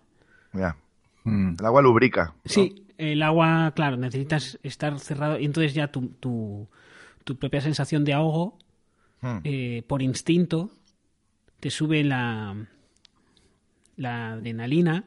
Mira, 0.52 0.76
Mm. 1.24 1.54
el 1.58 1.64
agua 1.66 1.80
lubrica. 1.82 2.34
¿no? 2.34 2.40
Sí, 2.44 2.84
el 2.98 3.22
agua, 3.22 3.72
claro, 3.74 3.96
necesitas 3.96 4.58
estar 4.62 4.98
cerrado 5.00 5.38
y 5.38 5.44
entonces 5.46 5.72
ya 5.72 5.88
tu, 5.88 6.08
tu, 6.20 6.68
tu 7.24 7.36
propia 7.36 7.60
sensación 7.60 8.04
de 8.04 8.12
ahogo, 8.12 8.58
Mm. 9.22 9.38
eh, 9.44 9.82
por 9.86 10.02
instinto, 10.02 10.70
te 11.60 11.70
sube 11.70 12.04
la, 12.04 12.54
la 13.96 14.32
adrenalina 14.32 15.04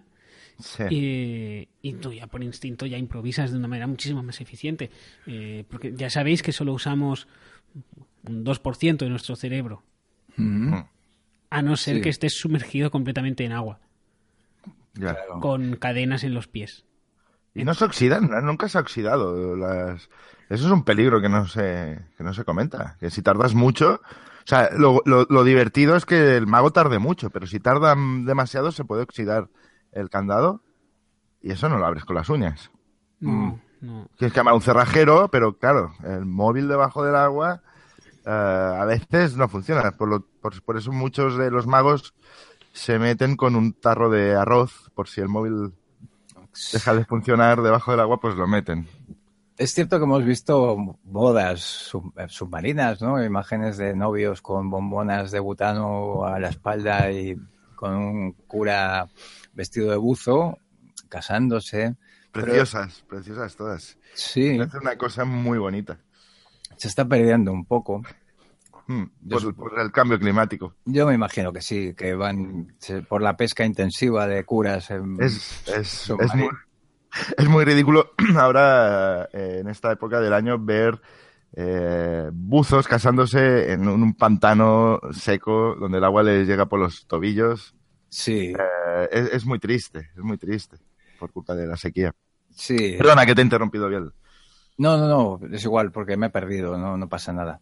Sí. 0.59 0.83
eh, 0.89 1.67
y 1.87 1.93
tú 1.93 2.13
ya 2.13 2.27
por 2.27 2.43
instinto 2.43 2.85
ya 2.85 2.97
improvisas 2.97 3.51
de 3.51 3.57
una 3.57 3.67
manera 3.67 3.87
muchísimo 3.87 4.23
más 4.23 4.41
eficiente. 4.41 4.91
Eh, 5.25 5.65
porque 5.69 5.93
ya 5.95 6.09
sabéis 6.09 6.43
que 6.43 6.51
solo 6.51 6.73
usamos 6.73 7.27
un 8.27 8.43
2% 8.43 8.97
de 8.97 9.09
nuestro 9.09 9.35
cerebro. 9.35 9.83
A 11.49 11.61
no 11.61 11.75
ser 11.77 12.01
que 12.01 12.09
estés 12.09 12.33
sumergido 12.37 12.91
completamente 12.91 13.45
en 13.45 13.53
agua. 13.53 13.79
Con 15.41 15.75
cadenas 15.75 16.23
en 16.23 16.33
los 16.33 16.47
pies. 16.47 16.85
Y 17.53 17.63
no 17.63 17.73
se 17.73 17.85
oxidan, 17.85 18.29
nunca 18.43 18.69
se 18.69 18.77
ha 18.77 18.81
oxidado. 18.81 19.55
Las... 19.55 20.09
Eso 20.49 20.65
es 20.65 20.71
un 20.71 20.83
peligro 20.83 21.21
que 21.21 21.29
no 21.29 21.47
se, 21.47 21.99
que 22.17 22.23
no 22.23 22.33
se 22.33 22.43
comenta. 22.43 22.97
Que 22.99 23.09
si 23.09 23.21
tardas 23.21 23.55
mucho. 23.55 24.01
O 24.03 24.49
sea, 24.49 24.69
lo, 24.77 25.01
lo, 25.05 25.43
divertido 25.43 25.97
es 25.97 26.05
que 26.05 26.37
el 26.37 26.47
mago 26.47 26.71
tarde 26.71 26.99
mucho, 26.99 27.29
pero 27.31 27.47
si 27.47 27.59
tarda 27.59 27.95
demasiado 27.97 28.71
se 28.71 28.85
puede 28.85 29.03
oxidar 29.03 29.49
el 29.91 30.09
candado 30.09 30.61
y 31.41 31.51
eso 31.51 31.69
no 31.69 31.77
lo 31.77 31.85
abres 31.85 32.05
con 32.05 32.15
las 32.15 32.29
uñas. 32.29 32.71
No, 33.19 33.59
no. 33.81 34.09
Tienes 34.17 34.33
que 34.33 34.39
llamar 34.39 34.53
a 34.53 34.55
un 34.55 34.61
cerrajero, 34.61 35.29
pero 35.29 35.57
claro, 35.57 35.93
el 36.03 36.25
móvil 36.25 36.67
debajo 36.67 37.03
del 37.03 37.15
agua 37.15 37.61
eh, 38.25 38.29
a 38.29 38.85
veces 38.85 39.35
no 39.37 39.47
funciona. 39.47 39.91
Por, 39.91 40.25
por, 40.41 40.61
por, 40.63 40.77
eso 40.77 40.91
muchos 40.91 41.37
de 41.37 41.51
los 41.51 41.67
magos 41.67 42.13
se 42.73 42.99
meten 42.99 43.35
con 43.35 43.55
un 43.55 43.73
tarro 43.73 44.09
de 44.09 44.35
arroz 44.35 44.91
por 44.93 45.07
si 45.07 45.21
el 45.21 45.29
móvil 45.29 45.73
deja 46.73 46.93
de 46.93 47.05
funcionar 47.05 47.61
debajo 47.61 47.91
del 47.91 48.01
agua, 48.01 48.19
pues 48.19 48.35
lo 48.35 48.47
meten. 48.47 48.87
Es 49.57 49.73
cierto 49.73 49.97
que 49.97 50.03
hemos 50.03 50.23
visto 50.23 50.97
bodas 51.03 51.91
eh, 52.17 52.25
submarinas, 52.27 53.01
¿no? 53.01 53.23
Imágenes 53.23 53.77
de 53.77 53.95
novios 53.95 54.41
con 54.41 54.69
bombonas 54.69 55.31
de 55.31 55.39
butano 55.39 56.25
a 56.25 56.39
la 56.39 56.49
espalda 56.49 57.11
y 57.11 57.35
con 57.75 57.95
un 57.95 58.33
cura 58.33 59.07
vestido 59.53 59.89
de 59.89 59.97
buzo 59.97 60.59
casándose. 61.07 61.95
Preciosas, 62.31 63.03
preciosas 63.07 63.55
todas. 63.55 63.97
Sí. 64.13 64.59
Es 64.59 64.73
una 64.73 64.97
cosa 64.97 65.25
muy 65.25 65.57
bonita. 65.57 65.99
Se 66.77 66.87
está 66.87 67.07
perdiendo 67.07 67.51
un 67.51 67.65
poco. 67.65 68.03
Hmm, 68.87 69.03
por, 69.57 69.79
el 69.79 69.91
cambio 69.91 70.17
climático. 70.17 70.75
Yo 70.85 71.05
me 71.05 71.13
imagino 71.13 71.51
que 71.51 71.61
sí, 71.61 71.93
que 71.93 72.13
van 72.13 72.73
por 73.09 73.21
la 73.21 73.35
pesca 73.35 73.65
intensiva 73.65 74.27
de 74.27 74.45
curas. 74.45 74.89
es, 75.19 75.67
es, 75.67 76.09
muy, 76.35 76.49
es, 77.37 77.49
muy, 77.49 77.65
ridículo 77.65 78.11
ahora, 78.37 79.27
eh, 79.33 79.57
en 79.59 79.67
esta 79.67 79.91
época 79.91 80.21
del 80.21 80.33
año, 80.33 80.57
ver 80.57 81.01
eh, 81.53 82.29
buzos 82.31 82.87
casándose 82.87 83.73
en 83.73 83.89
un, 83.89 84.13
pantano 84.13 85.01
seco 85.11 85.75
donde 85.75 85.97
el 85.97 86.03
agua 86.05 86.23
les 86.23 86.47
llega 86.47 86.67
por 86.67 86.79
los 86.79 87.07
tobillos. 87.07 87.75
Sí. 88.07 88.53
Eh, 88.57 89.09
es, 89.11 89.33
es, 89.33 89.45
muy 89.45 89.59
triste, 89.59 90.11
es 90.15 90.23
muy 90.23 90.37
triste 90.37 90.77
por 91.17 91.31
culpa 91.31 91.55
de 91.55 91.67
la 91.67 91.77
sequía. 91.77 92.13
Sí. 92.55 92.95
Perdona 92.97 93.25
que 93.25 93.35
te 93.35 93.41
he 93.41 93.43
interrumpido, 93.43 93.89
bien. 93.89 94.11
No, 94.77 94.97
no, 94.97 95.07
no, 95.07 95.55
es 95.55 95.63
igual, 95.63 95.91
porque 95.91 96.17
me 96.17 96.27
he 96.27 96.29
perdido, 96.29 96.77
no, 96.77 96.97
no 96.97 97.09
pasa 97.09 97.33
nada. 97.33 97.61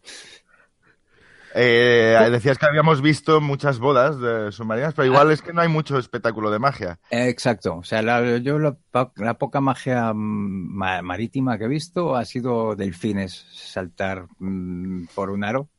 Eh, 1.58 2.28
decías 2.30 2.58
que 2.58 2.66
habíamos 2.66 3.00
visto 3.00 3.40
muchas 3.40 3.78
bodas 3.78 4.20
de 4.20 4.52
submarinas, 4.52 4.92
pero 4.92 5.06
igual 5.06 5.30
es 5.30 5.40
que 5.40 5.54
no 5.54 5.62
hay 5.62 5.68
mucho 5.68 5.96
espectáculo 5.96 6.50
de 6.50 6.58
magia. 6.58 6.98
Exacto. 7.10 7.76
O 7.76 7.82
sea, 7.82 8.02
la, 8.02 8.36
yo 8.36 8.58
la, 8.58 9.34
poca 9.38 9.62
magia 9.62 10.12
marítima 10.12 11.56
que 11.56 11.64
he 11.64 11.68
visto 11.68 12.14
ha 12.14 12.26
sido 12.26 12.76
delfines 12.76 13.46
saltar 13.54 14.26
mm, 14.38 15.06
por 15.14 15.30
un 15.30 15.44
aro. 15.44 15.70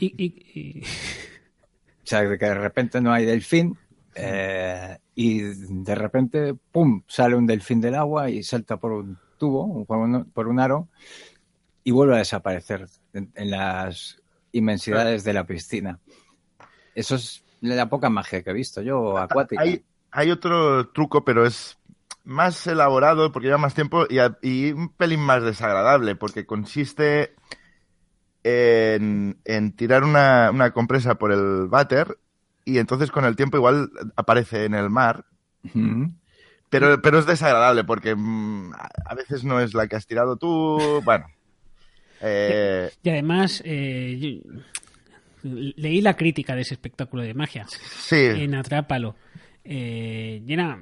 Y, 0.00 0.82
O 0.82 2.06
sea, 2.06 2.22
que 2.22 2.44
de 2.44 2.54
repente 2.54 3.00
no 3.00 3.12
hay 3.12 3.24
delfín 3.24 3.78
eh, 4.16 4.98
y 5.14 5.40
de 5.40 5.94
repente, 5.94 6.54
¡pum!, 6.72 7.02
sale 7.06 7.36
un 7.36 7.46
delfín 7.46 7.80
del 7.80 7.94
agua 7.94 8.30
y 8.30 8.42
salta 8.42 8.78
por 8.78 8.92
un 8.92 9.18
tubo, 9.38 9.84
por 9.84 9.98
un, 9.98 10.24
por 10.26 10.48
un 10.48 10.60
aro 10.60 10.88
y 11.84 11.90
vuelve 11.90 12.14
a 12.14 12.18
desaparecer 12.18 12.86
en 13.12 13.50
las 13.50 14.22
inmensidades 14.52 15.24
de 15.24 15.32
la 15.32 15.44
piscina. 15.44 15.98
Eso 16.94 17.16
es 17.16 17.44
la 17.60 17.88
poca 17.88 18.10
magia 18.10 18.42
que 18.42 18.50
he 18.50 18.54
visto 18.54 18.82
yo, 18.82 19.18
acuática. 19.18 19.62
Hay, 19.62 19.84
hay 20.10 20.30
otro 20.30 20.88
truco, 20.90 21.24
pero 21.24 21.46
es 21.46 21.78
más 22.24 22.66
elaborado 22.66 23.32
porque 23.32 23.48
lleva 23.48 23.58
más 23.58 23.74
tiempo 23.74 24.06
y, 24.08 24.72
un 24.72 24.90
pelín 24.90 25.20
más 25.20 25.42
desagradable, 25.42 26.14
porque 26.14 26.46
consiste 26.46 27.34
en, 28.44 29.36
tirar 29.76 30.04
una, 30.04 30.70
compresa 30.72 31.16
por 31.16 31.32
el 31.32 31.68
váter 31.68 32.18
y 32.64 32.78
entonces 32.78 33.10
con 33.10 33.24
el 33.24 33.36
tiempo 33.36 33.56
igual 33.56 33.90
aparece 34.16 34.64
en 34.64 34.74
el 34.74 34.90
mar. 34.90 35.24
Pero, 36.70 37.02
pero 37.02 37.18
es 37.18 37.26
desagradable 37.26 37.84
porque 37.84 38.14
mm, 38.14 38.72
a 39.04 39.14
veces 39.14 39.44
no 39.44 39.60
es 39.60 39.74
la 39.74 39.86
que 39.86 39.96
has 39.96 40.06
tirado 40.06 40.36
tú. 40.36 40.78
Bueno, 41.04 41.26
eh, 42.22 42.90
y 43.02 43.10
además, 43.10 43.62
eh, 43.64 44.40
leí 45.42 46.00
la 46.00 46.16
crítica 46.16 46.54
de 46.54 46.62
ese 46.62 46.74
espectáculo 46.74 47.22
de 47.22 47.34
magia 47.34 47.66
en 48.10 48.54
Atrápalo. 48.54 49.16
Eh, 49.64 50.42
y 50.46 50.52
era, 50.52 50.80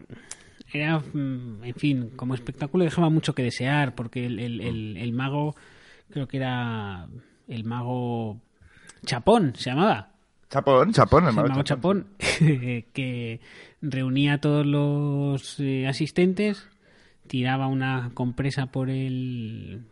era, 0.73 0.99
mm, 0.99 1.65
en 1.65 1.75
fin, 1.75 2.11
como 2.15 2.35
espectáculo 2.35 2.85
dejaba 2.85 3.09
mucho 3.09 3.35
que 3.35 3.43
desear, 3.43 3.95
porque 3.95 4.27
el, 4.27 5.13
mago, 5.15 5.57
creo 6.11 6.29
que 6.29 6.37
era 6.37 7.09
el 7.49 7.65
mago 7.65 8.39
Chapón, 9.07 9.55
se 9.57 9.71
llamaba. 9.71 10.10
Chapón, 10.51 10.93
Chapón, 10.93 11.29
el 11.29 11.35
mago, 11.35 11.63
Chapón, 11.63 12.07
que 12.19 13.41
reunía 13.81 14.35
a 14.35 14.39
todos 14.39 14.67
los 14.67 15.59
asistentes, 15.89 16.69
tiraba 17.29 17.69
una 17.69 18.11
compresa 18.15 18.67
por 18.67 18.91
el 18.91 19.85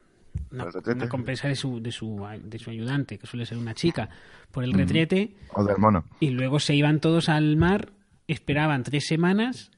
una, 0.51 1.09
compresa 1.09 1.49
de 1.49 1.57
su, 1.57 1.81
de, 1.81 1.93
su, 1.93 2.27
de 2.43 2.59
su 2.59 2.71
ayudante, 2.71 3.19
que 3.19 3.27
suele 3.27 3.47
ser 3.47 3.59
una 3.59 3.75
chica, 3.75 4.09
por 4.51 4.65
el 4.65 4.73
retrete. 4.73 5.37
O 5.55 5.65
del 5.65 5.79
mono. 5.79 6.05
Y 6.21 6.31
luego 6.31 6.59
se 6.59 6.75
iban 6.75 7.01
todos 7.01 7.29
al 7.29 7.57
mar, 7.57 7.93
esperaban 8.27 8.83
tres 8.83 9.07
semanas 9.07 9.71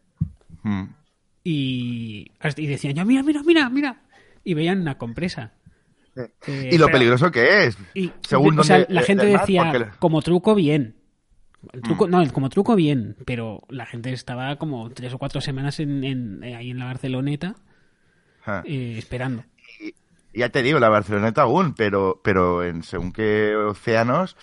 y, 1.45 2.31
y 2.57 2.67
decían, 2.67 2.95
ya, 2.95 3.05
mira, 3.05 3.23
mira, 3.23 3.43
mira, 3.43 3.69
mira. 3.69 4.03
Y 4.45 4.55
veían 4.55 4.81
una 4.81 4.97
compresa. 4.97 5.53
Y 6.47 6.79
lo 6.79 6.89
peligroso 6.89 7.31
que 7.31 7.65
es. 7.65 7.79
Y, 7.95 8.13
Según 8.21 8.59
o 8.59 8.65
sea, 8.65 8.87
la 8.89 9.03
gente 9.03 9.27
decía, 9.27 9.93
como 9.99 10.23
truco, 10.23 10.55
bien. 10.55 10.97
truco, 11.83 12.09
No, 12.09 12.27
como 12.33 12.49
truco, 12.49 12.75
bien. 12.75 13.17
Pero 13.25 13.63
la 13.69 13.87
gente 13.87 14.13
estaba 14.13 14.57
como 14.57 14.91
tres 14.91 15.15
o 15.15 15.19
cuatro 15.19 15.41
semanas 15.41 15.81
en, 15.81 16.43
ahí 16.43 16.71
en 16.71 16.79
la 16.79 16.87
Barceloneta 16.87 17.57
eh, 18.65 18.97
esperando 18.99 19.45
ya 20.33 20.49
te 20.49 20.63
digo, 20.63 20.79
la 20.79 20.89
Barceloneta 20.89 21.43
aún, 21.43 21.75
pero, 21.75 22.21
pero 22.23 22.63
en 22.65 22.83
según 22.83 23.13
qué 23.13 23.55
océanos 23.57 24.37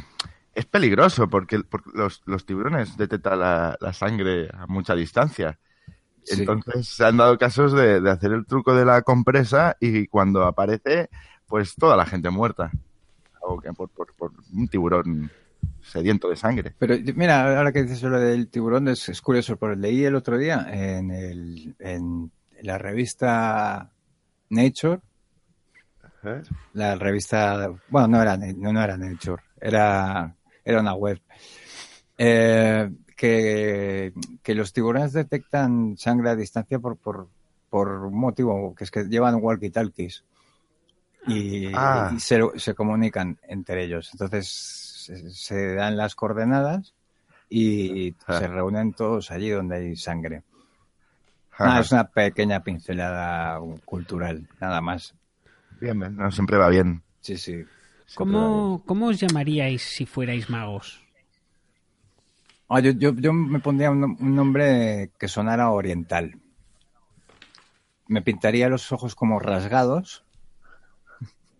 es 0.54 0.66
peligroso 0.66 1.30
porque, 1.30 1.62
los, 1.94 2.24
los, 2.26 2.46
tiburones 2.46 2.98
detectan 2.98 3.40
la, 3.40 3.94
sangre 3.94 4.50
a 4.54 4.66
mucha 4.68 4.96
distancia. 4.96 5.60
Entonces 6.26 6.88
se 6.90 7.06
han 7.06 7.18
dado 7.18 7.38
casos 7.38 7.72
de, 7.74 8.02
hacer 8.10 8.34
el 8.34 8.46
truco 8.46 8.76
de 8.76 8.84
la 8.84 9.02
compresa 9.04 9.78
y 9.80 10.08
cuando 10.08 10.44
aparece, 10.44 11.10
pues 11.48 11.76
toda 11.76 11.96
la 11.96 12.06
gente 12.06 12.30
muerta. 12.30 12.72
Por, 13.40 13.90
por, 13.90 14.34
un 14.54 14.68
tiburón 14.68 15.32
sediento 15.82 16.28
de 16.28 16.36
sangre. 16.36 16.74
Pero 16.78 16.96
mira, 17.16 17.58
ahora 17.58 17.72
que 17.72 17.84
dices 17.84 18.04
lo 18.04 18.20
del 18.20 18.50
tiburón, 18.50 18.90
es, 18.90 19.08
es 19.08 19.22
curioso, 19.22 19.56
porque 19.56 19.78
leí 19.78 20.04
el 20.04 20.16
otro 20.16 20.38
día 20.38 20.68
en, 20.70 21.12
el, 21.12 21.74
en 21.80 22.30
la 22.62 22.78
revista 22.78 23.90
Nature 24.50 25.00
la 26.74 26.96
revista, 26.96 27.70
bueno, 27.90 28.08
no 28.08 28.22
era, 28.22 28.38
no, 28.38 28.82
era 28.82 28.98
Nature, 28.98 29.44
era, 29.60 30.36
era 30.64 30.80
una 30.80 30.94
web. 30.94 31.22
Eh, 32.18 32.90
que, 33.16 34.14
que, 34.44 34.56
los 34.56 34.74
tiburones 34.74 35.14
detectan 35.14 35.98
sangre 35.98 36.32
a 36.32 36.36
distancia 36.36 36.80
por, 36.80 36.98
por, 36.98 37.28
por 37.70 37.88
un 38.06 38.20
motivo, 38.20 38.76
que 38.76 38.84
es 38.84 38.92
que 38.92 39.06
llevan 39.06 39.36
walkie-talkies 39.36 40.24
y, 41.28 41.72
ah. 41.74 42.14
se, 42.18 42.42
se, 42.56 42.74
comunican 42.74 43.38
entre 43.44 43.84
ellos. 43.84 44.10
Entonces 44.14 44.48
se, 45.34 45.76
dan 45.76 45.98
las 45.98 46.16
coordenadas 46.16 46.94
y 47.50 48.16
ah. 48.28 48.40
se 48.40 48.48
reúnen 48.48 48.94
todos 48.94 49.32
allí 49.32 49.50
donde 49.50 49.78
hay 49.78 49.96
sangre. 49.96 50.44
es 51.80 51.92
una 51.92 52.06
pequeña 52.06 52.64
pincelada 52.64 53.60
cultural, 53.86 54.48
nada 54.60 54.82
más. 54.82 55.14
Bien, 55.80 56.00
no, 56.16 56.32
siempre 56.32 56.58
va 56.58 56.70
bien. 56.70 57.04
Sí, 57.22 57.38
sí. 57.38 57.64
¿Cómo, 58.16 58.84
¿Cómo, 58.86 59.08
os 59.08 59.20
llamaríais 59.20 59.82
si 59.82 60.06
fuerais 60.06 60.50
magos? 60.50 61.04
Ah, 62.70 62.80
yo, 62.80 62.92
yo, 62.92 63.14
yo, 63.16 63.34
me 63.34 63.60
pondría 63.60 63.92
un, 63.92 64.18
nombre 64.20 65.12
que 65.18 65.28
sonara 65.28 65.70
oriental. 65.72 66.40
Me 68.08 68.22
pintaría 68.22 68.70
los 68.70 68.92
ojos 68.92 69.16
como 69.16 69.40
rasgados, 69.40 70.24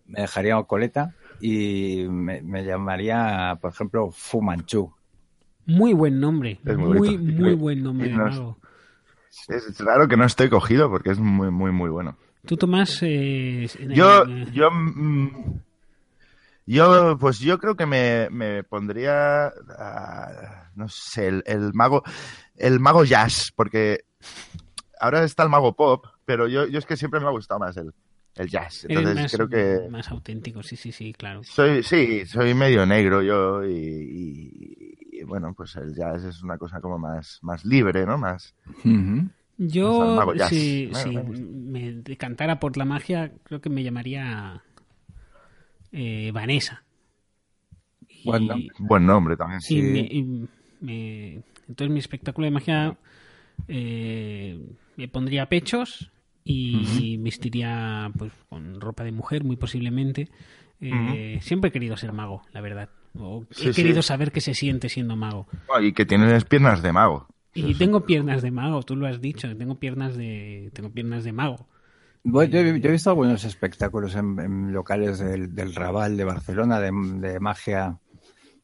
me 0.08 0.22
dejaría 0.22 0.60
coleta 0.64 1.14
y 1.40 2.06
me, 2.08 2.64
llamaría, 2.64 3.56
por 3.60 3.70
ejemplo, 3.70 4.10
Fu 4.10 4.42
Manchu. 4.42 4.92
Muy 5.66 5.92
buen 5.92 6.18
nombre. 6.18 6.58
muy, 6.64 7.18
muy, 7.18 7.54
buen 7.54 7.82
nombre 7.82 8.10
Es 9.48 9.78
raro 9.78 10.08
que 10.08 10.16
no 10.16 10.24
esté 10.24 10.48
cogido 10.48 10.90
porque 10.90 11.10
es 11.10 11.18
muy, 11.18 11.50
muy, 11.50 11.70
muy 11.70 11.90
bueno. 11.90 12.16
Tú, 12.46 12.56
Tomás. 12.56 12.98
Eh, 13.02 13.68
yo, 13.90 14.24
yo, 14.52 14.70
mm, 14.70 15.60
Yo, 16.66 17.16
pues 17.20 17.38
yo 17.38 17.58
creo 17.58 17.76
que 17.76 17.86
me, 17.86 18.28
me 18.30 18.64
pondría, 18.64 19.52
ah, 19.78 20.70
no 20.74 20.88
sé, 20.88 21.28
el, 21.28 21.42
el 21.46 21.72
mago, 21.74 22.02
el 22.56 22.80
mago 22.80 23.04
jazz, 23.04 23.52
porque 23.54 24.04
ahora 24.98 25.24
está 25.24 25.42
el 25.42 25.50
mago 25.50 25.76
pop, 25.76 26.06
pero 26.24 26.48
yo, 26.48 26.66
yo 26.66 26.78
es 26.78 26.86
que 26.86 26.96
siempre 26.96 27.20
me 27.20 27.26
ha 27.26 27.30
gustado 27.30 27.60
más 27.60 27.76
el, 27.76 27.92
el 28.38 28.48
jazz. 28.48 28.84
Entonces 28.88 29.14
más, 29.14 29.32
creo 29.32 29.48
que 29.48 29.88
más 29.90 30.08
auténtico, 30.10 30.62
sí, 30.62 30.76
sí, 30.76 30.92
sí, 30.92 31.12
claro. 31.12 31.42
soy, 31.44 31.82
sí, 31.82 32.24
soy 32.26 32.54
medio 32.54 32.86
negro 32.86 33.22
yo 33.22 33.64
y, 33.64 33.72
y- 33.74 34.98
y, 35.20 35.22
bueno, 35.24 35.52
pues 35.54 35.74
el 35.76 35.94
jazz 35.94 36.24
es 36.24 36.42
una 36.42 36.56
cosa 36.58 36.80
como 36.80 36.98
más, 36.98 37.38
más 37.42 37.64
libre, 37.64 38.06
¿no? 38.06 38.16
Más, 38.18 38.54
Ujú. 38.84 39.28
Pues 39.58 39.72
Yo, 39.72 40.24
si, 40.48 40.86
Bueno, 40.86 41.34
si 41.34 41.40
me 41.40 41.92
decantara 41.94 42.60
por 42.60 42.76
la 42.76 42.84
magia, 42.84 43.32
creo 43.42 43.60
que 43.60 43.68
me 43.68 43.82
llamaría 43.82 44.62
eh, 45.90 46.30
Vanessa. 46.32 46.84
Y- 48.08 48.28
Buen 48.28 48.46
nombre. 48.46 48.68
buen 48.78 49.06
nombre 49.06 49.36
también. 49.36 49.60
y 49.60 49.62
Sí. 49.64 49.82
me- 49.82 50.08
y 50.10 50.48
me- 50.80 51.42
entonces 51.68 51.92
mi 51.92 51.98
espectáculo 51.98 52.44
de 52.44 52.50
magia 52.52 52.96
eh, 53.66 54.58
me 54.96 55.08
pondría 55.08 55.48
pechos 55.48 56.10
y 56.50 57.16
vestiría 57.18 58.10
pues 58.18 58.32
con 58.48 58.80
ropa 58.80 59.04
de 59.04 59.12
mujer 59.12 59.44
muy 59.44 59.56
posiblemente. 59.56 60.28
Eh, 60.80 61.38
siempre 61.42 61.68
he 61.70 61.72
querido 61.72 61.96
ser 61.96 62.12
mago 62.12 62.42
la 62.52 62.60
verdad. 62.60 62.90
O 63.14 63.44
Sí, 63.50 63.70
he 63.70 63.74
querido 63.74 64.02
sí. 64.02 64.08
saber 64.08 64.32
qué 64.32 64.40
se 64.40 64.54
siente 64.54 64.88
siendo 64.88 65.16
mago. 65.16 65.46
Oh, 65.66 65.80
y 65.80 65.92
que 65.92 66.04
tienes 66.06 66.44
piernas 66.44 66.82
de 66.82 66.92
mago. 66.92 67.26
y 67.54 67.74
tengo 67.74 68.06
piernas 68.06 68.42
de 68.42 68.50
mago 68.50 68.82
tú 68.82 68.96
lo 68.96 69.06
has 69.06 69.20
dicho 69.20 69.54
tengo 69.56 69.78
piernas 69.78 70.16
de 70.16 70.70
tengo 70.74 70.90
piernas 70.90 71.24
de 71.24 71.32
mago. 71.32 71.68
Bueno, 72.24 72.52
yo, 72.52 72.60
he- 72.60 72.80
yo 72.80 72.88
he 72.88 72.92
visto 72.92 73.10
algunos 73.10 73.44
espectáculos 73.44 74.14
en, 74.14 74.38
en 74.40 74.72
locales 74.72 75.18
del, 75.18 75.54
del 75.54 75.74
Raval 75.74 76.16
de 76.16 76.24
Barcelona 76.24 76.80
de, 76.80 76.90
de 77.20 77.40
magia 77.40 77.98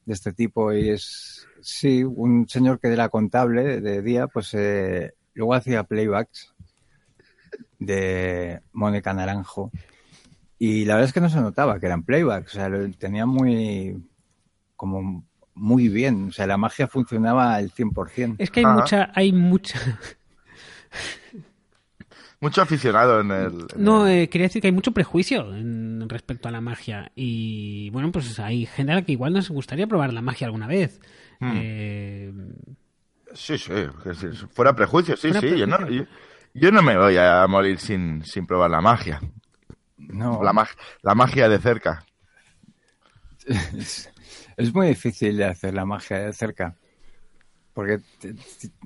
de 0.07 0.15
este 0.15 0.33
tipo 0.35 0.73
y 0.73 0.91
es, 0.91 1.47
sí, 1.63 2.05
un 2.05 2.49
señor 2.49 2.81
que 2.81 2.89
era 2.93 3.11
contable 3.11 3.81
de 3.83 4.03
día, 4.03 4.29
pues 4.29 4.55
eh, 4.55 5.15
luego 5.35 5.55
hacía 5.55 5.85
playbacks 5.85 6.54
de 7.87 8.61
Mónica 8.73 9.13
Naranjo 9.15 9.71
y 10.59 10.85
la 10.85 10.95
verdad 10.95 11.09
es 11.09 11.13
que 11.13 11.21
no 11.21 11.29
se 11.29 11.41
notaba 11.41 11.79
que 11.81 11.87
eran 11.87 12.03
playbacks, 12.05 12.53
o 12.53 12.55
sea, 12.57 12.69
lo 12.69 12.89
tenía 12.93 13.27
muy, 13.27 13.97
como 14.77 15.25
muy 15.55 15.89
bien, 15.89 16.29
o 16.29 16.33
sea, 16.33 16.47
la 16.47 16.57
magia 16.57 16.87
funcionaba 16.89 17.55
al 17.55 17.71
100%. 17.71 18.37
es 18.39 18.51
que 18.51 18.61
hay 18.61 18.67
Ajá. 18.67 18.75
mucha 18.75 19.13
hay 19.15 19.33
mucha 19.33 19.79
Mucho 22.41 22.61
aficionado 22.63 23.21
en 23.21 23.31
el... 23.31 23.67
en 23.75 23.85
No, 23.85 24.07
el- 24.07 24.23
eh, 24.25 24.29
quería 24.29 24.49
decir 24.49 24.61
que 24.61 24.69
hay 24.69 24.73
mucho 24.73 24.93
prejuicio 24.93 25.55
en, 25.55 26.07
respecto 26.09 26.49
a 26.49 26.51
la 26.51 26.61
magia. 26.61 27.11
Y 27.15 27.89
bueno, 27.91 28.13
pues 28.13 28.39
hay 28.39 28.67
gente 28.67 28.93
a 28.93 28.97
la 28.97 29.03
que 29.03 29.13
igual 29.13 29.33
nos 29.33 29.49
gustaría 29.51 29.87
probar 29.87 30.13
la 30.13 30.21
magia 30.21 30.47
alguna 30.47 30.67
vez. 30.67 31.01
Hmm. 31.41 31.53
Eh, 31.57 32.33
Sí, 33.33 33.59
sí, 33.59 33.73
fuera 34.53 34.77
prejuicio, 34.77 35.17
sí, 35.17 35.33
Fuera 35.33 35.41
sí. 35.41 35.59
Yo 35.59 35.67
no, 35.67 35.79
prejuicio. 35.79 36.05
yo, 36.05 36.11
yo 36.55 36.71
no 36.73 36.83
me 36.83 36.97
voy 36.97 37.17
a 37.17 37.47
morir 37.47 37.79
sin, 37.79 38.25
sin 38.25 38.47
probar 38.47 38.71
la 38.71 38.81
magia. 38.81 39.21
No, 39.99 40.43
La, 40.43 40.53
mag- 40.53 40.77
la 41.03 41.15
magia 41.15 41.49
de 41.49 41.59
cerca. 41.59 42.05
Es, 43.47 44.11
es 44.57 44.75
muy 44.75 44.89
difícil 44.89 45.43
hacer 45.43 45.75
la 45.75 45.85
magia 45.85 46.19
de 46.19 46.33
cerca. 46.33 46.75
Porque 47.73 48.01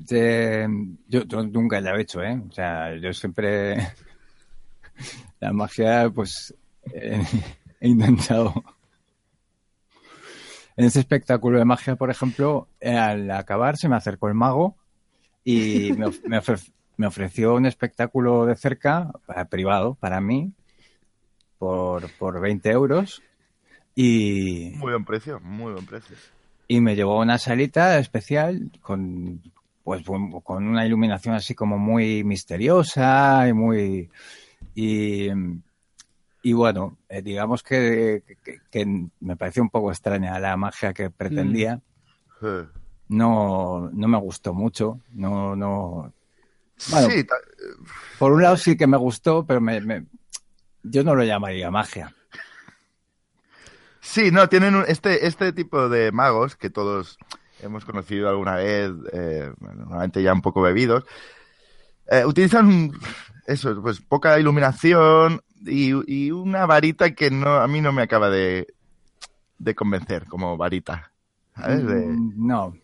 te- 0.07 0.69
yo, 1.09 1.25
yo 1.25 1.43
nunca 1.45 1.81
la 1.81 1.95
he 1.97 2.01
hecho, 2.03 2.23
¿eh? 2.23 2.41
O 2.49 2.53
sea, 2.53 2.95
yo 2.97 3.13
siempre 3.13 3.77
la 5.41 5.53
magia, 5.53 6.09
pues 6.11 6.55
eh, 6.95 7.23
he 7.81 7.89
intentado. 7.89 8.55
En 10.77 10.85
ese 10.87 11.01
espectáculo 11.01 11.59
de 11.59 11.65
magia, 11.65 11.97
por 11.97 12.11
ejemplo, 12.11 12.69
al 12.81 13.31
acabar 13.33 13.77
se 13.77 13.89
me 13.89 13.97
acercó 13.97 14.29
el 14.29 14.35
mago 14.35 14.77
y 15.45 15.93
me, 15.93 16.07
of- 16.07 16.21
me 16.25 16.39
ofre- 16.39 16.73
me 16.99 17.07
ofreció 17.07 17.55
un 17.55 17.65
espectáculo 17.65 18.45
de 18.45 18.55
cerca, 18.57 19.11
privado, 19.49 19.95
para 19.95 20.21
mí, 20.21 20.53
por, 21.59 22.09
por 22.19 22.41
20 22.41 22.71
euros. 22.71 23.23
Y, 23.95 24.73
Muy 24.77 24.93
buen 24.93 25.05
precio, 25.05 25.41
muy 25.41 25.73
buen 25.73 25.87
precio. 25.87 26.15
y 26.69 26.81
me 26.81 26.95
llevó 26.95 27.19
a 27.19 27.23
una 27.23 27.39
salita 27.39 27.99
especial 27.99 28.71
con 28.83 29.41
pues 29.83 30.05
con 30.45 30.67
una 30.69 30.85
iluminación 30.85 31.35
así 31.35 31.55
como 31.55 31.79
muy 31.79 32.23
misteriosa 32.23 33.49
y 33.49 33.55
muy 33.55 34.11
y, 34.75 35.29
y 36.43 36.53
bueno 36.53 36.99
eh, 37.09 37.23
digamos 37.23 37.63
que, 37.63 38.23
que- 38.45 38.61
que 38.71 39.09
me 39.21 39.37
pareció 39.37 39.63
un 39.63 39.71
poco 39.71 39.91
extraña 39.91 40.39
la 40.39 40.59
magia 40.59 40.93
que 40.93 41.09
pretendía 41.09 41.81
Eh. 42.43 42.67
no 43.09 43.89
no 43.91 44.09
me 44.09 44.19
gustó 44.19 44.53
mucho 44.53 45.01
no 45.15 45.57
no 45.57 46.13
Bueno. 46.87 47.09
Sí, 47.09 47.27
por 48.19 48.33
un 48.33 48.43
lado 48.43 48.57
sí 48.57 48.77
que 48.77 48.87
me 48.87 48.97
gustó 48.97 49.45
pero 49.47 49.61
me, 49.61 49.81
me- 49.81 50.07
yo 50.83 51.05
no 51.05 51.15
lo 51.15 51.25
llamaría 51.25 51.71
magia 51.71 52.15
sí, 54.01 54.31
no, 54.31 54.49
tienen 54.49 54.75
un- 54.75 54.85
este, 54.89 55.27
este 55.27 55.53
tipo 55.53 55.89
de 55.89 56.13
magos 56.13 56.57
que 56.57 56.71
todos 56.71 57.19
hemos 57.63 57.85
conocido 57.85 58.29
alguna 58.29 58.57
vez, 58.57 58.91
eh, 59.13 59.51
normalmente 59.61 60.23
ya 60.23 60.33
un 60.33 60.43
poco 60.43 60.63
bebidos, 60.63 61.05
eh, 62.11 62.25
utilizan 62.25 62.93
eso, 63.47 63.81
pues 63.83 64.01
poca 64.01 64.39
iluminación 64.39 65.41
y, 65.65 65.93
y 66.07 66.31
una 66.31 66.67
varita 66.67 67.15
que 67.15 67.31
no 67.31 67.57
a 67.57 67.69
mí 67.69 67.81
no 67.81 67.93
me 67.93 68.03
acaba 68.03 68.31
de, 68.31 68.67
de 69.59 69.75
convencer 69.75 70.27
como 70.27 70.57
varita. 70.57 71.13
¿sabes? 71.57 71.87
De- 71.87 71.95
Mm, 71.95 72.47
no 72.47 72.75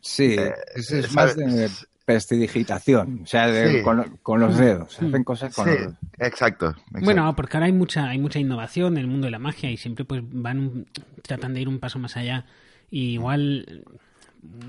sí 0.00 0.36
Eh, 0.38 0.54
es, 0.74 0.90
es 0.92 1.10
¿sabes? 1.10 1.12
más 1.12 1.36
de 1.36 1.70
prestidigitación 2.08 3.20
o 3.22 3.26
sea 3.26 3.46
de- 3.48 3.78
Sí. 3.78 3.82
con, 3.82 4.18
con 4.22 4.40
los 4.40 4.56
dedos 4.58 5.00
hacen 5.00 5.24
cosas 5.24 5.54
con 5.54 5.64
Sí, 5.66 5.70
los 5.70 5.78
dedos 5.80 5.94
exacto, 6.18 6.66
exacto. 6.70 7.04
Bueno, 7.04 7.34
porque 7.36 7.56
ahora 7.56 7.66
hay 7.66 7.72
mucha, 7.72 8.08
hay 8.08 8.18
mucha 8.18 8.38
innovación 8.38 8.94
en 8.94 8.98
el 8.98 9.06
mundo 9.06 9.26
de 9.26 9.30
la 9.30 9.38
magia 9.38 9.70
y 9.70 9.76
siempre 9.76 10.04
pues 10.04 10.22
van 10.24 10.58
un- 10.60 10.86
tratan 11.22 11.54
de 11.54 11.60
ir 11.60 11.68
un 11.68 11.78
paso 11.78 11.98
más 11.98 12.16
allá. 12.16 12.44
Y 12.90 13.10
igual 13.12 13.84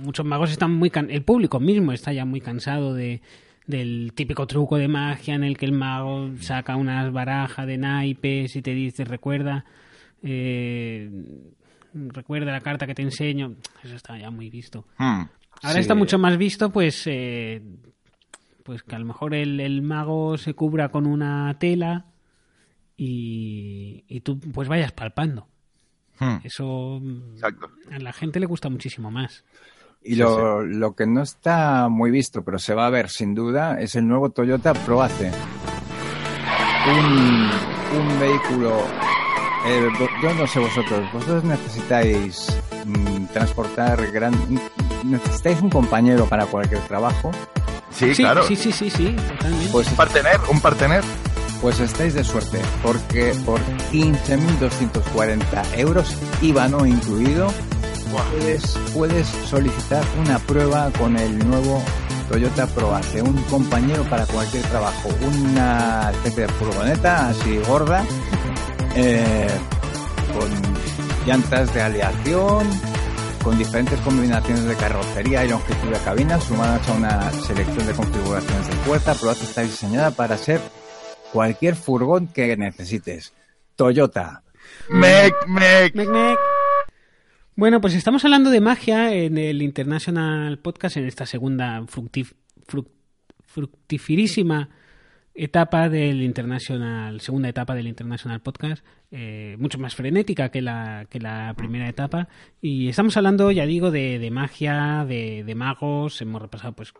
muchos 0.03 0.25
magos 0.25 0.51
están 0.51 0.71
muy 0.71 0.89
can- 0.89 1.09
el 1.09 1.23
público 1.23 1.59
mismo 1.59 1.91
está 1.93 2.11
ya 2.13 2.25
muy 2.25 2.41
cansado 2.41 2.93
de 2.93 3.21
del 3.67 4.13
típico 4.15 4.47
truco 4.47 4.77
de 4.77 4.87
magia 4.87 5.35
en 5.35 5.43
el 5.43 5.55
que 5.57 5.65
el 5.67 5.73
mago 5.73 6.31
saca 6.41 6.75
unas 6.75 7.11
barajas 7.13 7.67
de 7.67 7.77
naipes 7.77 8.55
y 8.55 8.61
te 8.63 8.73
dice 8.73 9.05
recuerda 9.05 9.63
eh, 10.23 11.09
recuerda 11.93 12.51
la 12.51 12.61
carta 12.61 12.85
que 12.87 12.95
te 12.95 13.03
enseño 13.03 13.53
eso 13.83 13.95
está 13.95 14.17
ya 14.17 14.29
muy 14.31 14.49
visto 14.49 14.85
Hmm. 14.97 15.23
Ahora 15.61 15.73
Sí. 15.75 15.79
está 15.79 15.95
mucho 15.95 16.17
más 16.17 16.37
visto, 16.37 16.69
pues, 16.71 17.03
eh, 17.05 17.61
pues 18.63 18.83
que 18.83 18.95
a 18.95 18.99
lo 18.99 19.05
mejor 19.05 19.33
el, 19.33 19.59
el 19.59 19.81
mago 19.81 20.37
se 20.37 20.53
cubra 20.53 20.89
con 20.89 21.05
una 21.07 21.57
tela 21.59 22.05
y, 22.97 24.03
y 24.07 24.21
tú 24.21 24.39
pues 24.39 24.67
vayas 24.67 24.91
palpando. 24.91 25.47
Hmm. 26.19 26.37
Eso 26.43 27.01
Exacto. 27.33 27.69
a 27.91 27.99
la 27.99 28.13
gente 28.13 28.39
le 28.39 28.45
gusta 28.45 28.69
muchísimo 28.69 29.09
más. 29.11 29.43
Y 30.03 30.11
Sí, 30.13 30.15
lo, 30.19 30.61
lo 30.65 30.95
que 30.95 31.05
no 31.07 31.21
está 31.21 31.89
muy 31.89 32.09
visto, 32.11 32.43
pero 32.43 32.57
se 32.59 32.73
va 32.73 32.87
a 32.87 32.89
ver 32.89 33.09
sin 33.09 33.35
duda, 33.35 33.79
es 33.81 33.95
el 33.95 34.07
nuevo 34.07 34.29
Toyota 34.29 34.73
Proace. 34.73 35.31
Un, 36.87 37.49
un 37.99 38.19
vehículo, 38.19 38.81
eh, 39.69 39.89
yo 40.23 40.33
no 40.33 40.47
sé 40.47 40.59
vosotros, 40.59 41.01
vosotros 41.13 41.43
necesitáis 41.43 42.47
mm, 42.85 43.25
transportar 43.33 44.11
gran... 44.11 44.33
Necesitáis 45.03 45.61
un 45.61 45.69
compañero 45.69 46.25
para 46.25 46.45
cualquier 46.45 46.81
trabajo, 46.81 47.31
Sí, 47.91 48.13
sí, 48.13 48.21
claro. 48.23 48.43
sí, 48.43 48.55
sí, 48.55 48.71
sí, 48.71 48.89
sí, 48.89 49.15
totalmente. 49.29 49.69
pues, 49.71 49.87
Un 49.87 49.95
partener, 49.95 50.39
un 50.51 50.59
partener. 50.61 51.03
pues 51.61 51.79
estáis 51.79 52.13
de 52.13 52.23
suerte, 52.23 52.59
porque 52.83 53.33
por 53.45 53.59
15.240 53.91 55.77
euros, 55.79 56.15
IVA 56.41 56.67
no 56.67 56.85
incluido, 56.85 57.47
puedes, 58.11 58.77
puedes 58.93 59.27
solicitar 59.27 60.03
una 60.23 60.39
prueba 60.39 60.89
con 60.97 61.17
el 61.17 61.37
nuevo 61.47 61.81
Toyota 62.29 62.67
Proace, 62.67 63.21
un 63.21 63.41
compañero 63.43 64.03
para 64.03 64.25
cualquier 64.27 64.63
trabajo, 64.65 65.09
una 65.27 66.11
especie 66.11 66.43
de 66.47 66.53
furgoneta 66.53 67.29
así 67.29 67.57
gorda, 67.67 68.03
eh, 68.95 69.47
con 70.33 70.49
llantas 71.27 71.73
de 71.73 71.81
aleación, 71.81 72.67
con 73.43 73.57
diferentes 73.57 73.99
combinaciones 74.01 74.65
de 74.65 74.75
carrocería 74.75 75.45
y 75.45 75.49
longitud 75.49 75.89
de 75.89 75.99
cabina, 75.99 76.39
sumadas 76.41 76.87
a 76.89 76.93
una 76.93 77.31
selección 77.31 77.85
de 77.87 77.93
configuraciones 77.93 78.67
de 78.67 78.75
puerta. 78.85 79.15
Proace 79.15 79.43
está 79.45 79.61
diseñada 79.61 80.11
para 80.11 80.37
ser 80.37 80.59
cualquier 81.31 81.75
furgón 81.75 82.27
que 82.27 82.55
necesites. 82.57 83.33
Toyota. 83.75 84.43
Mec, 84.89 85.33
mec. 85.47 85.95
Mec, 85.95 86.09
mec. 86.09 86.39
Bueno, 87.55 87.81
pues 87.81 87.93
estamos 87.93 88.23
hablando 88.23 88.49
de 88.49 88.61
magia 88.61 89.13
en 89.13 89.37
el 89.37 89.61
International 89.61 90.59
Podcast 90.59 90.97
en 90.97 91.05
esta 91.05 91.25
segunda 91.25 91.81
fructif- 91.81 92.33
fructifirísima 93.45 94.69
etapa 95.43 95.89
del 95.89 96.21
International, 96.21 97.21
segunda 97.21 97.49
etapa 97.49 97.75
del 97.75 97.87
International 97.87 98.41
Podcast, 98.41 98.85
eh, 99.11 99.55
mucho 99.59 99.79
más 99.79 99.95
frenética 99.95 100.49
que 100.49 100.61
la, 100.61 101.07
que 101.09 101.19
la 101.19 101.53
primera 101.55 101.87
etapa. 101.87 102.27
Y 102.61 102.89
estamos 102.89 103.15
hablando, 103.17 103.51
ya 103.51 103.65
digo, 103.65 103.91
de, 103.91 104.19
de 104.19 104.31
magia, 104.31 105.05
de, 105.07 105.43
de, 105.43 105.55
magos. 105.55 106.21
Hemos 106.21 106.41
repasado, 106.41 106.73
pues, 106.73 106.93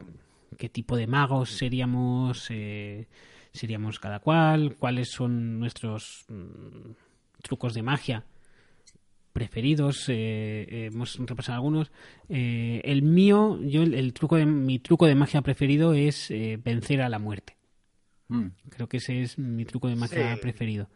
qué 0.58 0.70
tipo 0.70 0.96
de 0.96 1.08
magos 1.08 1.52
seríamos, 1.52 2.48
eh, 2.50 3.08
seríamos 3.52 4.00
cada 4.00 4.20
cual, 4.20 4.76
cuáles 4.78 5.12
son 5.12 5.60
nuestros 5.60 6.26
mm, 6.30 6.92
trucos 7.42 7.74
de 7.74 7.84
magia 7.84 8.26
preferidos, 9.34 10.06
eh, 10.10 10.90
hemos 10.92 11.18
repasado 11.18 11.56
algunos. 11.56 11.92
Eh, 12.28 12.82
el 12.84 13.02
mío, 13.04 13.60
yo 13.62 13.84
el, 13.84 14.14
truco 14.14 14.36
de 14.36 14.46
mi 14.46 14.80
truco 14.80 15.06
de 15.06 15.16
magia 15.16 15.42
preferido 15.42 15.94
es 15.94 16.30
eh, 16.32 16.60
vencer 16.64 17.02
a 17.02 17.10
la 17.10 17.20
muerte. 17.20 17.59
Mm. 18.30 18.48
Creo 18.70 18.88
que 18.88 18.98
ese 18.98 19.22
es 19.22 19.38
mi 19.38 19.66
truco 19.66 19.88
de 19.88 19.96
magia 19.96 20.38
preferido. 20.42 20.88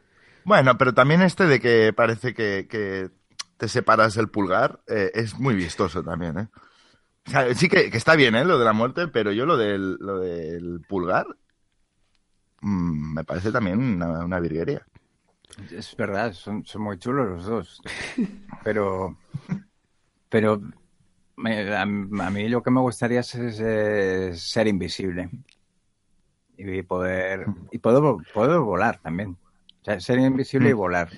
Bueno, 0.45 0.77
pero 0.77 0.93
también 0.93 1.21
este 1.21 1.45
de 1.45 1.59
que 1.59 1.93
parece 1.93 2.33
que, 2.33 3.11
te 3.57 3.67
separas 3.67 4.17
el 4.17 4.29
pulgar 4.29 4.81
es 4.87 5.39
muy 5.39 5.55
vistoso 5.55 6.03
también, 6.03 6.37
¿eh? 6.37 6.47
sí 7.55 7.69
que, 7.69 7.89
está 7.93 8.15
bien, 8.15 8.35
¿eh? 8.35 8.43
Lo 8.43 8.59
de 8.59 8.65
la 8.65 8.73
muerte, 8.73 9.07
pero 9.07 9.31
yo 9.31 9.45
lo 9.45 9.57
del, 9.57 9.95
lo 9.99 10.19
del 10.19 10.81
pulgar 10.87 11.25
mm, 12.61 13.13
me 13.13 13.23
parece 13.23 13.51
también 13.51 13.79
una, 13.79 14.25
una 14.25 14.39
virguería. 14.39 14.85
Es 15.71 15.95
verdad, 15.95 16.33
son, 16.33 16.65
son 16.65 16.81
muy 16.81 16.97
chulos 16.97 17.27
los 17.29 17.45
dos. 17.45 17.81
Pero, 18.63 19.17
pero 20.29 20.61
a, 21.45 21.85
mí 21.85 22.49
lo 22.49 22.63
que 22.63 22.71
me 22.71 22.79
gustaría 22.79 23.19
es, 23.19 24.41
ser 24.41 24.67
invisible 24.67 25.29
y 26.57 26.81
poder 26.83 27.45
y 27.71 27.77
poder, 27.79 28.25
poder 28.33 28.59
volar 28.59 28.99
también. 28.99 29.37
O 29.81 29.85
sea, 29.85 29.99
ser 29.99 30.19
invisible 30.19 30.69
y 30.69 30.73
mm. 30.73 30.77
volar. 30.77 31.09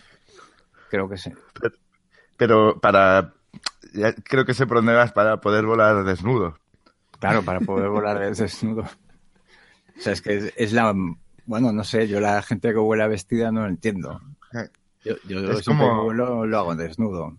Creo 0.89 1.09
que 1.09 1.17
sí. 1.17 1.31
Pero, 2.37 2.79
para 2.79 3.33
creo 4.23 4.45
que 4.45 4.53
se 4.53 4.67
por 4.67 4.83
para 5.13 5.39
poder 5.39 5.65
volar 5.65 6.03
desnudo. 6.03 6.57
Claro, 7.19 7.43
para 7.43 7.59
poder 7.61 7.89
volar 7.89 8.35
desnudo. 8.35 8.81
O 8.81 10.01
sea, 10.01 10.13
es 10.13 10.21
que 10.21 10.53
es 10.55 10.73
la 10.73 10.93
bueno, 11.45 11.71
no 11.71 11.83
sé, 11.83 12.07
yo 12.07 12.19
la 12.19 12.41
gente 12.41 12.69
que 12.69 12.79
vuela 12.79 13.07
vestida 13.07 13.51
no 13.51 13.61
lo 13.61 13.67
entiendo. 13.67 14.21
Yo, 15.03 15.15
yo 15.27 15.39
como... 15.65 16.11
lo, 16.11 16.57
hago 16.57 16.75
desnudo. 16.75 17.37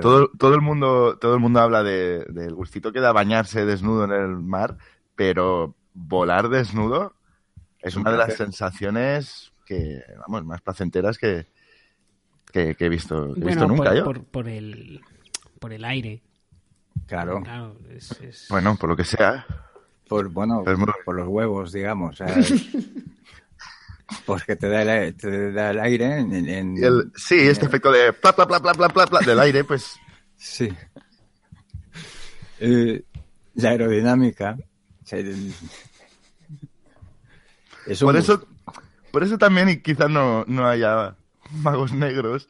todo, 0.00 0.30
todo, 0.36 0.54
el 0.54 0.60
mundo, 0.60 1.18
todo 1.20 1.34
el 1.34 1.40
mundo 1.40 1.60
habla 1.60 1.84
de, 1.84 2.24
del 2.30 2.54
gustito 2.54 2.92
que 2.92 3.00
da 3.00 3.12
bañarse 3.12 3.64
desnudo 3.64 4.04
en 4.04 4.10
el 4.10 4.36
mar, 4.38 4.76
pero 5.14 5.76
volar 5.94 6.48
desnudo 6.48 7.14
es 7.82 7.96
una 7.96 8.12
de 8.12 8.18
las 8.18 8.34
sensaciones 8.34 9.52
que, 9.66 10.02
vamos, 10.20 10.44
más 10.44 10.60
placenteras 10.60 11.18
que, 11.18 11.46
que, 12.52 12.76
he 12.78 12.88
visto, 12.88 13.34
nunca 13.36 13.90
por, 13.90 13.96
yo. 13.96 14.04
Por, 14.04 14.24
por, 14.24 14.48
el, 14.48 15.00
por 15.58 15.72
el 15.72 15.84
aire. 15.84 16.22
Claro. 17.06 17.42
Bueno, 18.48 18.76
por 18.76 18.90
lo 18.90 18.96
que 18.96 19.04
sea. 19.04 19.46
Por, 20.08 20.28
bueno, 20.28 20.62
por 21.04 21.16
los 21.16 21.26
huevos, 21.26 21.72
digamos. 21.72 22.18
Pues 24.26 24.44
que 24.46 24.56
te 24.56 24.68
da 24.68 24.82
el, 24.82 25.14
te 25.16 25.52
da 25.52 25.70
el 25.70 25.80
aire 25.80 26.18
en... 26.18 27.12
sí, 27.16 27.36
este 27.38 27.66
efecto 27.66 27.90
de 27.90 28.12
pla, 28.12 28.34
pla, 28.34 28.46
pla, 28.46 28.60
pla, 28.60 28.88
pla, 28.88 29.06
pla, 29.06 29.20
del 29.20 29.40
aire, 29.40 29.64
pues... 29.64 29.96
Sí. 30.36 30.72
Eh, 32.60 33.02
la 33.54 33.70
aerodinámica... 33.70 34.56
por, 38.00 38.16
eso, 38.16 38.46
por 39.10 39.22
eso 39.22 39.38
también 39.38 39.82
quizás 39.82 40.10
no, 40.10 40.44
no 40.46 40.66
haya 40.66 41.16
magos 41.50 41.92
negros, 41.92 42.48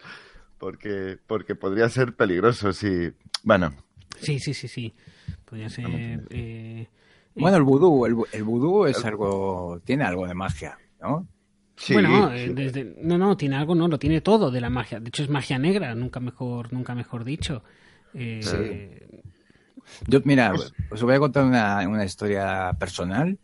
porque, 0.59 1.19
porque 1.27 1.55
podría 1.55 1.89
ser 1.89 2.15
peligroso 2.15 2.73
si... 2.73 3.13
Bueno. 3.43 3.75
Sí, 4.21 4.39
sí, 4.39 4.55
sí, 4.55 4.69
sí. 4.69 4.95
Podría 5.45 5.69
ser... 5.69 5.87
Eh, 6.31 6.89
bueno, 7.35 7.57
el 7.57 7.63
vudú, 7.63 8.07
el, 8.07 8.15
el 8.33 8.45
vudú 8.45 8.87
es 8.87 9.05
algo, 9.05 9.81
tiene 9.85 10.05
algo 10.05 10.27
de 10.27 10.35
magia, 10.35 10.79
¿no? 11.01 11.27
bueno, 11.91 12.33
eh, 12.33 12.95
no, 13.01 13.19
no, 13.19 13.37
tiene 13.37 13.57
algo, 13.57 13.75
no, 13.75 13.89
lo 13.89 13.99
tiene 13.99 14.21
todo 14.21 14.51
de 14.51 14.61
la 14.61 14.71
magia. 14.71 15.01
De 15.01 15.09
hecho, 15.09 15.23
es 15.23 15.31
magia 15.31 15.59
negra, 15.59 15.95
nunca 15.95 16.21
mejor, 16.21 16.73
nunca 16.73 16.95
mejor 16.95 17.25
dicho. 17.25 17.63
Eh, 18.15 19.09
Yo, 20.07 20.21
mira, 20.25 20.53
os 20.91 21.03
voy 21.03 21.15
a 21.15 21.19
contar 21.19 21.45
una, 21.45 21.87
una 21.89 22.05
historia 22.05 22.73
personal 22.79 23.39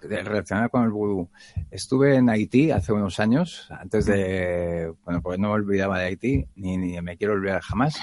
relacionada 0.00 0.68
con 0.68 0.84
el 0.84 0.90
vudú. 0.90 1.28
Estuve 1.70 2.16
en 2.16 2.30
Haití 2.30 2.70
hace 2.70 2.92
unos 2.92 3.18
años, 3.20 3.66
antes 3.70 4.06
de, 4.06 4.92
bueno, 5.04 5.20
porque 5.22 5.38
no 5.38 5.48
me 5.48 5.54
olvidaba 5.54 5.98
de 5.98 6.06
Haití, 6.06 6.46
ni, 6.56 6.76
ni 6.76 7.00
me 7.00 7.16
quiero 7.16 7.34
olvidar 7.34 7.60
jamás. 7.62 7.96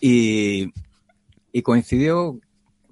Y, 0.00 0.72
y 1.52 1.62
coincidió 1.62 2.40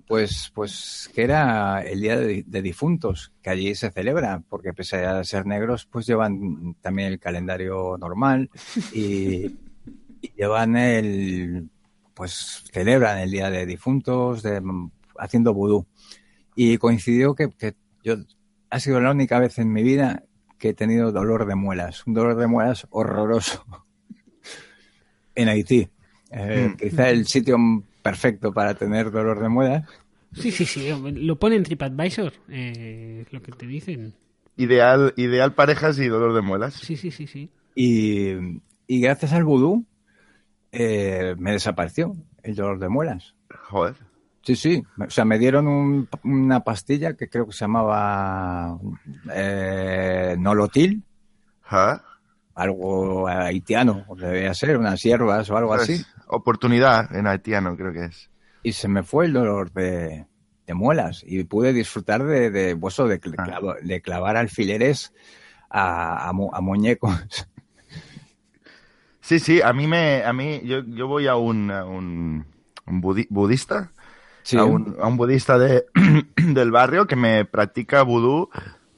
pues, 0.07 0.51
pues 0.55 1.11
que 1.15 1.23
era 1.23 1.83
el 1.83 2.01
Día 2.01 2.19
de, 2.19 2.63
Difuntos, 2.63 3.33
que 3.43 3.51
allí 3.51 3.75
se 3.75 3.91
celebra, 3.91 4.43
porque 4.49 4.73
pese 4.73 5.05
a 5.05 5.25
ser 5.25 5.47
negros, 5.47 5.87
pues 5.87 6.07
llevan 6.07 6.77
también 6.81 7.13
el 7.13 7.19
calendario 7.19 7.97
normal 7.99 8.51
y, 8.93 9.57
llevan 10.37 10.77
el, 10.77 11.69
pues 12.15 12.65
celebran 12.73 13.19
el 13.19 13.31
Día 13.31 13.51
de 13.51 13.67
Difuntos 13.67 14.43
de, 14.43 14.63
haciendo 15.19 15.53
vudú. 15.53 15.87
Y 16.57 16.79
coincidió 16.79 17.35
que, 17.35 17.51
que 17.51 17.75
yo, 18.03 18.17
ha 18.71 18.81
sido 18.81 19.01
la 19.01 19.11
única 19.11 19.39
vez 19.39 19.59
en 19.59 19.73
mi 19.73 19.83
vida 19.83 20.25
que 20.59 20.71
he 20.71 20.75
tenido 20.75 21.13
dolor 21.13 21.47
de 21.47 21.57
muelas, 21.57 22.07
un 22.07 22.15
dolor 22.15 22.37
de 22.37 22.47
muelas 22.47 22.87
horroroso 22.91 23.65
en 25.35 25.49
Haití. 25.49 25.89
Eh, 26.31 26.71
mm. 26.71 26.77
Quizá 26.77 27.11
el 27.11 27.27
sitio 27.27 27.57
perfecto 28.03 28.53
para 28.53 28.75
tener 28.75 29.11
dolor 29.11 29.41
de 29.41 29.49
muelas. 29.49 29.89
Sí, 30.33 30.51
sí, 30.51 30.65
sí, 30.65 30.91
lo 31.01 31.39
pone 31.39 31.57
en 31.57 31.63
TripAdvisor, 31.63 32.33
eh, 32.49 33.25
lo 33.31 33.41
que 33.43 33.53
te 33.53 33.67
dicen. 33.67 34.15
Ideal, 34.57 35.15
ideal 35.17 35.55
parejas 35.55 35.99
y 35.99 36.09
dolor 36.09 36.35
de 36.35 36.43
muelas. 36.43 36.75
Sí, 36.75 36.97
sí, 36.97 37.11
sí, 37.11 37.27
sí. 37.27 37.51
Y, 37.77 38.33
y 38.87 39.01
gracias 39.01 39.33
al 39.33 39.45
vudú 39.45 39.85
eh, 40.75 41.35
me 41.39 41.53
desapareció 41.53 42.15
el 42.43 42.55
dolor 42.55 42.79
de 42.79 42.89
muelas. 42.89 43.35
Joder. 43.69 43.95
Sí, 44.43 44.57
sí. 44.57 44.85
O 44.99 45.09
sea, 45.09 45.25
me 45.25 45.39
dieron 45.39 46.09
una 46.23 46.61
pastilla 46.61 47.15
que 47.15 47.31
creo 47.31 47.47
que 47.47 47.53
se 47.53 47.65
llamaba 47.65 48.79
eh, 49.33 50.37
Nolotil. 50.39 51.03
¿Ah? 51.67 52.03
Algo 52.55 53.27
haitiano, 53.27 54.05
debía 54.17 54.53
ser, 54.55 54.77
unas 54.79 55.03
hierbas 55.03 55.49
o 55.51 55.57
algo 55.57 55.71
pues, 55.71 55.83
así. 55.83 56.05
Oportunidad 56.27 57.15
en 57.17 57.27
haitiano, 57.27 57.77
creo 57.77 57.93
que 57.93 58.05
es. 58.05 58.31
Y 58.63 58.73
se 58.73 58.87
me 58.87 59.03
fue 59.03 59.27
el 59.27 59.33
dolor 59.33 59.73
de, 59.73 60.27
muelas 60.69 61.23
y 61.27 61.43
pude 61.45 61.73
disfrutar 61.73 62.23
de, 62.23 62.51
de, 62.51 62.75
de, 62.75 63.21
ah. 63.39 63.61
de 63.83 64.01
clavar 64.03 64.37
alfileres 64.37 65.13
a, 65.71 66.29
a, 66.29 66.33
muñecos. 66.33 67.49
Sí, 69.25 69.39
sí, 69.39 69.63
a 69.63 69.73
mí 69.73 69.87
me, 69.87 70.23
a 70.23 70.35
mí, 70.35 70.61
yo, 70.65 70.81
yo 70.85 71.09
voy 71.09 71.29
a 71.29 71.35
un, 71.35 71.71
un, 71.71 72.45
budista, 73.01 73.91
a, 74.55 74.65
un, 74.65 74.97
a 75.01 75.07
un 75.07 75.17
budista 75.17 75.57
de, 75.57 75.87
del 76.37 76.71
barrio 76.71 77.07
que 77.07 77.17
me 77.17 77.47
practica 77.47 78.03
vudú 78.03 78.51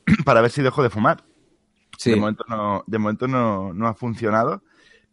para 0.25 0.41
ver 0.41 0.51
si 0.51 0.63
dejo 0.63 0.83
de 0.83 0.91
fumar. 0.91 1.23
De 2.05 2.17
momento 2.17 2.45
no, 2.49 2.83
de 2.89 2.99
momento 2.99 3.29
no, 3.29 3.73
no 3.73 3.87
ha 3.87 3.95
funcionado, 3.95 4.65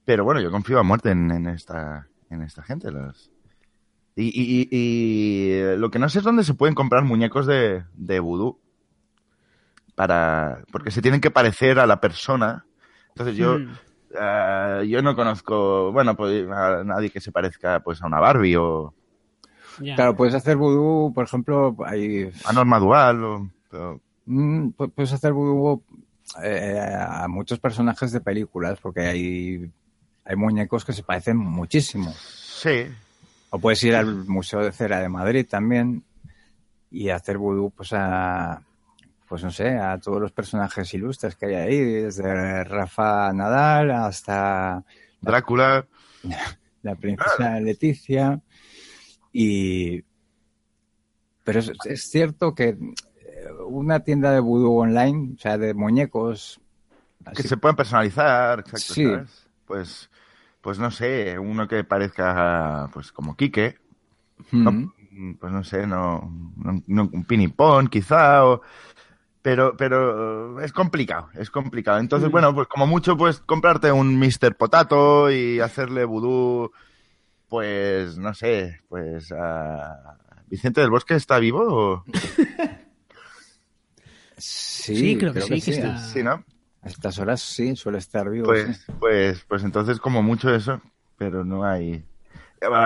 pero 0.03 0.23
bueno, 0.23 0.41
yo 0.41 0.49
confío 0.49 0.79
a 0.79 0.83
muerte 0.83 1.11
en, 1.11 1.45
esta, 1.45 2.07
en 2.31 2.41
esta 2.41 2.63
gente. 2.63 2.89
Los... 2.89 3.29
Y, 4.15 4.29
y, 4.33 4.67
y, 4.71 5.77
lo 5.77 5.91
que 5.91 5.99
no 5.99 6.09
sé 6.09 6.17
es 6.17 6.23
dónde 6.23 6.43
se 6.43 6.55
pueden 6.55 6.73
comprar 6.73 7.03
muñecos 7.03 7.45
de, 7.45 7.83
de 7.93 8.19
vudú. 8.19 8.59
Para, 9.93 10.63
porque 10.71 10.89
se 10.89 11.03
tienen 11.03 11.21
que 11.21 11.29
parecer 11.29 11.77
a 11.77 11.85
la 11.85 12.01
persona. 12.01 12.65
Entonces 13.09 13.37
yo, 13.37 13.59
hmm. 13.59 13.75
Eh, 14.19 14.85
yo 14.87 15.01
no 15.01 15.15
conozco, 15.15 15.91
bueno, 15.91 16.15
pues 16.15 16.47
a 16.49 16.83
nadie 16.83 17.09
que 17.09 17.21
se 17.21 17.31
parezca 17.31 17.79
pues 17.81 18.01
a 18.01 18.07
una 18.07 18.19
Barbie 18.19 18.55
o... 18.57 18.93
Claro, 19.77 20.15
puedes 20.15 20.35
hacer 20.35 20.55
vudú, 20.55 21.11
por 21.13 21.25
ejemplo, 21.25 21.75
hay... 21.85 22.31
A 22.45 22.53
Norma 22.53 22.79
Dual 22.79 23.23
o... 23.23 23.49
Mm, 24.25 24.69
puedes 24.69 25.11
hacer 25.11 25.33
vudú 25.33 25.83
eh, 26.43 26.95
a 26.97 27.27
muchos 27.27 27.59
personajes 27.59 28.11
de 28.11 28.21
películas 28.21 28.79
porque 28.79 29.01
hay, 29.01 29.71
hay 30.23 30.35
muñecos 30.35 30.85
que 30.85 30.93
se 30.93 31.03
parecen 31.03 31.37
muchísimo. 31.37 32.13
Sí. 32.13 32.85
O 33.49 33.59
puedes 33.59 33.83
ir 33.83 33.95
al 33.95 34.25
Museo 34.25 34.61
de 34.61 34.71
Cera 34.71 34.99
de 34.99 35.09
Madrid 35.09 35.45
también 35.49 36.03
y 36.89 37.09
hacer 37.09 37.37
vudú 37.37 37.71
pues 37.71 37.91
a 37.93 38.61
pues 39.27 39.43
no 39.43 39.51
sé, 39.51 39.77
a 39.77 39.97
todos 39.99 40.21
los 40.21 40.31
personajes 40.31 40.93
ilustres 40.93 41.35
que 41.35 41.47
hay 41.47 41.55
ahí, 41.55 41.79
desde 41.79 42.63
Rafa 42.63 43.31
Nadal 43.33 43.91
hasta 43.91 44.83
Drácula, 45.21 45.85
la 46.83 46.95
princesa 46.95 47.59
Leticia 47.59 48.41
y 49.31 50.03
pero 51.43 51.59
es, 51.59 52.09
cierto 52.09 52.55
que 52.55 52.77
una 53.67 54.01
tienda 54.01 54.31
de 54.31 54.39
vudú 54.39 54.77
online, 54.79 55.33
o 55.35 55.37
sea, 55.37 55.57
de 55.57 55.73
muñecos. 55.73 56.61
Que 57.35 57.43
se 57.43 57.57
puedan 57.57 57.75
personalizar, 57.75 58.59
exacto. 58.59 58.93
Sí. 58.93 59.07
Pues, 59.65 60.09
pues 60.61 60.79
no 60.79 60.91
sé, 60.91 61.37
uno 61.37 61.67
que 61.67 61.83
parezca 61.83 62.89
pues 62.93 63.11
como 63.11 63.35
Quique. 63.35 63.77
pues 64.49 65.51
no 65.51 65.63
sé, 65.63 65.85
no, 65.85 66.19
un 66.21 67.25
pinipón 67.27 67.87
quizá, 67.87 68.45
o, 68.45 68.61
pero, 69.43 69.75
pero 69.77 70.61
es 70.61 70.71
complicado, 70.71 71.29
es 71.35 71.51
complicado. 71.51 71.99
Entonces, 71.99 72.31
bueno, 72.31 72.55
pues 72.55 72.67
como 72.67 72.87
mucho, 72.87 73.17
pues 73.17 73.39
comprarte 73.39 73.91
un 73.91 74.17
Mr. 74.17 74.55
Potato 74.55 75.29
y 75.29 75.59
hacerle 75.59 76.05
vudú, 76.05 76.71
pues 77.49 78.17
no 78.17 78.33
sé, 78.33 78.79
pues 78.87 79.31
a 79.33 80.17
Vicente 80.47 80.79
del 80.79 80.89
Bosque 80.89 81.15
está 81.15 81.39
vivo 81.39 81.61
o... 81.61 82.05
Sí, 84.37 85.17
creo 85.17 85.33
que 85.33 85.41
sí, 85.41 85.61
que, 85.61 85.71
está. 85.71 85.97
Sí, 85.97 86.23
¿no? 86.23 86.43
A 86.81 86.87
estas 86.87 87.19
horas 87.19 87.41
sí, 87.41 87.75
suele 87.75 87.97
estar 87.97 88.29
vivo. 88.29 88.45
Pues, 88.45 88.85
pues, 88.99 89.45
pues 89.47 89.63
entonces 89.63 89.99
como 89.99 90.23
mucho 90.23 90.55
eso, 90.55 90.81
pero 91.17 91.43
no 91.43 91.65
hay... 91.65 92.05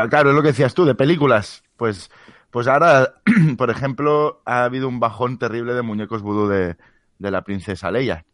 Claro, 0.09 0.31
es 0.31 0.35
lo 0.35 0.41
que 0.41 0.49
decías 0.49 0.73
tú, 0.73 0.85
de 0.85 0.95
películas. 0.95 1.63
Pues, 1.75 2.09
pues 2.51 2.67
ahora, 2.67 3.15
por 3.57 3.69
ejemplo, 3.69 4.41
ha 4.45 4.63
habido 4.63 4.87
un 4.87 4.99
bajón 4.99 5.37
terrible 5.37 5.73
de 5.73 5.81
muñecos 5.81 6.21
vudú 6.21 6.47
de, 6.47 6.75
la 7.19 7.43
princesa 7.43 7.91
Leia. 7.91 8.25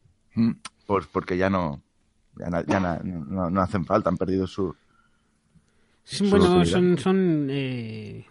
Pues 0.86 1.08
porque 1.08 1.38
ya 1.38 1.50
no, 1.50 1.82
ya, 2.36 3.02
no, 3.04 3.62
hacen 3.62 3.86
falta, 3.86 4.10
han 4.10 4.18
perdido 4.18 4.48
su... 4.48 4.76
bueno, 6.30 6.66
son, 6.66 6.98
son, 6.98 7.48
eh, 7.50 8.26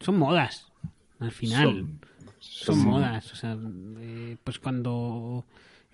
son 0.00 0.18
modas, 0.18 0.72
al 1.20 1.30
final 1.30 1.86
son 2.42 2.84
modas. 2.84 3.32
O 3.32 3.36
sea, 3.36 3.56
eh, 3.98 4.36
pues 4.42 4.58
cuando 4.58 5.44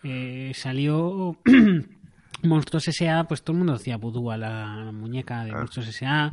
eh, 0.02 0.52
salió 0.54 1.36
Monstruos 2.42 2.88
S.A., 2.88 3.24
pues 3.24 3.42
todo 3.42 3.52
el 3.54 3.58
mundo 3.58 3.74
decía 3.74 3.96
vudú 3.96 4.30
a 4.30 4.36
la 4.36 4.90
muñeca 4.92 5.44
de 5.44 5.52
ah. 5.52 5.58
Monstruos 5.58 5.88
S.A., 5.88 6.26
a 6.26 6.30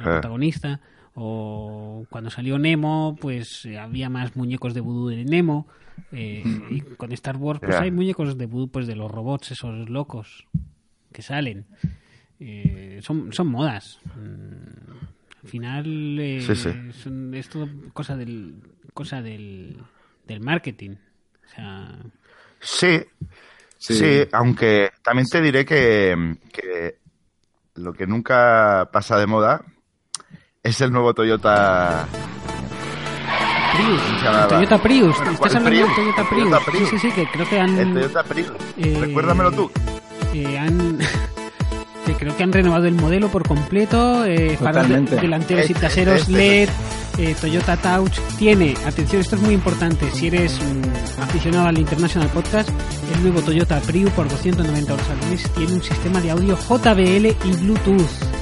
la 0.00 0.02
ah. 0.02 0.02
protagonista. 0.02 0.80
O 1.20 2.06
cuando 2.10 2.30
salió 2.30 2.58
Nemo, 2.58 3.16
pues 3.20 3.64
eh, 3.64 3.76
había 3.78 4.08
más 4.08 4.36
muñecos 4.36 4.72
de 4.72 4.80
vudú 4.80 5.08
de 5.08 5.24
Nemo. 5.24 5.66
y 6.12 6.80
con 6.96 7.10
Star 7.12 7.36
Wars, 7.36 7.60
pues 7.60 7.74
hay 7.76 7.90
muñecos 7.90 8.38
de 8.38 8.46
vudú 8.46 8.70
pues, 8.70 8.86
de 8.86 8.94
los 8.94 9.10
robots, 9.10 9.50
esos 9.50 9.90
locos 9.90 10.46
que 11.12 11.22
salen. 11.22 11.66
son, 13.02 13.32
son 13.32 13.48
modas. 13.48 13.98
Mm, 14.14 15.42
al 15.42 15.48
final 15.48 16.18
es 16.20 17.48
todo 17.48 17.68
cosa 17.92 18.16
del 18.16 18.54
cosa 18.98 19.22
del, 19.22 19.76
del 20.26 20.40
marketing. 20.40 20.90
O 20.90 21.54
sea... 21.54 21.98
sí, 22.60 23.00
sí, 23.78 24.22
aunque 24.32 24.90
también 25.02 25.26
te 25.26 25.40
diré 25.40 25.64
que, 25.64 26.16
lo 27.74 27.92
que 27.92 28.06
nunca 28.06 28.90
pasa 28.92 29.18
de 29.18 29.26
moda 29.26 29.64
es 30.62 30.80
el 30.80 30.92
nuevo 30.92 31.14
Toyota 31.14 32.06
Prius. 33.76 34.48
Toyota 34.48 34.78
Prius. 34.78 35.16
Estás 35.32 35.54
hablando 35.54 35.86
del 35.86 35.94
Toyota 35.94 36.60
Prius. 36.66 36.88
Sí, 36.90 36.98
sí, 36.98 36.98
sí, 36.98 37.12
que 37.12 37.26
creo 37.30 37.48
que 37.48 37.60
han. 37.60 37.78
El 37.78 37.94
Toyota 37.94 38.24
Prius. 38.24 38.52
Eh, 38.76 38.98
Recuérdamelo 39.00 39.52
tú. 39.52 39.70
Eh, 40.34 40.58
han. 40.58 40.98
creo 42.18 42.36
que 42.36 42.42
han 42.42 42.52
renovado 42.52 42.86
el 42.86 42.94
modelo 42.94 43.28
por 43.28 43.46
completo. 43.46 44.24
Eh, 44.24 44.56
faros 44.56 44.88
delanteros 44.88 45.70
y 45.70 45.74
traseros 45.74 46.28
LED. 46.28 46.68
Eh, 47.18 47.34
Toyota 47.40 47.76
Touch 47.76 48.16
tiene, 48.38 48.74
atención, 48.86 49.20
esto 49.20 49.34
es 49.34 49.42
muy 49.42 49.52
importante, 49.52 50.08
si 50.12 50.28
eres 50.28 50.56
aficionado 51.20 51.66
al 51.66 51.76
International 51.76 52.28
Podcast, 52.28 52.68
el 53.12 53.22
nuevo 53.22 53.42
Toyota 53.42 53.80
Prius 53.80 54.12
por 54.12 54.28
290 54.28 54.92
euros 54.92 55.10
al 55.10 55.28
mes 55.28 55.50
tiene 55.54 55.72
un 55.72 55.82
sistema 55.82 56.20
de 56.20 56.30
audio 56.30 56.56
JBL 56.56 57.26
y 57.26 57.56
Bluetooth. 57.60 58.37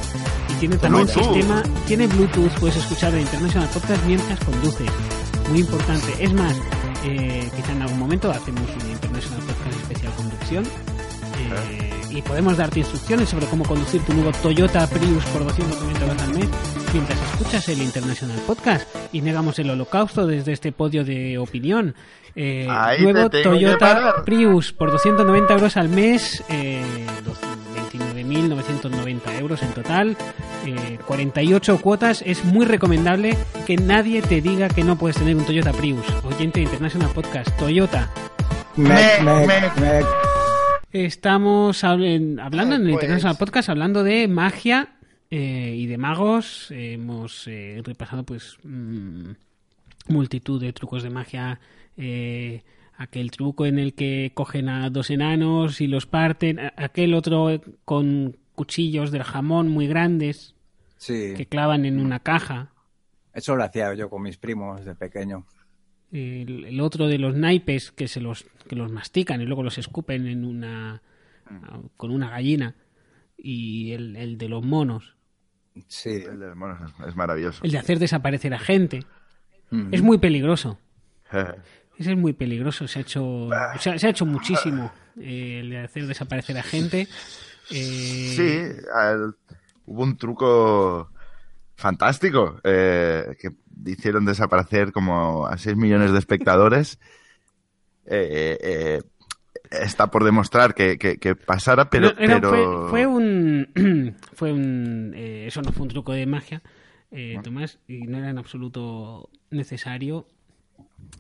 Tiene 0.59 0.77
también 0.79 1.09
sistema, 1.09 1.63
tiene 1.87 2.07
Bluetooth, 2.07 2.53
puedes 2.59 2.77
escuchar 2.77 3.15
el 3.15 3.21
International 3.21 3.69
Podcast 3.69 4.05
mientras 4.07 4.39
conduces. 4.41 4.91
Muy 5.51 5.61
importante. 5.61 6.07
Es 6.19 6.33
más, 6.33 6.55
eh, 7.05 7.49
quizá 7.55 7.73
en 7.73 7.83
algún 7.83 7.99
momento 7.99 8.31
hacemos 8.31 8.63
un 8.63 8.91
International 8.91 9.41
Podcast 9.41 9.81
especial 9.81 10.13
conducción. 10.15 10.65
Eh, 10.65 11.93
y 12.11 12.23
podemos 12.23 12.57
darte 12.57 12.81
instrucciones 12.81 13.29
sobre 13.29 13.47
cómo 13.47 13.65
conducir 13.65 14.03
tu 14.03 14.15
nuevo 14.15 14.33
Toyota 14.43 14.87
Prius 14.87 15.25
por 15.27 15.45
290 15.45 16.01
euros 16.07 16.23
al 16.23 16.35
mes 16.35 16.49
mientras 16.93 17.21
escuchas 17.33 17.69
el 17.69 17.83
International 17.83 18.39
Podcast 18.47 18.89
y 19.13 19.21
negamos 19.21 19.59
el 19.59 19.69
holocausto 19.69 20.27
desde 20.27 20.53
este 20.53 20.73
podio 20.73 21.05
de 21.05 21.37
opinión. 21.37 21.95
Eh, 22.35 22.69
nuevo 23.01 23.29
Toyota 23.31 24.23
Prius 24.25 24.73
por 24.73 24.91
290 24.91 25.55
euros 25.55 25.77
al 25.77 25.89
mes, 25.89 26.43
eh, 26.49 26.83
29.990 28.27 29.39
euros 29.41 29.63
en 29.63 29.73
total, 29.73 30.17
48 31.07 31.75
eh, 31.75 31.79
cuotas. 31.81 32.23
Es 32.27 32.45
muy 32.45 32.67
recomendable 32.67 33.37
que 33.67 33.77
nadie 33.77 34.23
te 34.23 34.41
diga 34.41 34.69
que 34.69 34.85
no 34.85 34.97
puedes 34.97 35.17
tener 35.17 35.37
un 35.37 35.45
Toyota 35.45 35.73
Prius. 35.73 36.07
Oyente 36.25 36.61
de 36.61 36.65
International 36.65 37.11
Podcast, 37.13 37.57
Toyota. 37.59 38.11
Estamos 40.93 41.85
hablando 41.85 42.77
en 42.77 42.83
el 42.83 42.91
International 42.91 43.37
pues. 43.37 43.49
Podcast, 43.49 43.69
hablando 43.69 44.03
de 44.03 44.29
magia 44.29 44.97
eh, 45.31 45.75
y 45.77 45.87
de 45.87 45.99
magos. 45.99 46.71
hemos 46.71 47.47
eh, 47.49 47.81
repasado 47.85 48.25
pues 48.25 48.59
mm, 48.63 49.31
multitud 50.09 50.61
de 50.61 50.73
trucos 50.73 51.03
de 51.03 51.11
magia. 51.11 51.61
Eh, 51.97 52.63
aquel 52.97 53.31
truco 53.31 53.67
en 53.67 53.79
el 53.79 53.95
que 53.95 54.33
cogen 54.35 54.69
a 54.69 54.91
dos 54.91 55.11
enanos 55.11 55.81
y 55.81 55.87
los 55.87 56.07
parten. 56.07 56.59
Aquel 56.77 57.15
otro 57.15 57.61
con 57.85 58.37
cuchillos 58.55 59.11
del 59.11 59.23
jamón 59.23 59.69
muy 59.69 59.87
grandes 59.87 60.55
que 61.07 61.47
clavan 61.49 61.85
en 61.85 62.01
una 62.01 62.21
caja. 62.21 62.73
Eso 63.33 63.55
lo 63.55 63.65
hacía 63.65 63.93
yo 63.95 64.09
con 64.09 64.23
mis 64.23 64.39
primos 64.39 64.85
de 64.85 64.95
pequeño. 64.95 65.47
El, 66.11 66.81
otro 66.81 67.07
de 67.09 67.19
los 67.19 67.35
naipes 67.35 67.93
que 67.93 68.09
se 68.09 68.21
los 68.21 68.47
que 68.69 68.77
los 68.77 68.91
mastican 68.91 69.41
y 69.41 69.45
luego 69.45 69.63
los 69.63 69.77
escupen 69.77 70.27
en 70.27 70.45
una 70.45 71.03
con 71.97 72.11
una 72.11 72.31
gallina 72.31 72.77
y 73.37 73.93
el, 73.93 74.39
de 74.39 74.49
los 74.49 74.65
monos 74.65 75.17
sí 75.89 76.11
el 76.11 76.39
de 76.39 76.47
los 76.47 76.57
monos 76.57 76.93
es 77.07 77.17
maravilloso 77.17 77.63
el 77.65 77.73
de 77.73 77.79
hacer 77.79 77.99
desaparecer 77.99 78.55
a 78.55 78.59
gente 78.59 79.01
es 79.91 80.01
muy 80.01 80.19
peligroso 80.19 80.79
ese 81.99 82.13
es 82.13 82.17
muy 82.17 82.33
peligroso 82.33 82.87
se 82.87 82.99
ha 82.99 83.03
hecho 83.03 83.49
se 83.79 83.91
ha, 83.91 84.11
hecho 84.11 84.27
muchísimo 84.27 84.93
eh, 85.21 85.61
el 85.61 85.71
de 85.71 85.79
hacer 85.79 86.07
desaparecer 86.07 86.59
a 86.59 86.63
gente 86.63 87.09
eh, 87.71 88.33
sí 88.37 88.87
hubo 89.87 90.03
un 90.03 90.17
truco 90.17 91.11
fantástico 91.75 92.61
eh, 92.65 93.37
que 93.39 93.51
hicieron 93.87 94.25
desaparecer 94.25 94.93
como 94.93 95.47
a 95.47 95.57
6 95.57 95.77
millones 95.77 96.13
de 96.13 96.19
espectadores. 96.19 96.99
Eh, 98.09 99.03
está 99.69 100.13
por 100.13 100.23
demostrar 100.23 100.77
que, 100.77 101.37
pasara, 101.45 101.91
pero... 101.91 102.13
Fue, 102.89 103.05
un... 103.05 104.15
fue 104.33 104.53
un 104.53 105.13
eso 105.17 105.61
no 105.61 105.73
fue 105.73 105.83
un 105.83 105.89
truco 105.89 106.13
de 106.13 106.25
magia, 106.25 106.63
Tomás, 107.43 107.81
y 107.89 108.03
no 108.03 108.19
era 108.19 108.31
en 108.31 108.39
absoluto 108.39 109.29
necesario 109.51 110.29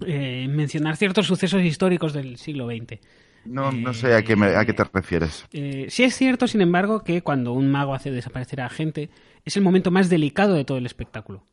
mencionar 0.00 0.96
ciertos 0.96 1.26
sucesos 1.26 1.62
históricos 1.62 2.12
del 2.12 2.36
siglo 2.36 2.66
XX. 2.66 3.00
No, 3.44 3.70
no 3.70 3.94
sé 3.94 4.14
a 4.14 4.22
qué, 4.22 4.32
a 4.32 4.64
qué 4.64 4.72
te 4.72 4.84
refieres. 4.84 5.46
sí 5.50 6.02
es 6.02 6.14
cierto, 6.16 6.48
sin 6.48 6.60
embargo, 6.60 7.04
que 7.04 7.22
cuando 7.22 7.52
un 7.52 7.70
mago 7.70 7.94
hace 7.94 8.10
desaparecer 8.10 8.60
a 8.60 8.68
gente, 8.68 9.10
es 9.44 9.56
el 9.56 9.62
momento 9.62 9.90
más 9.90 10.10
delicado 10.10 10.54
de 10.54 10.64
todo 10.64 10.78
el 10.78 10.86
espectáculo. 10.86 11.46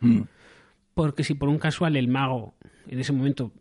Mm. 0.00 0.22
Porque 0.94 1.24
si 1.24 1.34
por 1.34 1.48
un 1.48 1.58
casual 1.58 1.96
el 1.96 2.08
mago 2.08 2.54
en 2.88 2.98
ese 2.98 3.12
momento 3.12 3.52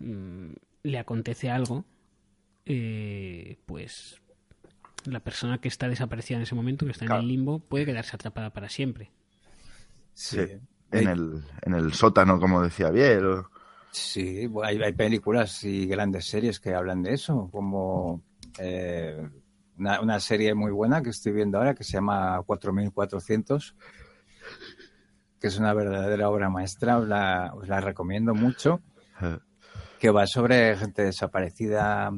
mm, 0.00 0.52
le 0.82 0.98
acontece 0.98 1.50
algo, 1.50 1.84
eh, 2.64 3.58
pues 3.66 4.20
la 5.04 5.20
persona 5.20 5.58
que 5.58 5.68
está 5.68 5.88
desaparecida 5.88 6.38
en 6.38 6.42
ese 6.42 6.54
momento, 6.54 6.86
que 6.86 6.92
está 6.92 7.04
en 7.04 7.12
el 7.12 7.28
limbo, 7.28 7.60
puede 7.60 7.86
quedarse 7.86 8.16
atrapada 8.16 8.50
para 8.50 8.68
siempre. 8.68 9.10
Sí, 10.14 10.40
en, 10.90 11.08
el, 11.08 11.42
en 11.62 11.74
el 11.74 11.92
sótano, 11.92 12.40
como 12.40 12.62
decía 12.62 12.90
Biel. 12.90 13.42
Sí, 13.90 14.48
hay, 14.62 14.82
hay, 14.82 14.92
películas 14.92 15.64
y 15.64 15.86
grandes 15.86 16.26
series 16.26 16.60
que 16.60 16.74
hablan 16.74 17.02
de 17.02 17.14
eso, 17.14 17.48
como 17.50 18.22
eh, 18.58 19.28
una, 19.78 20.20
serie 20.20 20.54
muy 20.54 20.72
buena 20.72 21.02
que 21.02 21.10
estoy 21.10 21.32
viendo 21.32 21.58
ahora 21.58 21.74
que 21.74 21.84
se 21.84 21.92
llama 21.92 22.42
4400, 22.44 23.76
que 25.40 25.46
es 25.46 25.58
una 25.58 25.72
verdadera 25.72 26.28
obra 26.28 26.50
maestra, 26.50 26.98
os 26.98 27.06
la, 27.06 27.52
os 27.54 27.68
la 27.68 27.80
recomiendo 27.80 28.34
mucho, 28.34 28.80
que 29.98 30.10
va 30.10 30.26
sobre 30.26 30.76
gente 30.76 31.02
desaparecida. 31.02 32.10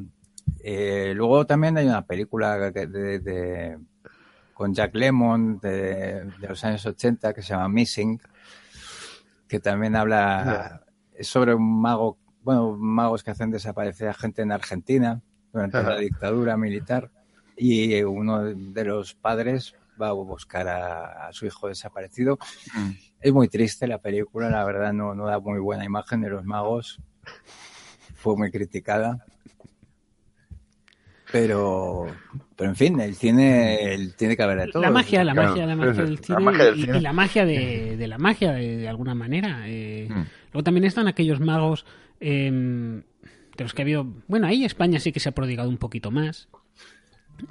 Eh, 0.63 1.13
luego 1.15 1.45
también 1.45 1.77
hay 1.77 1.87
una 1.87 2.05
película 2.05 2.71
de, 2.71 3.77
con 4.53 4.73
Jack 4.73 4.95
Lemmon 4.95 5.59
de, 5.59 6.29
los 6.39 6.63
años 6.63 6.85
80 6.85 7.33
que 7.33 7.41
se 7.41 7.49
llama 7.49 7.69
Missing, 7.69 8.19
que 9.51 9.59
también 9.59 9.97
habla 9.97 10.81
sobre 11.19 11.53
un 11.53 11.81
mago, 11.81 12.17
bueno, 12.41 12.77
magos 12.77 13.21
que 13.21 13.31
hacen 13.31 13.51
desaparecer 13.51 14.07
a 14.07 14.13
gente 14.13 14.43
en 14.43 14.53
Argentina 14.53 15.21
durante 15.51 15.83
la 15.83 15.97
dictadura 15.97 16.55
militar 16.55 17.11
y 17.57 18.01
uno 18.03 18.43
de 18.45 18.85
los 18.85 19.13
padres 19.13 19.75
va 20.01 20.07
a 20.07 20.13
buscar 20.13 20.69
a, 20.69 21.27
su 21.33 21.47
hijo 21.47 21.67
desaparecido. 21.67 22.39
Mm. 22.73 22.91
Es 23.19 23.33
muy 23.33 23.49
triste 23.49 23.87
la 23.87 23.97
película, 23.97 24.49
la 24.49 24.63
verdad 24.63 24.93
no, 24.93 25.15
no 25.15 25.25
da 25.25 25.37
muy 25.41 25.59
buena 25.59 25.83
imagen 25.83 26.21
de 26.21 26.29
los 26.29 26.45
magos. 26.45 27.01
Fue 28.15 28.37
muy 28.37 28.51
criticada. 28.51 29.25
Pero, 31.31 32.07
pero 32.55 32.69
en 32.69 32.75
fin, 32.75 32.99
el 32.99 33.15
cine 33.15 34.11
tiene 34.17 34.35
que 34.35 34.43
haber 34.43 34.65
de 34.65 34.67
todo. 34.67 34.83
La 34.83 34.91
magia, 34.91 35.23
la 35.23 35.33
magia, 35.33 35.65
la 35.65 35.75
magia 35.75 36.03
del 36.03 36.19
cine, 36.19 36.39
y, 36.75 36.99
la 36.99 37.13
magia 37.13 37.45
de, 37.45 38.07
la 38.07 38.17
magia 38.17 38.51
de, 38.51 38.87
alguna 38.87 39.15
manera. 39.15 39.63
Eh, 39.65 40.07
mm. 40.09 40.23
Luego 40.53 40.63
también 40.63 40.83
están 40.83 41.07
aquellos 41.07 41.39
magos 41.39 41.85
em, 42.19 43.03
de 43.57 43.63
los 43.63 43.73
que 43.73 43.81
ha 43.81 43.85
habido. 43.85 44.05
Bueno, 44.27 44.47
ahí 44.47 44.65
España 44.65 44.99
sí 44.99 45.13
que 45.13 45.21
se 45.21 45.29
ha 45.29 45.31
prodigado 45.31 45.69
un 45.69 45.77
poquito 45.77 46.11
más. 46.11 46.49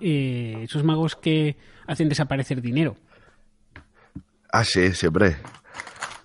Eh, 0.01 0.59
esos 0.63 0.85
magos 0.85 1.17
que 1.17 1.57
hacen 1.87 2.09
desaparecer 2.09 2.61
dinero. 2.61 2.97
Ah, 4.53 4.65
sí, 4.65 4.93
siempre. 4.93 5.37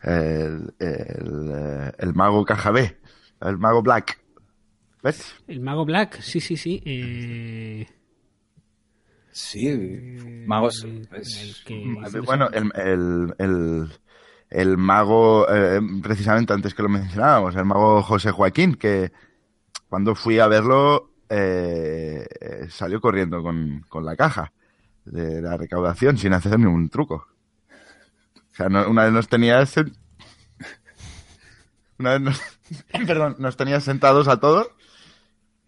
El, 0.04 0.74
el, 0.80 1.94
el 1.98 2.14
mago 2.14 2.44
KGB, 2.44 2.96
el 3.42 3.58
mago 3.58 3.82
Black. 3.82 4.25
¿Ves? 5.06 5.36
El 5.48 5.62
mago 5.62 5.86
Black, 5.86 6.20
sí, 6.20 6.40
sí, 6.40 6.58
sí. 6.58 6.82
Eh... 6.84 7.88
Sí, 9.30 9.70
magos. 10.48 10.84
Pues, 11.12 11.64
bueno, 12.26 12.50
el, 12.52 13.36
el, 13.38 13.88
el, 14.50 14.78
mago, 14.78 15.46
eh, 15.48 15.80
precisamente 16.02 16.54
antes 16.54 16.74
que 16.74 16.82
lo 16.82 16.90
mencionábamos, 16.90 17.56
el 17.56 17.66
mago 17.66 18.02
José 18.02 18.32
Joaquín, 18.32 18.74
que 18.74 19.12
cuando 19.88 20.16
fui 20.16 20.40
a 20.40 20.48
verlo 20.48 21.12
eh, 21.30 22.26
salió 22.70 23.00
corriendo 23.00 23.44
con, 23.44 23.86
con, 23.88 24.06
la 24.06 24.16
caja 24.16 24.54
de 25.04 25.40
la 25.40 25.56
recaudación 25.56 26.18
sin 26.18 26.34
hacer 26.34 26.58
ningún 26.58 26.90
truco. 26.90 27.28
O 28.34 28.56
sea, 28.56 28.66
una 28.66 29.04
vez 29.04 29.14
nos 29.14 29.28
tenía 29.28 29.60
una 32.00 32.18
vez 32.18 32.22
nos, 32.22 32.42
perdón, 33.06 33.36
nos 33.38 33.56
tenía 33.56 33.80
sentados 33.80 34.28
a 34.28 34.40
todos. 34.40 34.72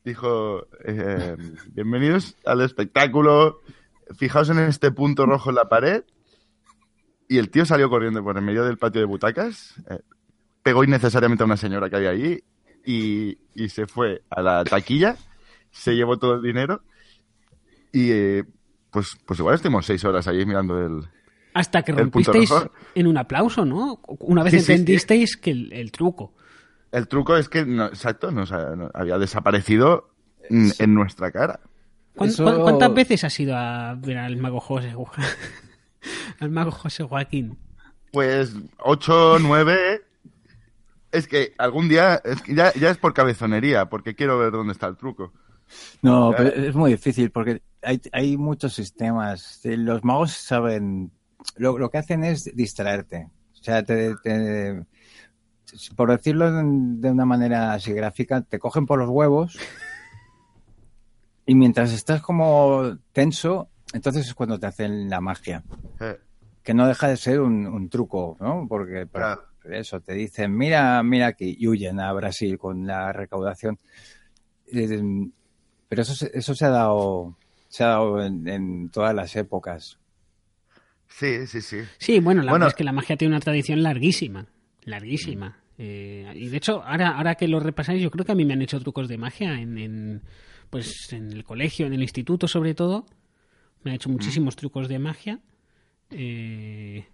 Dijo, 0.08 0.68
eh, 0.86 1.36
bienvenidos 1.74 2.38
al 2.46 2.62
espectáculo. 2.62 3.60
Fijaos 4.16 4.50
en 4.50 4.60
este 4.60 4.90
punto 4.90 5.26
rojo 5.26 5.50
en 5.50 5.56
la 5.58 5.68
pared. 5.68 6.06
Y 7.28 7.40
el 7.40 7.50
tío 7.50 7.66
salió 7.66 7.90
corriendo 7.90 8.24
por 8.24 8.38
el 8.38 8.44
medio 8.46 8.64
del 8.64 8.78
patio 8.78 9.02
de 9.02 9.06
butacas. 9.06 9.76
Eh, 9.90 10.00
pegó 10.64 10.86
innecesariamente 10.86 11.44
a 11.44 11.46
una 11.46 11.58
señora 11.58 11.90
que 11.90 11.98
había 11.98 12.12
ahí 12.12 12.42
y, 12.86 13.38
y, 13.54 13.68
se 13.68 13.86
fue 13.86 14.22
a 14.30 14.42
la 14.42 14.64
taquilla 14.64 15.18
se 15.72 15.94
llevó 15.94 16.18
todo 16.18 16.36
el 16.36 16.42
dinero 16.42 16.84
y 17.92 18.12
eh, 18.12 18.46
pues, 18.90 19.18
pues 19.26 19.40
igual 19.40 19.56
estuvimos 19.56 19.86
seis 19.86 20.06
horas 20.06 20.26
ahí 20.30 20.46
mirando 20.46 20.80
el... 20.80 21.02
Hasta 21.54 21.84
que 21.84 21.92
rompisteis 21.92 22.50
en 22.96 23.08
un 23.08 23.18
aplauso, 23.18 23.66
¿no? 23.66 24.00
Una 24.20 24.44
vez 24.44 24.54
entendisteis 24.54 25.36
que 25.36 25.52
el, 25.52 25.92
truco. 25.92 26.34
El 26.92 27.08
truco 27.08 27.36
es 27.36 27.50
que, 27.50 27.60
exacto, 27.60 28.32
nos, 28.32 28.52
había 28.52 29.18
desaparecido 29.18 30.10
en, 30.50 30.94
nuestra 30.94 31.32
cara. 31.32 31.60
¿Cuántas 32.16 32.94
veces 32.94 33.24
has 33.24 33.40
ido 33.40 33.56
a 33.56 33.96
ver 33.96 34.18
al 34.18 34.38
mago 34.38 34.60
José, 34.60 34.94
al 36.40 36.50
mago 36.50 36.72
José 36.72 37.04
Joaquín? 37.04 37.58
Pues 38.12 38.56
ocho, 38.80 39.38
nueve. 39.40 40.04
Es 41.12 41.28
que 41.28 41.54
algún 41.58 41.90
día, 41.90 42.22
ya, 42.48 42.74
ya 42.74 42.90
es 42.90 42.98
por 42.98 43.14
cabezonería, 43.14 43.86
porque 43.86 44.16
quiero 44.16 44.38
ver 44.38 44.52
dónde 44.52 44.74
está 44.74 44.88
el 44.88 44.98
truco. 44.98 45.34
No, 46.02 46.34
pero 46.36 46.50
es 46.50 46.76
muy 46.76 46.92
difícil 46.92 47.32
porque 47.32 47.62
hay, 47.82 48.02
hay 48.12 48.38
muchos 48.38 48.74
sistemas. 48.74 49.62
Los 49.64 50.04
magos 50.04 50.32
saben, 50.32 51.12
lo, 51.58 51.78
lo 51.78 51.90
que 51.90 51.98
hacen 51.98 52.24
es 52.24 52.56
distraerte. 52.56 53.30
O 53.60 53.64
sea, 53.64 53.84
te, 53.84 54.16
por 55.96 56.12
decirlo 56.12 56.52
de 56.52 57.12
una 57.12 57.26
manera 57.26 57.74
así 57.74 57.94
gráfica, 57.94 58.42
te 58.42 58.60
cogen 58.60 58.86
por 58.86 59.00
los 59.00 59.10
huevos 59.10 59.58
y 61.48 61.56
mientras 61.56 61.94
estás 61.94 62.22
como 62.22 62.98
tenso, 63.14 63.70
entonces 63.94 64.28
es 64.28 64.34
cuando 64.34 64.60
te 64.60 64.68
hacen 64.68 65.10
la 65.10 65.22
magia. 65.22 65.64
Eh. 66.02 66.18
Que 66.62 66.74
no 66.74 66.86
deja 66.86 67.08
de 67.08 67.16
ser 67.16 67.40
un, 67.40 67.90
truco, 67.90 68.36
¿no? 68.42 68.68
Porque 68.68 69.08
eso, 69.72 70.02
te 70.02 70.14
dicen, 70.14 70.56
mira, 70.56 71.02
mira 71.04 71.28
aquí, 71.28 71.56
y 71.58 71.68
huyen 71.68 72.02
a 72.02 72.12
Brasil 72.12 72.58
con 72.58 72.86
la 72.86 73.14
recaudación. 73.14 73.80
Eh, 74.74 75.02
pero 75.88 76.02
eso, 76.02 76.28
eso 76.34 76.54
se 76.54 76.66
ha 76.66 76.70
dado, 76.70 77.38
se 77.70 77.86
ha 77.86 77.88
dado 77.88 78.22
en, 78.22 78.90
todas 78.90 79.16
las 79.16 79.34
épocas. 79.38 79.98
Sí, 81.08 81.48
sí, 81.48 81.62
sí. 81.62 81.80
Sí, 81.98 82.20
bueno, 82.20 82.44
la 82.44 82.52
verdad 82.52 82.68
es 82.68 82.76
que 82.76 82.84
la 82.84 82.92
magia 82.92 83.16
tiene 83.16 83.34
una 83.34 83.40
tradición 83.40 83.82
larguísima, 83.82 84.48
larguísima. 84.88 85.60
Eh, 85.78 86.32
y 86.36 86.48
de 86.48 86.58
hecho, 86.58 86.82
ahora, 86.84 87.18
ahora 87.18 87.36
que 87.36 87.48
lo 87.48 87.60
repasáis, 87.60 88.02
yo 88.02 88.10
creo 88.10 88.26
que 88.26 88.32
a 88.32 88.36
mí 88.36 88.46
me 88.46 88.54
han 88.54 88.62
hecho 88.62 88.80
trucos 88.80 89.08
de 89.08 89.18
magia 89.18 89.60
en, 89.60 89.78
en 89.78 90.22
pues 90.70 91.14
en 91.14 91.32
el 91.32 91.44
colegio, 91.44 91.86
en 91.86 91.94
el 91.94 92.02
instituto 92.02 92.48
sobre 92.48 92.74
todo. 92.74 93.06
Me 93.84 93.92
han 93.92 93.96
hecho 93.96 94.10
muchísimos 94.10 94.56
trucos 94.56 94.88
de 94.88 94.98
magia. 94.98 95.40
Eh, 96.10 97.06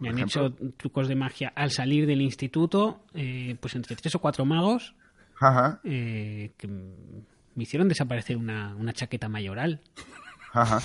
me 0.00 0.08
han 0.08 0.18
hecho 0.18 0.54
trucos 0.76 1.08
de 1.08 1.16
magia 1.16 1.52
al 1.54 1.70
salir 1.70 2.06
del 2.06 2.22
instituto, 2.22 3.04
eh, 3.14 3.56
pues 3.60 3.74
entre 3.74 3.94
tres 3.96 4.14
o 4.14 4.20
cuatro 4.20 4.44
magos. 4.44 4.94
Ajá. 5.38 5.80
que 5.82 6.54
me 6.66 7.62
hicieron 7.62 7.88
desaparecer 7.88 8.38
una, 8.38 8.74
una 8.74 8.94
chaqueta 8.94 9.28
mayoral. 9.28 9.82
Ajá. 10.52 10.80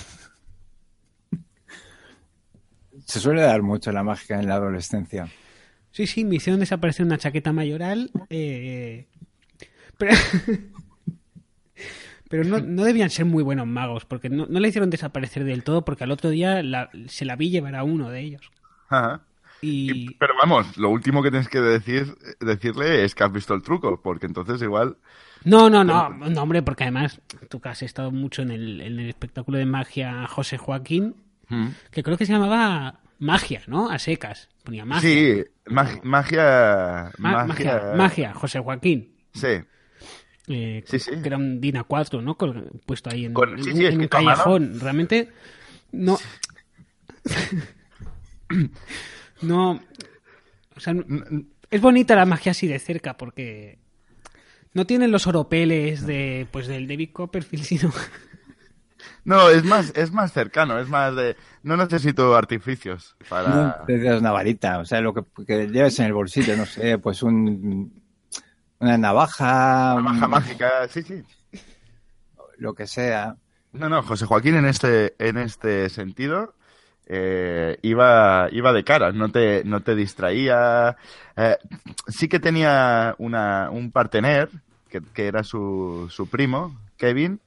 Se 3.06 3.18
suele 3.18 3.40
dar 3.40 3.62
mucho 3.62 3.90
la 3.92 4.02
mágica 4.02 4.38
en 4.38 4.46
la 4.46 4.56
adolescencia. 4.56 5.26
Sí, 5.92 6.06
sí, 6.06 6.24
me 6.24 6.36
hicieron 6.36 6.60
desaparecer 6.60 7.06
una 7.06 7.18
chaqueta 7.18 7.52
mayoral. 7.52 8.10
Eh, 8.30 9.06
pero, 9.98 10.12
pero 12.28 12.44
no, 12.44 12.60
no, 12.60 12.84
debían 12.84 13.10
ser 13.10 13.26
muy 13.26 13.42
buenos 13.42 13.66
magos, 13.66 14.04
porque 14.04 14.28
no, 14.28 14.46
no, 14.46 14.58
la 14.58 14.68
hicieron 14.68 14.90
desaparecer 14.90 15.44
del 15.44 15.64
todo, 15.64 15.84
porque 15.84 16.04
al 16.04 16.10
otro 16.10 16.30
día 16.30 16.62
se 17.06 17.24
la 17.24 17.36
vi 17.36 17.50
llevar 17.50 17.76
a 17.76 17.84
uno 17.84 18.10
de 18.10 18.20
ellos. 18.20 18.50
Ajá. 18.88 19.22
Y... 19.60 20.14
Pero 20.14 20.34
vamos, 20.40 20.76
lo 20.76 20.90
último 20.90 21.22
que 21.22 21.30
tienes 21.30 21.48
que 21.48 21.60
decir, 21.60 22.16
decirle 22.40 23.04
es 23.04 23.14
que 23.14 23.22
has 23.22 23.32
visto 23.32 23.54
el 23.54 23.62
truco, 23.62 24.00
porque 24.02 24.26
entonces 24.26 24.60
igual 24.60 24.96
no, 25.44 25.68
no, 25.68 25.82
no, 25.82 26.10
no, 26.10 26.42
hombre, 26.42 26.62
porque 26.62 26.84
además 26.84 27.20
tú 27.48 27.60
que 27.60 27.68
has 27.68 27.82
estado 27.82 28.10
mucho 28.10 28.42
en 28.42 28.50
el, 28.50 28.80
en 28.80 28.98
el 28.98 29.08
espectáculo 29.08 29.58
de 29.58 29.66
magia 29.66 30.26
José 30.28 30.56
Joaquín, 30.56 31.16
mm. 31.48 31.68
que 31.90 32.02
creo 32.02 32.16
que 32.16 32.26
se 32.26 32.32
llamaba 32.32 33.00
Magia, 33.22 33.62
¿no? 33.68 33.88
A 33.88 34.00
secas. 34.00 34.48
Ponía 34.64 34.84
magia. 34.84 35.08
Sí, 35.08 35.44
magia, 35.66 37.12
magia, 37.18 37.92
magia. 37.94 38.34
José 38.34 38.58
Joaquín. 38.58 39.14
Sí. 39.32 39.60
Eh, 40.48 40.82
sí, 40.84 40.98
sí. 40.98 41.12
Que 41.22 41.28
era 41.28 41.36
un 41.36 41.60
Dina 41.60 41.84
4, 41.84 42.20
¿no? 42.20 42.36
puesto 42.84 43.10
ahí 43.10 43.26
en, 43.26 43.34
un 43.36 44.08
callejón. 44.08 44.80
Realmente 44.80 45.28
no. 45.92 46.18
no. 49.42 49.80
O 50.74 50.80
sea, 50.80 50.92
es 51.70 51.80
bonita 51.80 52.16
la 52.16 52.26
magia 52.26 52.50
así 52.50 52.66
de 52.66 52.80
cerca 52.80 53.16
porque 53.16 53.78
no 54.74 54.84
tienen 54.84 55.12
los 55.12 55.28
oropeles 55.28 56.04
de 56.04 56.48
pues 56.50 56.66
del 56.66 56.88
David 56.88 57.10
Copperfield, 57.12 57.64
sino 57.64 57.92
No, 59.24 59.48
es 59.48 59.64
más, 59.64 59.92
es 59.94 60.12
más 60.12 60.32
cercano, 60.32 60.78
es 60.78 60.88
más 60.88 61.14
de 61.14 61.36
no 61.62 61.76
necesito 61.76 62.36
artificios 62.36 63.16
para. 63.28 63.84
No 63.88 64.18
una 64.18 64.32
varita, 64.32 64.78
o 64.78 64.84
sea, 64.84 65.00
lo 65.00 65.14
que, 65.14 65.22
que, 65.46 65.68
lleves 65.68 65.98
en 66.00 66.06
el 66.06 66.12
bolsillo, 66.12 66.56
no 66.56 66.66
sé, 66.66 66.98
pues 66.98 67.22
un 67.22 67.92
una 68.78 68.98
navaja. 68.98 69.94
Navaja 69.94 70.28
mágica, 70.28 70.88
sí, 70.88 71.02
sí. 71.02 71.22
Lo 72.58 72.74
que 72.74 72.86
sea. 72.86 73.36
No, 73.72 73.88
no, 73.88 74.02
José 74.02 74.26
Joaquín 74.26 74.56
en 74.56 74.66
este, 74.66 75.14
en 75.18 75.38
este 75.38 75.88
sentido 75.88 76.54
eh, 77.06 77.78
iba, 77.82 78.48
iba 78.52 78.72
de 78.72 78.84
cara, 78.84 79.12
no 79.12 79.30
te, 79.30 79.64
no 79.64 79.80
te 79.80 79.94
distraía. 79.94 80.96
Eh, 81.36 81.56
sí 82.08 82.28
que 82.28 82.40
tenía 82.40 83.14
una, 83.18 83.70
un 83.70 83.90
partener, 83.90 84.48
que, 84.88 85.02
que 85.12 85.26
era 85.26 85.42
su, 85.42 86.08
su, 86.10 86.28
primo, 86.28 86.78
Kevin, 86.96 87.40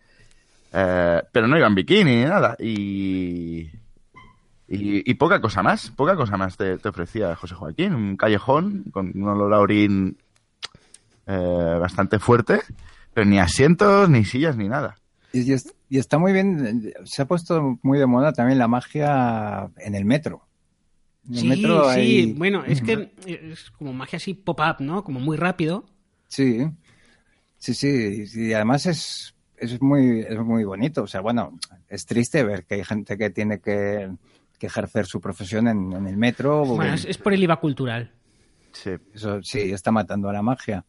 eh, 0.78 1.23
pero 1.32 1.47
no 1.47 1.57
iba 1.57 1.67
en 1.67 1.76
bikini 1.76 2.17
ni 2.17 2.23
nada. 2.26 2.57
Y, 2.59 3.69
y, 4.67 5.13
poca 5.13 5.39
cosa 5.39 5.63
más, 5.63 5.89
poca 5.91 6.17
cosa 6.17 6.36
más 6.36 6.57
te, 6.57 6.78
te, 6.78 6.89
ofrecía 6.89 7.36
José 7.36 7.55
Joaquín. 7.55 7.93
Un 7.93 8.17
callejón 8.17 8.84
con 8.91 9.11
un 9.15 9.30
olor 9.30 9.53
a 9.53 9.59
orín 9.59 10.17
bastante 11.26 12.19
fuerte, 12.19 12.61
pero 13.13 13.26
ni 13.26 13.39
asientos, 13.39 14.09
ni 14.09 14.26
sillas, 14.26 14.57
ni 14.57 14.67
nada. 14.67 14.97
Y, 15.32 15.53
y, 15.89 15.97
está 15.97 16.17
muy 16.17 16.34
bien, 16.34 16.93
se 17.05 17.21
ha 17.21 17.26
puesto 17.26 17.80
muy 17.82 17.97
de 17.97 18.05
moda 18.05 18.34
también 18.34 18.59
la 18.59 18.67
magia 18.67 19.69
en 19.78 19.95
el 19.95 20.05
metro. 20.05 20.45
sí, 21.32 21.63
sí, 21.93 22.36
bueno, 22.38 22.63
es 22.65 22.82
que 22.82 23.11
es 23.26 23.71
como 23.71 23.93
magia 23.93 24.17
así 24.17 24.34
pop-up, 24.34 24.78
¿no? 24.80 25.03
Como 25.03 25.19
muy 25.19 25.38
rápido. 25.38 25.86
Sí, 26.28 26.67
sí, 27.57 27.73
sí, 27.73 28.26
y 28.34 28.53
además 28.53 28.86
es, 28.86 29.34
es, 29.58 29.82
muy, 29.82 30.22
es 30.22 30.39
muy 30.39 30.64
bonito. 30.64 31.03
O 31.03 31.08
sea, 31.08 31.22
bueno, 31.22 31.58
es 31.88 32.06
triste 32.06 32.43
ver 32.43 32.66
que 32.66 32.76
hay 32.76 32.84
gente 32.84 33.18
que 33.18 33.30
tiene 33.30 33.60
que, 33.60 34.12
ejercer 34.60 35.06
su 35.06 35.22
profesión 35.22 35.68
en, 35.68 36.08
el 36.08 36.18
metro. 36.18 36.66
Bueno, 36.66 36.95
es, 36.95 37.18
por 37.20 37.34
el 37.34 37.43
IVA 37.43 37.60
cultural. 37.60 38.12
Sí. 38.72 38.91
Eso 39.14 39.41
sí, 39.43 39.60
está 39.72 39.91
matando 39.91 40.28
a 40.28 40.34
la 40.34 40.41
magia. 40.41 40.84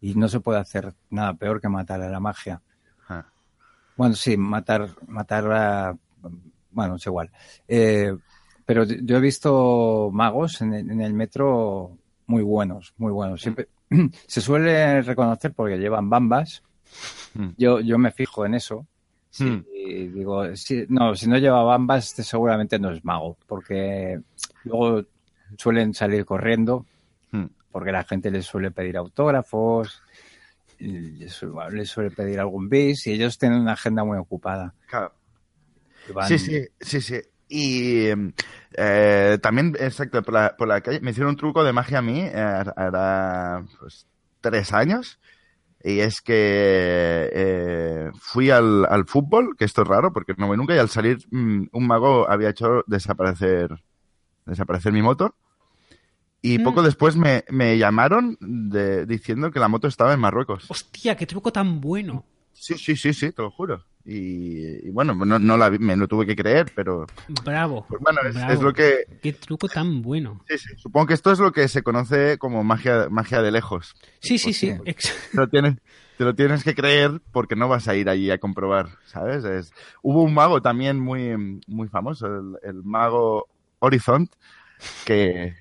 Y 0.00 0.14
no 0.14 0.26
se 0.28 0.40
puede 0.40 0.58
hacer 0.58 0.94
nada 1.10 1.34
peor 1.34 1.60
que 1.60 1.68
matar 1.68 2.00
a 2.00 2.08
la 2.08 2.18
magia. 2.18 2.62
Ah. 3.08 3.26
Bueno, 3.96 4.14
sí, 4.14 4.38
matar, 4.38 4.88
matar 5.06 5.52
a... 5.52 5.96
Bueno, 6.70 6.96
es 6.96 7.06
igual. 7.06 7.30
Eh, 7.68 8.16
pero 8.70 8.84
yo 8.84 9.16
he 9.16 9.20
visto 9.20 10.10
magos 10.12 10.60
en 10.62 11.00
el, 11.00 11.12
metro 11.12 11.98
muy 12.28 12.44
buenos, 12.44 12.94
muy 12.98 13.10
buenos. 13.10 13.42
Siempre 13.42 13.68
se 14.28 14.40
suele 14.40 15.02
reconocer 15.02 15.52
porque 15.52 15.76
llevan 15.76 16.08
bambas. 16.08 16.62
Hmm. 17.34 17.50
Yo, 17.56 17.80
yo 17.80 17.98
me 17.98 18.10
fijo 18.10 18.44
en 18.46 18.54
eso. 18.54 18.86
Sí, 19.30 19.64
y 19.72 20.08
digo, 20.08 20.56
si, 20.56 20.86
no, 20.88 21.14
si 21.14 21.28
no 21.28 21.38
lleva 21.38 21.62
bambas, 21.62 22.06
este 22.06 22.24
seguramente 22.24 22.80
no 22.80 22.90
es 22.90 23.04
mago, 23.04 23.36
porque 23.46 24.20
luego 24.64 25.04
suelen 25.56 25.94
salir 25.94 26.24
corriendo, 26.24 26.84
hmm. 27.30 27.44
porque 27.70 27.92
la 27.92 28.02
gente 28.02 28.32
les 28.32 28.44
suele 28.44 28.72
pedir 28.72 28.96
autógrafos, 28.96 30.02
les, 30.80 31.32
suele 31.32 32.10
pedir 32.10 32.40
algún 32.40 32.68
bis, 32.68 33.06
y 33.06 33.12
ellos 33.12 33.38
tienen 33.38 33.60
una 33.60 33.74
agenda 33.74 34.02
muy 34.02 34.18
ocupada. 34.18 34.74
Claro. 34.86 35.12
Sí, 36.26 36.38
sí, 36.38 36.66
sí, 36.80 37.00
sí. 37.00 37.20
Y 37.48 38.06
eh, 38.74 39.38
también, 39.42 39.76
exacto, 39.78 40.22
por 40.22 40.34
la, 40.34 40.56
por 40.56 40.68
la, 40.68 40.80
calle, 40.80 41.00
me 41.00 41.10
hicieron 41.10 41.30
un 41.30 41.36
truco 41.36 41.64
de 41.64 41.72
magia 41.72 41.98
a 41.98 42.02
mí, 42.02 42.20
era 42.20 43.64
pues, 43.78 44.06
tres 44.40 44.72
años, 44.72 45.18
y 45.82 46.00
es 46.00 46.20
que 46.20 47.30
eh, 47.32 48.10
fui 48.18 48.50
al, 48.50 48.84
al, 48.86 49.06
fútbol, 49.06 49.56
que 49.56 49.64
esto 49.64 49.82
es 49.82 49.88
raro 49.88 50.12
porque 50.12 50.34
no 50.36 50.46
voy 50.46 50.56
nunca, 50.56 50.74
y 50.74 50.78
al 50.78 50.90
salir 50.90 51.18
mm, 51.30 51.68
un 51.72 51.86
mago 51.86 52.30
había 52.30 52.50
hecho 52.50 52.84
desaparecer, 52.86 53.70
desaparecer 54.44 54.92
mi 54.92 55.02
moto. 55.02 55.34
Y 56.42 56.58
mm. 56.58 56.64
poco 56.64 56.82
después 56.82 57.16
me, 57.16 57.44
me 57.50 57.78
llamaron 57.78 58.36
de, 58.40 59.06
diciendo 59.06 59.50
que 59.50 59.60
la 59.60 59.68
moto 59.68 59.88
estaba 59.88 60.12
en 60.12 60.20
Marruecos. 60.20 60.70
Hostia, 60.70 61.16
qué 61.16 61.26
truco 61.26 61.52
tan 61.52 61.80
bueno. 61.80 62.24
Sí, 62.52 62.76
sí, 62.76 62.96
sí, 62.96 63.12
sí, 63.12 63.32
te 63.32 63.42
lo 63.42 63.50
juro. 63.50 63.84
Y, 64.04 64.90
bueno, 64.90 65.14
no, 65.14 65.38
no 65.38 65.56
la, 65.56 65.70
me 65.70 65.94
lo 65.94 66.08
tuve 66.08 66.26
que 66.26 66.34
creer, 66.34 66.72
pero... 66.74 67.06
Bravo. 67.44 67.86
Pues 67.88 68.00
bueno, 68.00 68.20
es, 68.22 68.60
lo 68.60 68.72
que... 68.72 69.04
Qué 69.22 69.34
truco 69.34 69.68
tan 69.68 70.00
bueno. 70.00 70.42
Sí, 70.48 70.58
sí. 70.58 70.68
Supongo 70.76 71.08
que 71.08 71.14
esto 71.14 71.30
es 71.30 71.38
lo 71.38 71.52
que 71.52 71.68
se 71.68 71.82
conoce 71.82 72.38
como 72.38 72.64
magia, 72.64 73.08
magia 73.10 73.42
de 73.42 73.50
lejos. 73.50 73.94
Sí, 74.20 74.38
sí, 74.38 74.52
sí. 74.52 74.72
Te 74.84 74.94
lo, 75.34 75.48
tienes, 75.48 75.76
te 76.16 76.24
lo 76.24 76.34
tienes 76.34 76.64
que 76.64 76.74
creer 76.74 77.20
porque 77.30 77.56
no 77.56 77.68
vas 77.68 77.88
a 77.88 77.94
ir 77.94 78.08
allí 78.08 78.30
a 78.30 78.38
comprobar, 78.38 78.88
¿sabes? 79.04 79.44
Es, 79.44 79.72
hubo 80.02 80.22
un 80.22 80.34
mago 80.34 80.62
también 80.62 80.98
muy, 80.98 81.60
muy 81.66 81.88
famoso, 81.88 82.26
el, 82.62 82.82
mago 82.82 83.48
Horizont, 83.80 84.32
que, 85.04 85.54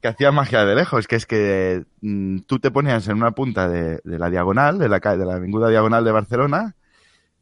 que 0.00 0.08
hacía 0.08 0.32
magia 0.32 0.64
de 0.64 0.74
lejos, 0.74 1.06
que 1.06 1.16
es 1.16 1.26
que 1.26 1.84
mm, 2.00 2.40
tú 2.40 2.58
te 2.58 2.70
ponías 2.70 3.06
en 3.08 3.16
una 3.16 3.32
punta 3.32 3.68
de, 3.68 4.00
de 4.02 4.18
la 4.18 4.30
diagonal, 4.30 4.78
de 4.78 4.88
la, 4.88 4.98
de 4.98 5.26
la 5.26 5.34
avenida 5.34 5.68
diagonal 5.68 6.04
de 6.04 6.12
Barcelona, 6.12 6.76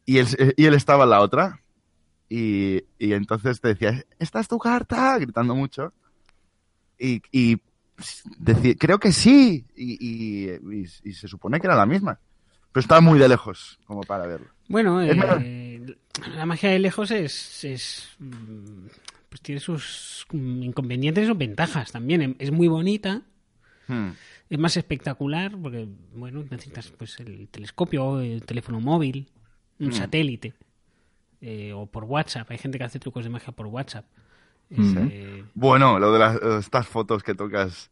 y 0.05 0.17
él, 0.17 0.27
y 0.57 0.65
él 0.65 0.73
estaba 0.73 1.03
en 1.05 1.11
la 1.11 1.21
otra. 1.21 1.61
Y, 2.27 2.83
y 2.99 3.13
entonces 3.13 3.59
te 3.61 3.69
decía, 3.69 4.03
esta 4.19 4.39
es 4.39 4.47
tu 4.47 4.59
carta, 4.59 5.17
gritando 5.17 5.55
mucho. 5.55 5.93
Y, 6.97 7.21
y 7.31 7.57
decía, 8.37 8.75
creo 8.77 8.99
que 8.99 9.11
sí. 9.11 9.65
Y, 9.75 10.49
y, 10.49 11.13
se 11.13 11.27
supone 11.27 11.59
que 11.59 11.67
era 11.67 11.75
la 11.75 11.85
misma. 11.85 12.19
Pero 12.71 12.81
estaba 12.81 13.01
muy 13.01 13.17
de 13.17 13.29
lejos, 13.29 13.79
como 13.85 14.01
para 14.01 14.27
verlo. 14.27 14.47
Bueno, 14.67 15.01
eh, 15.01 15.95
la 16.35 16.45
magia 16.45 16.69
de 16.69 16.79
lejos 16.79 17.09
es, 17.09 17.63
es, 17.63 18.09
mm, 18.19 18.87
pues 19.29 19.41
tiene 19.41 19.61
sus 19.61 20.25
inconvenientes 20.33 21.23
y 21.23 21.27
sus 21.27 21.37
ventajas 21.37 21.91
también. 21.91 22.35
Es 22.39 22.51
muy 22.51 22.67
bonita. 22.67 23.21
Hmm. 23.87 24.09
Es 24.49 24.57
más 24.59 24.75
espectacular 24.77 25.55
porque, 25.61 25.87
bueno, 26.13 26.43
necesitas 26.49 26.89
pues 26.89 27.19
el 27.19 27.47
telescopio, 27.49 28.19
el 28.19 28.43
teléfono 28.43 28.79
móvil 28.79 29.29
un 29.79 29.89
mm. 29.89 29.93
satélite 29.93 30.53
eh, 31.41 31.73
o 31.73 31.85
por 31.85 32.03
WhatsApp. 32.03 32.49
Hay 32.51 32.57
gente 32.57 32.77
que 32.77 32.83
hace 32.83 32.99
trucos 32.99 33.23
de 33.23 33.29
magia 33.29 33.53
por 33.53 33.67
WhatsApp. 33.67 34.05
Eh, 34.71 35.43
bueno, 35.55 35.97
lo 35.97 36.11
de 36.13 36.19
las, 36.19 36.35
estas 36.59 36.87
fotos 36.87 37.23
que 37.23 37.33
tocas 37.33 37.89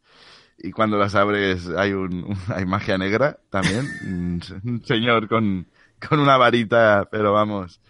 y 0.58 0.70
cuando 0.70 0.96
las 0.96 1.14
abres 1.14 1.68
hay 1.76 1.92
un, 1.92 2.36
hay 2.54 2.66
magia 2.66 2.98
negra 2.98 3.38
también. 3.50 3.86
un 4.64 4.82
señor 4.84 5.28
con, 5.28 5.66
con 6.06 6.20
una 6.20 6.36
varita, 6.36 7.08
pero 7.10 7.32
vamos, 7.32 7.80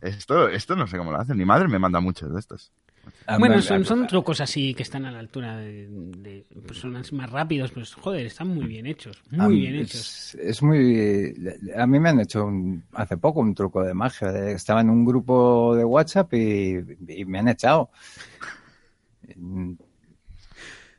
esto, 0.00 0.48
esto 0.48 0.74
no 0.76 0.86
sé 0.86 0.98
cómo 0.98 1.12
lo 1.12 1.20
hacen. 1.20 1.36
Mi 1.36 1.44
madre 1.44 1.68
me 1.68 1.78
manda 1.78 2.00
muchos 2.00 2.32
de 2.32 2.40
estos. 2.40 2.72
Bueno, 3.38 3.62
son, 3.62 3.84
son 3.84 4.06
trucos 4.06 4.40
así 4.40 4.74
que 4.74 4.82
están 4.82 5.04
a 5.06 5.12
la 5.12 5.18
altura 5.18 5.56
de, 5.56 6.44
personas 6.66 7.12
más 7.12 7.30
rápidos, 7.30 7.70
pues 7.70 7.94
joder, 7.94 8.26
están 8.26 8.48
muy 8.48 8.66
bien 8.66 8.86
hechos, 8.86 9.22
muy 9.30 9.60
bien 9.60 9.76
hechos. 9.76 10.34
Es, 10.34 10.62
muy... 10.62 11.34
A 11.76 11.86
mí 11.86 12.00
me 12.00 12.10
han 12.10 12.20
hecho 12.20 12.50
hace 12.92 13.16
poco 13.16 13.40
un 13.40 13.54
truco 13.54 13.82
de 13.82 13.94
magia. 13.94 14.50
Estaba 14.50 14.80
en 14.80 14.90
un 14.90 15.04
grupo 15.04 15.74
de 15.76 15.84
WhatsApp 15.84 16.32
y, 16.34 16.78
me 17.26 17.38
han 17.38 17.48
echado. 17.48 17.90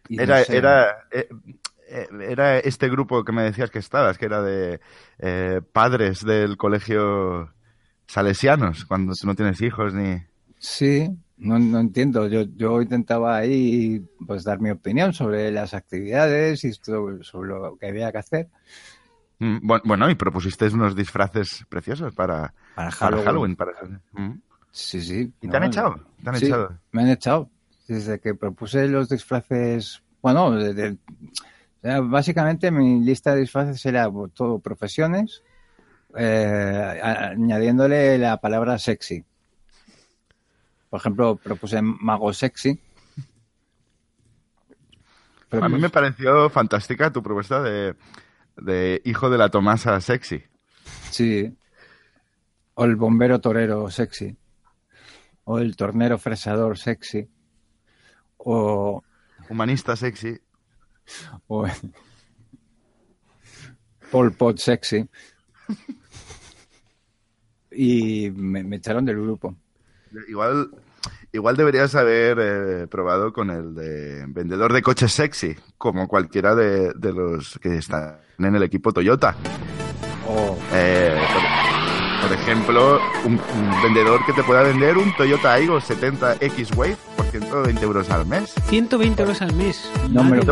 era, 0.10 0.42
era, 0.44 1.08
eh, 1.12 1.28
eh, 1.88 2.08
era 2.30 2.60
este 2.60 2.90
grupo 2.90 3.24
que 3.24 3.32
me 3.32 3.44
decías 3.44 3.70
que 3.70 3.80
estabas, 3.80 4.18
que 4.18 4.26
era 4.26 4.42
de 4.42 4.80
eh, 5.20 5.62
padres 5.72 6.26
del 6.26 6.58
colegio 6.58 7.54
salesianos, 8.08 8.86
cuando 8.86 9.14
tú 9.14 9.28
no 9.28 9.36
tienes 9.36 9.62
hijos 9.62 9.94
ni... 9.94 10.22
Sí, 10.58 11.10
no, 11.38 11.60
no 11.60 11.80
entiendo. 11.80 12.28
Yo, 12.28 12.44
yo 12.56 12.82
intentaba 12.82 13.38
ahí 13.38 14.06
pues 14.26 14.44
dar 14.44 14.60
mi 14.60 14.70
opinión 14.70 15.14
sobre 15.14 15.52
las 15.52 15.74
actividades 15.74 16.64
y 16.64 16.74
sobre, 16.74 17.20
lo 17.48 17.78
que 17.78 17.88
había 17.88 18.12
que 18.12 18.18
hacer. 18.18 18.48
Mm, 19.40 19.68
bueno, 19.84 20.10
y 20.10 20.16
propusiste 20.16 20.68
unos 20.68 20.96
disfraces 20.96 21.66
preciosos 21.68 22.14
para, 22.14 22.54
para 22.76 22.92
Halloween. 22.92 23.58
Mm. 24.12 24.32
Sí, 24.72 25.02
sí. 25.02 25.32
¿Y 25.42 25.48
te 25.48 25.58
han 25.58 25.64
echado? 25.64 25.96
¿Te 26.24 26.30
han 26.30 26.36
echado? 26.36 26.80
Me 26.92 27.02
han 27.02 27.10
echado. 27.10 27.50
Desde 27.88 28.20
que 28.20 28.34
propuse 28.34 28.88
los 28.88 29.10
disfraces, 29.10 30.02
bueno, 30.22 30.56
básicamente 32.04 32.72
mi 32.72 33.02
lista 33.02 33.36
de 33.36 33.42
disfraces 33.42 33.86
era 33.86 34.10
todo 34.34 34.60
profesiones, 34.60 35.44
eh, 36.18 37.02
añadiéndole 37.04 38.18
la 38.18 38.38
palabra 38.38 38.80
sexy. 38.80 39.26
Por 40.94 41.00
ejemplo, 41.00 41.38
propuse 41.38 41.82
Mago 41.82 42.32
Sexy. 42.34 42.80
a 45.50 45.68
mí 45.68 45.80
me 45.80 45.90
pareció 45.90 46.52
fantástica 46.52 47.12
tu 47.12 47.24
propuesta 47.24 47.64
de, 47.64 49.02
hijo 49.04 49.32
de 49.32 49.40
la 49.40 49.50
Tomasa 49.50 50.00
sexy. 50.02 50.44
Sí. 51.10 51.58
O 52.76 52.86
el 52.86 52.96
bombero 52.96 53.42
torero 53.42 53.90
sexy. 53.90 54.38
O 55.46 55.58
el 55.58 55.76
tornero 55.76 56.20
fresador 56.20 56.78
sexy. 56.78 57.28
O. 58.38 59.02
Humanista 59.50 59.96
sexy. 59.96 60.40
O. 61.48 61.66
Pol 64.12 64.32
Pot 64.34 64.60
sexy. 64.60 65.10
Y 67.72 68.30
me 68.30 68.76
echaron 68.76 69.06
del 69.06 69.20
grupo. 69.20 69.58
Igual, 70.28 70.70
igual 71.32 71.58
deberías 71.58 71.96
haber 71.96 72.38
eh, 72.40 72.88
probado 72.88 73.34
con 73.34 73.50
el 73.50 73.76
de 73.76 74.26
vendedor 74.28 74.74
de 74.74 74.82
coches 74.82 75.12
sexy, 75.12 75.56
como 75.78 76.08
cualquiera 76.08 76.56
de, 76.56 76.94
los 77.14 77.60
que 77.60 77.78
están 77.78 78.18
en 78.38 78.56
el 78.56 78.64
equipo 78.64 78.94
Toyota. 78.94 79.36
Oh. 80.28 80.58
Eh, 80.74 81.20
por, 82.22 82.32
ejemplo, 82.32 83.00
un, 83.26 83.40
vendedor 83.84 84.26
que 84.26 84.34
te 84.34 84.44
pueda 84.44 84.64
vender 84.64 84.98
un 84.98 85.14
Toyota 85.16 85.54
Aygo 85.54 85.82
70 85.82 86.38
X-Wave 86.40 86.98
por 87.18 87.26
120 87.26 87.84
euros 87.84 88.10
al 88.10 88.26
mes. 88.26 88.54
120 88.68 89.22
euros 89.22 89.42
al 89.42 89.54
mes. 89.56 89.90
No, 90.10 90.24
me 90.24 90.38
lo 90.38 90.46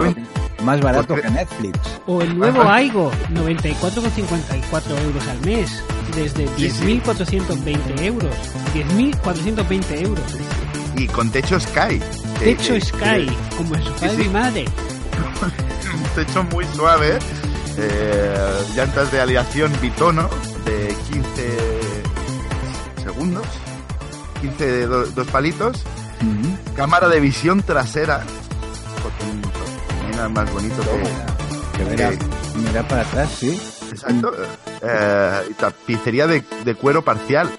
más 0.64 0.82
barato 0.82 1.16
que 1.16 1.30
Netflix. 1.30 1.80
O 2.05 2.22
el 2.22 2.38
nuevo 2.38 2.64
Aigo, 2.64 3.12
94,54 3.34 5.03
euros 5.03 5.28
al 5.28 5.41
mes 5.41 5.84
desde 6.16 6.45
10.420 6.57 8.01
euros. 8.01 8.36
10.420 8.74 10.01
euros. 10.01 10.26
Y 10.95 11.07
con 11.07 11.30
techo 11.32 11.59
Sky. 11.59 12.01
Techo 12.39 12.80
Sky, 12.80 13.28
como 13.57 13.76
en 13.76 13.84
su 13.84 13.93
padre 13.93 14.18
mi 14.18 14.30
madre. 14.30 14.66
Un 15.93 16.26
techo 16.26 16.43
muy 16.43 16.66
suave. 16.76 17.20
Eh, 17.78 18.64
llantas 18.76 19.12
de 19.12 19.22
aleación 19.22 19.72
bitono 19.82 20.30
de 20.66 20.95
15 21.12 23.03
segundos. 23.03 23.47
15 24.41 24.66
de 24.66 24.88
dos 24.88 25.28
palitos. 25.28 25.84
Cámara 26.76 27.07
de 27.07 27.20
visión 27.20 27.64
trasera 27.64 28.24
más 30.30 30.51
bonito 30.51 30.82
que... 30.82 31.78
que 31.78 31.86
mira, 31.89 32.11
mira 32.55 32.88
para 32.88 33.01
atrás, 33.01 33.30
sí. 33.39 33.59
Exacto. 33.89 34.32
Eh, 34.82 35.32
tapicería 35.59 36.28
de, 36.28 36.43
de 36.63 36.76
cuero 36.76 37.03
parcial. 37.03 37.49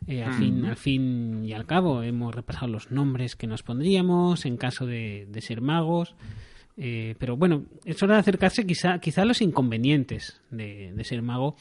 Eh, 0.07 0.23
al, 0.23 0.35
fin, 0.35 0.65
al 0.65 0.77
fin 0.77 1.45
y 1.45 1.53
al 1.53 1.67
cabo 1.67 2.03
hemos 2.03 2.35
repasado 2.35 2.69
los 2.69 2.93
nombres 2.93 3.35
que 3.35 3.49
nos 3.49 3.63
pondríamos 3.63 4.47
en 4.47 4.57
caso 4.57 4.87
de, 4.87 5.27
de 5.29 5.41
ser 5.41 5.61
magos. 5.61 6.15
Eh, 6.77 7.15
pero 7.19 7.37
bueno, 7.37 7.65
es 7.85 8.03
hora 8.03 8.15
de 8.15 8.21
acercarse 8.21 8.67
quizá, 8.67 8.99
quizá 8.99 9.23
a 9.23 9.25
los 9.25 9.41
inconvenientes 9.41 10.41
de, 10.51 10.93
de, 10.95 11.05
ser 11.05 11.23
mago. 11.23 11.57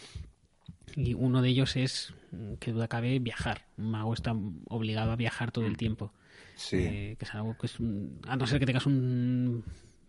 Y 0.95 1.13
uno 1.13 1.41
de 1.41 1.49
ellos 1.49 1.75
es, 1.75 2.13
que 2.59 2.71
duda 2.71 2.87
cabe, 2.87 3.19
viajar. 3.19 3.65
Un 3.77 3.91
mago 3.91 4.13
está 4.13 4.33
obligado 4.69 5.11
a 5.11 5.15
viajar 5.15 5.51
todo 5.51 5.65
el 5.65 5.77
tiempo. 5.77 6.13
Sí. 6.55 6.77
Eh, 6.77 7.15
que 7.17 7.25
es 7.25 7.33
algo 7.33 7.57
que 7.57 7.67
es, 7.67 7.79
un, 7.79 8.19
a 8.27 8.35
no 8.35 8.45
ser 8.45 8.59
que 8.59 8.65
tengas 8.65 8.85
un 8.85 9.63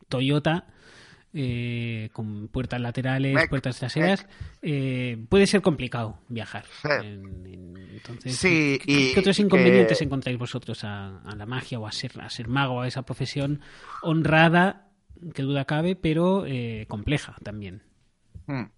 Toyota, 0.09 0.67
eh, 1.39 2.09
con 2.15 2.49
puertas 2.49 2.81
laterales, 2.81 3.35
mec, 3.35 3.51
puertas 3.51 3.79
traseras, 3.79 4.27
eh, 4.63 5.23
puede 5.29 5.47
ser 5.47 5.61
complicado 5.61 6.19
viajar. 6.29 6.65
Sí. 6.81 6.89
En, 6.89 7.47
en, 7.47 7.77
entonces, 7.95 8.37
sí, 8.37 8.81
¿qué, 8.83 8.93
y 8.93 9.13
¿qué, 9.13 9.21
otros 9.21 9.39
inconvenientes 9.39 9.99
que... 9.99 10.05
encontráis 10.05 10.39
vosotros 10.39 10.83
a, 10.85 11.19
a, 11.19 11.37
la 11.37 11.45
magia 11.45 11.79
o 11.79 11.87
a 11.87 11.93
ser, 11.93 12.19
a 12.23 12.31
ser 12.31 12.49
mago, 12.49 12.81
a 12.81 12.89
esa 12.89 13.03
profesión 13.03 13.61
honrada, 14.01 14.89
que 15.35 15.43
duda 15.43 15.67
cabe, 15.67 15.95
pero 15.95 16.47
eh, 16.47 16.87
compleja 16.89 17.37
también? 17.43 17.83
Hmm. 18.47 18.71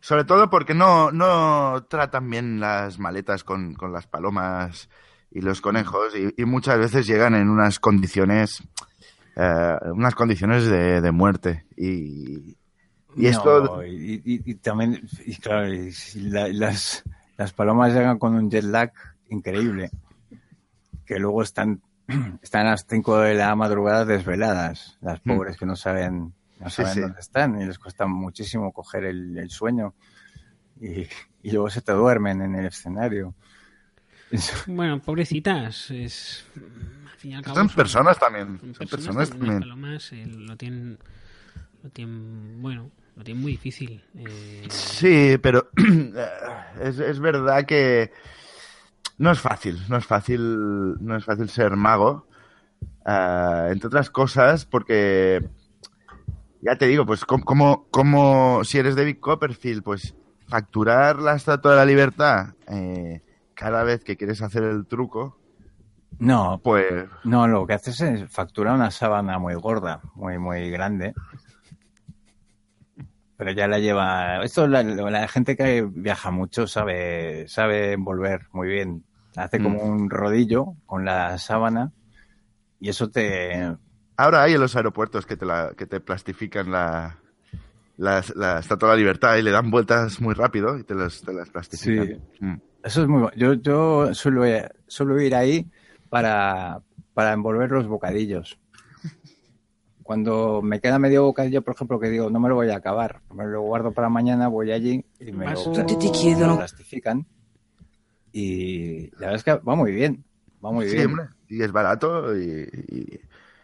Sobre 0.00 0.24
todo 0.24 0.50
porque 0.50 0.74
no, 0.74 1.10
no 1.10 1.86
tratan 1.88 2.28
bien 2.28 2.60
las 2.60 2.98
maletas 2.98 3.44
con, 3.44 3.72
con 3.72 3.94
las 3.94 4.06
palomas 4.06 4.90
y 5.30 5.40
los 5.40 5.62
conejos 5.62 6.14
y, 6.14 6.34
y, 6.40 6.44
muchas 6.44 6.78
veces 6.78 7.06
llegan 7.06 7.34
en 7.34 7.48
unas 7.48 7.80
condiciones 7.80 8.62
eh, 9.36 9.76
unas 9.92 10.14
condiciones 10.14 10.66
de, 10.66 11.00
de 11.00 11.10
muerte 11.12 11.64
y, 11.76 12.56
y 13.16 13.22
no, 13.22 13.28
esto 13.28 13.84
y, 13.84 14.22
y, 14.24 14.54
también 14.56 15.08
y 15.24 15.36
claro 15.36 15.72
la, 16.16 16.48
las, 16.48 17.04
las 17.36 17.52
palomas 17.52 17.92
llegan 17.92 18.18
con 18.18 18.34
un 18.34 18.50
jet 18.50 18.64
lag 18.64 18.92
increíble 19.28 19.90
que 21.04 21.18
luego 21.18 21.42
están 21.42 21.82
están 22.42 22.66
a 22.66 22.70
las 22.70 22.86
5 22.88 23.18
de 23.18 23.34
la 23.34 23.54
madrugada 23.56 24.04
desveladas 24.04 24.98
las 25.00 25.20
pobres 25.20 25.56
mm. 25.56 25.58
que 25.58 25.66
no 25.66 25.76
saben 25.76 26.32
no 26.60 26.70
saben 26.70 26.92
sí, 26.92 26.94
sí. 26.94 27.00
dónde 27.00 27.20
están 27.20 27.60
y 27.60 27.64
les 27.64 27.78
cuesta 27.78 28.06
muchísimo 28.06 28.72
coger 28.72 29.04
el, 29.04 29.38
el 29.38 29.50
sueño 29.50 29.94
y, 30.80 31.06
y, 31.42 31.50
luego 31.52 31.70
se 31.70 31.80
te 31.80 31.92
duermen 31.92 32.42
en 32.42 32.54
el 32.56 32.66
escenario. 32.66 33.34
Bueno, 34.66 34.98
pobrecitas, 35.00 35.90
es... 35.90 36.44
Al 37.24 37.28
fin 37.28 37.32
y 37.32 37.34
al 37.34 37.42
cabo, 37.42 37.56
son, 37.56 37.68
son 37.68 37.76
personas 37.76 38.18
también. 38.18 38.58
Son, 38.60 38.74
son 38.74 38.88
personas, 38.88 39.30
también. 39.30 39.60
Palomas 39.60 40.12
eh, 40.12 40.26
lo 40.26 40.56
tienen, 40.56 40.98
lo 41.82 41.90
tienen, 41.90 42.60
bueno, 42.60 42.90
lo 43.16 43.24
tienen 43.24 43.42
muy 43.42 43.52
difícil. 43.52 44.02
Eh... 44.14 44.66
Sí, 44.68 45.38
pero 45.40 45.70
es, 46.80 46.98
es 46.98 47.20
verdad 47.20 47.64
que 47.64 48.12
no 49.18 49.30
es 49.30 49.40
fácil, 49.40 49.80
no 49.88 49.96
es 49.96 50.04
fácil, 50.04 50.96
no 51.00 51.16
es 51.16 51.24
fácil 51.24 51.48
ser 51.48 51.76
mago. 51.76 52.26
Uh, 53.06 53.70
entre 53.70 53.88
otras 53.88 54.10
cosas, 54.10 54.64
porque 54.64 55.46
ya 56.62 56.76
te 56.76 56.86
digo, 56.86 57.04
pues 57.04 57.24
como, 57.24 57.86
como 57.90 58.64
si 58.64 58.78
eres 58.78 58.96
David 58.96 59.18
Copperfield, 59.20 59.82
pues 59.82 60.14
facturar 60.48 61.18
la 61.18 61.34
Estatua 61.34 61.72
de 61.72 61.76
la 61.76 61.84
Libertad 61.84 62.54
eh, 62.66 63.22
cada 63.54 63.84
vez 63.84 64.02
que 64.04 64.16
quieres 64.16 64.40
hacer 64.40 64.62
el 64.62 64.86
truco. 64.86 65.38
No, 66.18 66.60
pues. 66.62 67.06
No, 67.24 67.46
lo 67.48 67.66
que 67.66 67.74
haces 67.74 68.00
es 68.00 68.30
facturar 68.30 68.74
una 68.74 68.90
sábana 68.90 69.38
muy 69.38 69.54
gorda, 69.54 70.00
muy, 70.14 70.38
muy 70.38 70.70
grande. 70.70 71.14
Pero 73.36 73.50
ya 73.52 73.66
la 73.66 73.78
lleva. 73.78 74.42
Esto 74.44 74.66
la, 74.66 74.82
la 74.82 75.28
gente 75.28 75.56
que 75.56 75.82
viaja 75.82 76.30
mucho 76.30 76.66
sabe, 76.66 77.46
sabe 77.48 77.92
envolver 77.92 78.46
muy 78.52 78.68
bien. 78.68 79.04
Hace 79.36 79.60
como 79.60 79.84
mm. 79.84 79.90
un 79.90 80.10
rodillo 80.10 80.74
con 80.86 81.04
la 81.04 81.38
sábana 81.38 81.90
y 82.78 82.88
eso 82.88 83.10
te, 83.10 83.74
Ahora 84.16 84.42
hay 84.42 84.54
en 84.54 84.60
los 84.60 84.76
aeropuertos 84.76 85.26
que 85.26 85.36
te, 85.36 85.44
la, 85.44 85.72
que 85.76 85.86
te 85.86 86.00
plastifican 86.00 86.70
la, 86.70 87.18
la, 87.96 88.22
la, 88.36 88.60
Estatua 88.60 88.90
de 88.90 88.94
la 88.94 88.98
Libertad 88.98 89.36
y 89.36 89.42
le 89.42 89.50
dan 89.50 89.70
vueltas 89.70 90.20
muy 90.20 90.34
rápido 90.34 90.78
y 90.78 90.84
te 90.84 90.94
las, 90.94 91.20
te 91.22 91.32
las 91.32 91.50
plastifican. 91.50 92.06
Sí. 92.06 92.44
Mm. 92.44 92.60
Eso 92.84 93.02
es 93.02 93.08
muy 93.08 93.22
bueno. 93.22 93.36
Yo, 93.36 93.54
yo 93.54 94.14
suelo, 94.14 94.44
suelo 94.86 95.20
ir 95.20 95.34
ahí 95.34 95.68
para, 96.14 96.80
para 97.12 97.32
envolver 97.32 97.72
los 97.72 97.88
bocadillos. 97.88 98.56
Cuando 100.04 100.62
me 100.62 100.78
queda 100.78 101.00
medio 101.00 101.24
bocadillo, 101.24 101.62
por 101.62 101.74
ejemplo, 101.74 101.98
que 101.98 102.08
digo, 102.08 102.30
no 102.30 102.38
me 102.38 102.48
lo 102.48 102.54
voy 102.54 102.70
a 102.70 102.76
acabar, 102.76 103.20
me 103.34 103.44
lo 103.46 103.62
guardo 103.62 103.90
para 103.90 104.08
mañana, 104.08 104.46
voy 104.46 104.70
allí 104.70 105.04
y 105.18 105.32
me 105.32 105.50
lo, 105.50 105.72
me 105.72 106.46
lo 106.46 106.56
plastifican. 106.56 107.26
Y 108.30 109.10
la 109.16 109.26
verdad 109.26 109.34
es 109.34 109.42
que 109.42 109.54
va 109.54 109.74
muy 109.74 109.90
bien, 109.90 110.24
va 110.64 110.70
muy 110.70 110.88
sí, 110.88 110.94
bien. 110.94 111.08
Hombre. 111.08 111.26
Y 111.48 111.62
es 111.64 111.72
barato 111.72 112.36
y, 112.36 112.68
y 112.86 113.20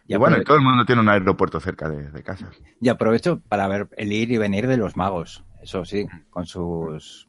y 0.09 0.17
bueno, 0.17 0.39
y 0.39 0.43
todo 0.43 0.57
el 0.57 0.65
mundo 0.65 0.85
tiene 0.85 1.03
un 1.03 1.09
aeropuerto 1.09 1.61
cerca 1.61 1.89
de, 1.89 2.11
de, 2.11 2.23
casa. 2.25 2.51
Y 2.81 2.89
aprovecho 2.89 3.41
para 3.49 3.69
ver 3.69 3.89
el 3.97 4.11
ir 4.11 4.33
y 4.33 4.39
venir 4.39 4.67
de 4.67 4.77
los 4.77 4.97
magos, 4.97 5.45
eso 5.63 5.85
sí, 5.85 6.09
con 6.31 6.47
sus 6.47 7.29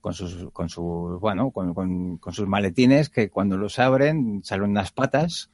con 0.00 0.14
sus 0.14 0.50
con 0.52 0.68
sus 0.68 1.20
bueno, 1.20 1.50
con, 1.50 1.74
con, 1.74 2.18
con 2.18 2.32
sus 2.32 2.46
maletines 2.46 3.08
que 3.08 3.28
cuando 3.30 3.56
los 3.56 3.78
abren 3.78 4.42
salen 4.44 4.70
unas 4.70 4.92
patas. 4.92 5.50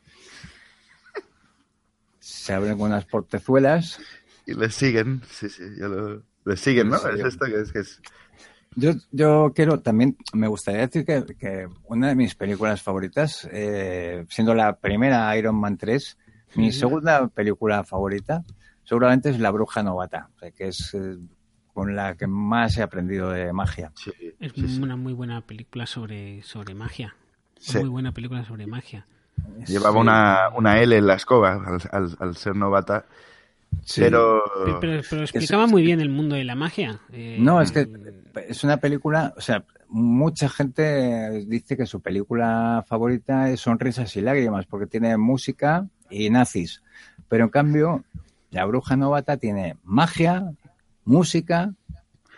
Se 2.19 2.53
abren 2.53 2.77
con 2.77 2.89
unas 2.89 3.05
portezuelas 3.05 4.01
y 4.47 4.55
les 4.55 4.75
siguen, 4.75 5.23
sí, 5.29 5.49
sí, 5.49 5.63
lo, 5.77 6.23
les 6.45 6.61
siguen, 6.61 6.89
¿no? 6.89 6.97
Es 6.97 7.25
esto 7.25 7.47
que 7.47 7.61
es 7.61 7.73
que 7.73 7.81
es 7.81 8.01
yo, 8.79 8.93
yo 9.11 9.53
quiero 9.55 9.81
también, 9.81 10.19
me 10.35 10.49
gustaría 10.49 10.83
decir 10.83 11.07
que, 11.07 11.25
que 11.39 11.67
una 11.85 12.09
de 12.09 12.15
mis 12.15 12.35
películas 12.35 12.83
favoritas, 12.83 13.49
eh, 13.51 14.27
siendo 14.29 14.55
la 14.55 14.77
primera 14.77 15.35
Iron 15.37 15.57
Man 15.57 15.79
3, 15.79 16.19
mi 16.57 16.73
segunda 16.73 17.27
película 17.29 17.85
favorita 17.85 18.45
seguramente 18.85 19.31
es 19.31 19.41
La 19.41 19.51
Bruja 19.51 19.83
Novata, 19.83 20.29
que 20.55 20.69
es 20.69 20.93
eh, 20.93 21.17
con 21.77 21.95
la 21.95 22.15
que 22.15 22.27
más 22.27 22.79
he 22.79 22.83
aprendido 22.83 23.29
de 23.29 23.53
magia. 23.53 23.93
Sí, 23.97 24.11
es 24.41 24.53
sí, 24.55 24.81
una 24.81 24.97
muy 24.97 25.13
buena 25.13 25.43
película 25.43 25.85
sobre, 25.85 26.43
sobre 26.43 26.75
magia. 26.75 27.15
Muy 27.75 27.91
buena 27.91 28.13
película 28.13 28.47
sobre 28.47 28.67
magia. 28.67 29.05
Llevaba 29.67 30.01
una, 30.01 30.49
una 30.57 30.81
L 30.81 30.97
en 30.97 31.07
la 31.07 31.17
escoba 31.17 31.53
al, 31.53 31.83
al, 31.93 32.17
al 32.19 32.37
ser 32.39 32.57
novata. 32.57 33.05
Pero... 33.95 34.43
Pero, 34.65 34.81
pero, 34.81 35.03
pero, 35.11 35.23
explicaba 35.23 35.67
es, 35.67 35.71
muy 35.71 35.83
bien 35.83 36.01
el 36.01 36.09
mundo 36.09 36.35
de 36.35 36.45
la 36.45 36.55
magia. 36.55 36.99
Eh, 37.13 37.37
no, 37.39 37.61
es 37.61 37.73
que 37.73 37.87
es 38.49 38.65
una 38.65 38.79
película, 38.79 39.35
o 39.37 39.43
sea, 39.43 39.63
mucha 39.91 40.49
gente 40.49 41.45
dice 41.45 41.77
que 41.77 41.85
su 41.85 42.01
película 42.01 42.87
favorita 42.89 43.51
es 43.51 43.61
Sonrisas 43.61 44.17
y 44.17 44.23
Lágrimas, 44.23 44.65
porque 44.65 44.87
tiene 44.87 45.15
música 45.19 45.87
y 46.09 46.31
nazis. 46.31 46.83
Pero 47.29 47.45
en 47.45 47.51
cambio, 47.51 48.03
la 48.51 48.65
bruja 48.65 48.97
novata 48.97 49.37
tiene 49.37 49.77
magia, 49.85 50.55
música, 51.07 51.73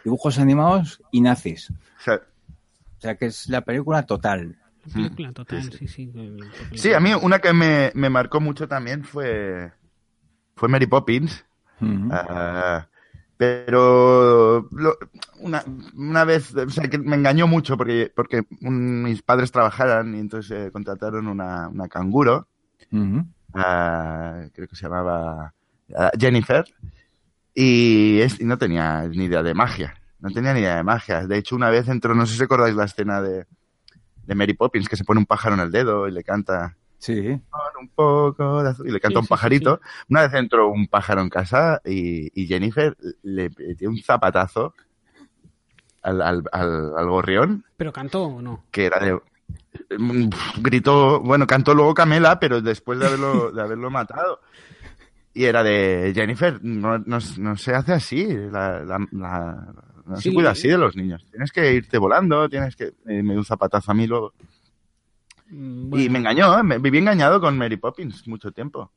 dibujos 0.04 0.38
animados 0.38 1.02
y 1.10 1.20
nazis. 1.20 1.70
O 1.70 2.02
sea, 2.02 2.14
O 2.16 3.00
sea 3.00 3.16
que 3.16 3.26
es 3.26 3.48
la 3.48 3.62
película 3.62 4.04
total. 4.04 4.56
Película 4.92 5.32
total, 5.32 5.70
sí, 5.72 5.86
sí. 5.88 6.06
Mm. 6.06 6.38
sí, 6.76 6.94
a 6.94 7.00
mí 7.00 7.12
una 7.20 7.40
que 7.40 7.52
me, 7.52 7.90
me 7.94 8.08
marcó 8.08 8.40
mucho 8.40 8.66
también 8.68 9.04
fue, 9.04 9.70
fue 10.56 10.68
Mary 10.68 10.86
Poppins. 10.86 11.44
Ah, 12.10 12.88
pero 13.36 14.68
lo- 14.72 14.98
una, 15.40 15.62
una 15.94 16.24
vez, 16.24 16.54
o 16.54 16.70
sea, 16.70 16.88
que 16.88 16.98
me 16.98 17.16
engañó 17.16 17.46
mucho 17.46 17.76
porque, 17.76 18.10
porque 18.14 18.42
un- 18.62 19.02
mis 19.04 19.22
padres 19.22 19.52
trabajaran 19.52 20.14
y 20.14 20.20
entonces 20.20 20.50
eh, 20.50 20.70
contrataron 20.72 21.28
una, 21.28 21.68
una 21.68 21.88
canguro, 21.88 22.48
ah, 23.54 24.42
creo 24.52 24.68
que 24.68 24.76
se 24.76 24.82
llamaba 24.82 25.54
ah, 25.96 26.10
Jennifer, 26.18 26.64
y, 27.60 28.20
es- 28.20 28.40
y 28.40 28.44
no 28.44 28.56
tenía 28.58 29.02
ni 29.08 29.24
idea 29.24 29.42
de 29.42 29.54
magia, 29.54 29.94
no 30.20 30.30
tenía 30.30 30.52
ni 30.54 30.60
idea 30.60 30.76
de 30.76 30.84
magia. 30.84 31.26
De 31.26 31.38
hecho, 31.38 31.56
una 31.56 31.70
vez 31.70 31.88
entró, 31.88 32.14
no 32.14 32.24
sé 32.26 32.34
si 32.34 32.38
recordáis 32.40 32.76
la 32.76 32.84
escena 32.84 33.20
de, 33.20 33.46
de 34.26 34.34
Mary 34.34 34.54
Poppins, 34.54 34.88
que 34.88 34.96
se 34.96 35.04
pone 35.04 35.18
un 35.20 35.26
pájaro 35.26 35.54
en 35.56 35.60
el 35.62 35.72
dedo 35.72 36.06
y 36.06 36.12
le 36.12 36.22
canta 36.22 36.76
Sí. 36.98 37.40
con 37.50 37.60
un 37.80 37.88
poco 37.88 38.62
de 38.62 38.70
azul 38.70 38.88
y 38.88 38.90
le 38.92 39.00
canta 39.00 39.14
Sí, 39.14 39.18
un 39.18 39.22
sí, 39.22 39.26
sí, 39.26 39.30
pajarito. 39.30 39.80
Una 40.08 40.22
vez 40.22 40.34
entró 40.34 40.68
un 40.68 40.86
pájaro 40.88 41.20
en 41.20 41.28
casa 41.30 41.80
y, 41.84 42.30
y 42.40 42.46
Jennifer 42.46 42.96
le 43.22 43.50
metió 43.56 43.88
un 43.88 43.98
zapatazo 44.02 44.74
al, 46.02 46.22
al, 46.22 46.42
al, 46.52 46.92
al 46.96 47.08
gorrión 47.08 47.64
¿Pero 47.76 47.92
cantó 47.92 48.24
o 48.24 48.42
no? 48.42 48.64
que 48.70 48.86
era 48.86 48.98
de... 49.00 49.18
mm, 49.98 50.28
Gritó, 50.58 51.20
bueno, 51.20 51.46
cantó 51.46 51.74
luego 51.74 51.94
Camela, 51.94 52.38
pero 52.40 52.60
después 52.60 52.98
de 52.98 53.06
haberlo, 53.06 53.50
de 53.52 53.62
haberlo 53.62 53.90
matado. 53.90 54.40
Y 55.38 55.44
era 55.44 55.62
de 55.62 56.10
Jennifer, 56.14 56.58
no, 56.64 56.98
no, 56.98 57.18
no 57.38 57.56
se 57.56 57.72
hace 57.72 57.92
así, 57.92 58.26
la, 58.26 58.80
la- 58.80 59.06
la- 59.12 59.72
no 60.04 60.16
Sí. 60.16 60.30
se 60.30 60.34
cuida 60.34 60.50
así 60.50 60.66
de 60.66 60.76
los 60.78 60.96
niños. 60.96 61.24
Tienes 61.30 61.52
que 61.52 61.74
irte 61.74 61.96
volando, 61.98 62.48
tienes 62.48 62.74
que... 62.74 62.94
Me 63.04 63.22
dio 63.22 63.36
un 63.36 63.44
zapatazo 63.44 63.92
a 63.92 63.94
mí 63.94 64.06
luego. 64.08 64.32
Mm, 65.50 65.94
Y 65.96 66.08
me 66.08 66.18
engañó, 66.18 66.58
¿eh? 66.58 66.62
me 66.64 66.78
viví 66.78 66.98
engañado 66.98 67.40
con 67.40 67.56
Mary 67.56 67.76
Poppins 67.76 68.26
mucho 68.26 68.50
tiempo. 68.50 68.90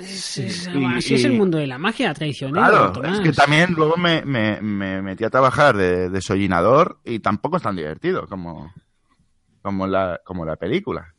es- 0.00 0.38
es- 0.38 0.70
Y- 0.74 0.84
así 0.86 1.14
es 1.14 1.24
el 1.26 1.34
mundo 1.34 1.58
de 1.58 1.66
la 1.68 1.78
magia 1.78 2.12
traicionera. 2.14 2.66
Claro, 2.68 2.92
Tomás. 2.92 3.18
es 3.18 3.20
que 3.20 3.32
también 3.32 3.74
luego 3.74 3.96
me, 3.96 4.24
me, 4.24 4.60
me 4.62 5.00
metí 5.02 5.22
a 5.22 5.30
trabajar 5.30 5.76
de 5.76 6.08
desollinador 6.08 6.98
y 7.04 7.20
tampoco 7.20 7.58
es 7.58 7.62
tan 7.62 7.76
divertido 7.76 8.26
como, 8.26 8.72
como, 9.60 9.86
la, 9.86 10.20
como 10.24 10.44
la 10.44 10.56
película. 10.56 11.14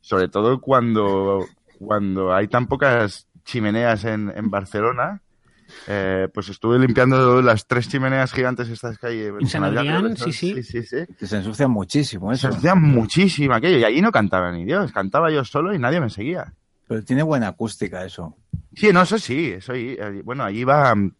Sobre 0.00 0.28
todo 0.28 0.60
cuando, 0.60 1.46
cuando 1.86 2.34
hay 2.34 2.48
tan 2.48 2.66
pocas 2.66 3.26
chimeneas 3.44 4.04
en, 4.04 4.32
en 4.34 4.50
Barcelona. 4.50 5.20
eh, 5.86 6.28
pues 6.34 6.48
estuve 6.50 6.78
limpiando 6.78 7.40
las 7.40 7.66
tres 7.66 7.88
chimeneas 7.88 8.32
gigantes 8.32 8.68
estas 8.68 8.98
que 8.98 9.06
hay 9.06 9.20
En 9.20 9.46
San 9.48 9.64
Adrián, 9.64 10.16
sí, 10.16 10.32
sí. 10.32 10.54
sí, 10.54 10.62
sí, 10.62 10.82
sí. 10.82 11.14
Que 11.18 11.26
se 11.26 11.36
ensucia 11.38 11.66
muchísimo 11.68 12.30
Se 12.34 12.46
eso. 12.48 12.56
hacía 12.56 12.74
muchísimo 12.74 13.54
aquello 13.54 13.78
y 13.78 13.84
allí 13.84 14.00
no 14.02 14.12
cantaba 14.12 14.52
ni 14.52 14.64
Dios, 14.64 14.92
cantaba 14.92 15.30
yo 15.30 15.44
solo 15.44 15.74
y 15.74 15.78
nadie 15.78 16.00
me 16.00 16.10
seguía. 16.10 16.52
Pero 16.88 17.02
tiene 17.04 17.22
buena 17.22 17.48
acústica 17.48 18.04
eso. 18.04 18.36
Sí, 18.74 18.92
no, 18.92 19.02
eso 19.02 19.18
sí, 19.18 19.52
eso 19.52 19.72
ahí, 19.72 19.96
allí- 19.98 20.22
bueno, 20.22 20.44
allí 20.44 20.64
va 20.64 20.94
mm, 20.94 21.12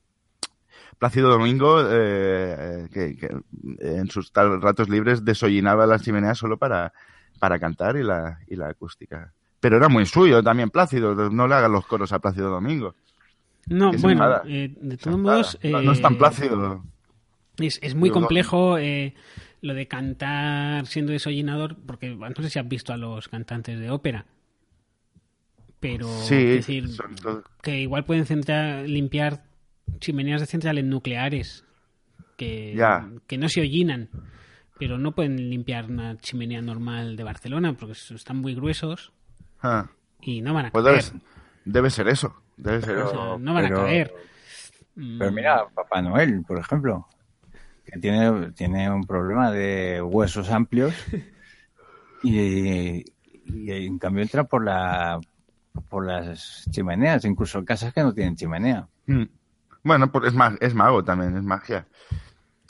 Plácido 0.99 1.31
Domingo, 1.31 1.81
eh, 1.81 1.87
eh, 1.91 2.89
que, 2.93 3.17
que, 3.17 3.27
eh, 3.27 3.97
en 3.97 4.09
sus 4.11 4.33
tal- 4.33 4.61
ratos 4.61 4.89
libres 4.89 5.25
desollinaba 5.25 5.87
las 5.87 6.03
chimeneas 6.03 6.39
solo 6.39 6.59
para, 6.59 6.93
para 7.41 7.59
cantar 7.59 7.97
y 7.97 8.03
la, 8.05 8.39
y 8.47 8.55
la 8.57 8.69
acústica. 8.69 9.33
Pero 9.63 9.77
era 9.77 9.89
muy 9.89 10.05
suyo 10.07 10.43
también 10.43 10.71
Plácido, 10.71 11.15
no 11.31 11.47
le 11.47 11.55
hagan 11.55 11.71
los 11.71 11.87
coros 11.87 12.13
a 12.13 12.19
Plácido 12.19 12.51
Domingo. 12.51 12.97
No, 13.69 13.93
bueno, 13.93 14.43
eh, 14.45 14.75
de 14.77 14.97
todos 14.97 15.21
modos. 15.21 15.59
no, 15.63 15.81
no 15.81 15.93
es 15.93 16.03
tan 16.03 16.15
eh, 16.15 16.19
Plácido. 16.19 16.83
Es, 17.59 17.79
es 17.81 17.95
muy 17.95 18.09
Digo, 18.09 18.15
complejo 18.19 18.77
eh, 18.79 19.15
lo 19.61 19.75
de 19.75 19.87
cantar 19.87 20.85
siendo 20.87 21.13
desollinador, 21.13 21.77
porque 21.87 22.13
no 22.13 22.43
sé 22.43 22.51
si 22.51 22.59
has 22.59 22.67
visto 22.67 22.93
a 22.93 22.97
los 22.97 23.29
cantantes 23.29 23.79
de 23.79 23.89
ópera. 23.89 24.27
Pero, 25.79 26.09
Sí, 26.09 26.35
es 26.35 26.67
decir, 26.67 26.89
son 26.89 27.15
que 27.63 27.83
igual 27.83 28.05
pueden 28.05 28.27
centrar, 28.27 28.89
limpiar 28.89 29.45
chimeneas 30.01 30.41
de 30.41 30.49
centrales 30.49 30.85
nucleares 30.85 31.65
que, 32.37 32.75
Ya. 32.77 33.09
que 33.29 33.39
no 33.39 33.49
se 33.49 33.61
hollinan, 33.61 34.09
pero 34.81 34.99
no 34.99 35.13
pueden 35.15 35.51
limpiar 35.51 35.89
una 35.89 36.19
chimenea 36.19 36.61
normal 36.63 37.15
de 37.15 37.23
Barcelona 37.23 37.75
porque 37.75 37.93
están 37.93 38.39
muy 38.39 38.57
gruesos 38.57 39.13
ah, 39.63 39.87
y 40.21 40.41
no 40.43 40.55
van 40.55 40.67
a 40.67 40.71
pues 40.71 40.85
caer. 40.85 41.03
debe, 41.05 41.21
debe 41.65 41.91
ser 41.91 42.09
eso. 42.09 42.35
Debe 42.57 42.81
ser 42.83 42.99
eso. 42.99 43.39
no 43.39 43.55
van 43.55 43.65
pero- 43.65 43.81
a 43.81 43.85
caer. 43.85 44.15
Mm, 44.95 45.19
Pero 45.19 45.33
mira, 45.33 45.65
Papá 45.75 46.03
Noel, 46.03 46.43
por 46.47 46.59
ejemplo, 46.59 47.09
que 47.85 47.99
tiene, 47.99 48.53
tiene 48.53 48.91
un 48.91 49.05
problema 49.05 49.51
de 49.51 50.03
huesos 50.03 50.51
amplios 50.51 50.95
y, 52.23 53.05
y 53.47 53.71
en 53.87 53.99
cambio 53.99 54.23
entra 54.23 54.45
por 54.45 54.65
la 54.65 55.19
por 55.89 56.07
las 56.07 56.67
chimeneas, 56.71 57.25
incluso 57.25 57.59
en 57.59 57.65
casas 57.65 57.95
que 57.95 58.03
no 58.03 58.13
tienen 58.13 58.37
chimenea. 58.37 58.87
Mm. 59.07 59.23
Bueno, 59.85 60.13
pues 60.13 60.27
es, 60.29 60.35
ma- 60.35 60.57
es 60.61 60.75
mago 60.75 61.03
también, 61.03 61.35
es 61.37 61.43
magia. 61.43 61.87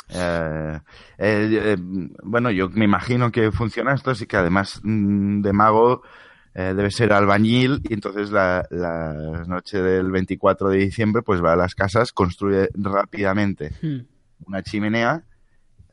Eh, 0.09 0.79
eh, 1.19 1.49
eh, 1.63 1.77
bueno, 2.23 2.51
yo 2.53 2.69
me 2.71 2.85
imagino 2.85 3.33
que 3.33 3.51
funciona 3.51 3.95
esto, 3.95 4.13
así 4.13 4.27
que 4.27 4.37
además 4.37 4.81
mm, 4.85 5.41
de 5.43 5.53
mago 5.53 6.03
eh, 6.55 6.75
debe 6.77 6.91
ser 6.91 7.13
albañil 7.13 7.81
y 7.89 7.95
entonces 7.95 8.31
la, 8.31 8.67
la 8.71 9.45
noche 9.47 9.81
del 9.81 10.11
24 10.11 10.69
de 10.69 10.79
diciembre 10.79 11.23
pues 11.23 11.43
va 11.43 11.55
a 11.55 11.57
las 11.57 11.75
casas, 11.75 12.13
construye 12.13 12.69
rápidamente 12.75 13.73
mm. 13.81 14.47
una 14.47 14.63
chimenea, 14.63 15.25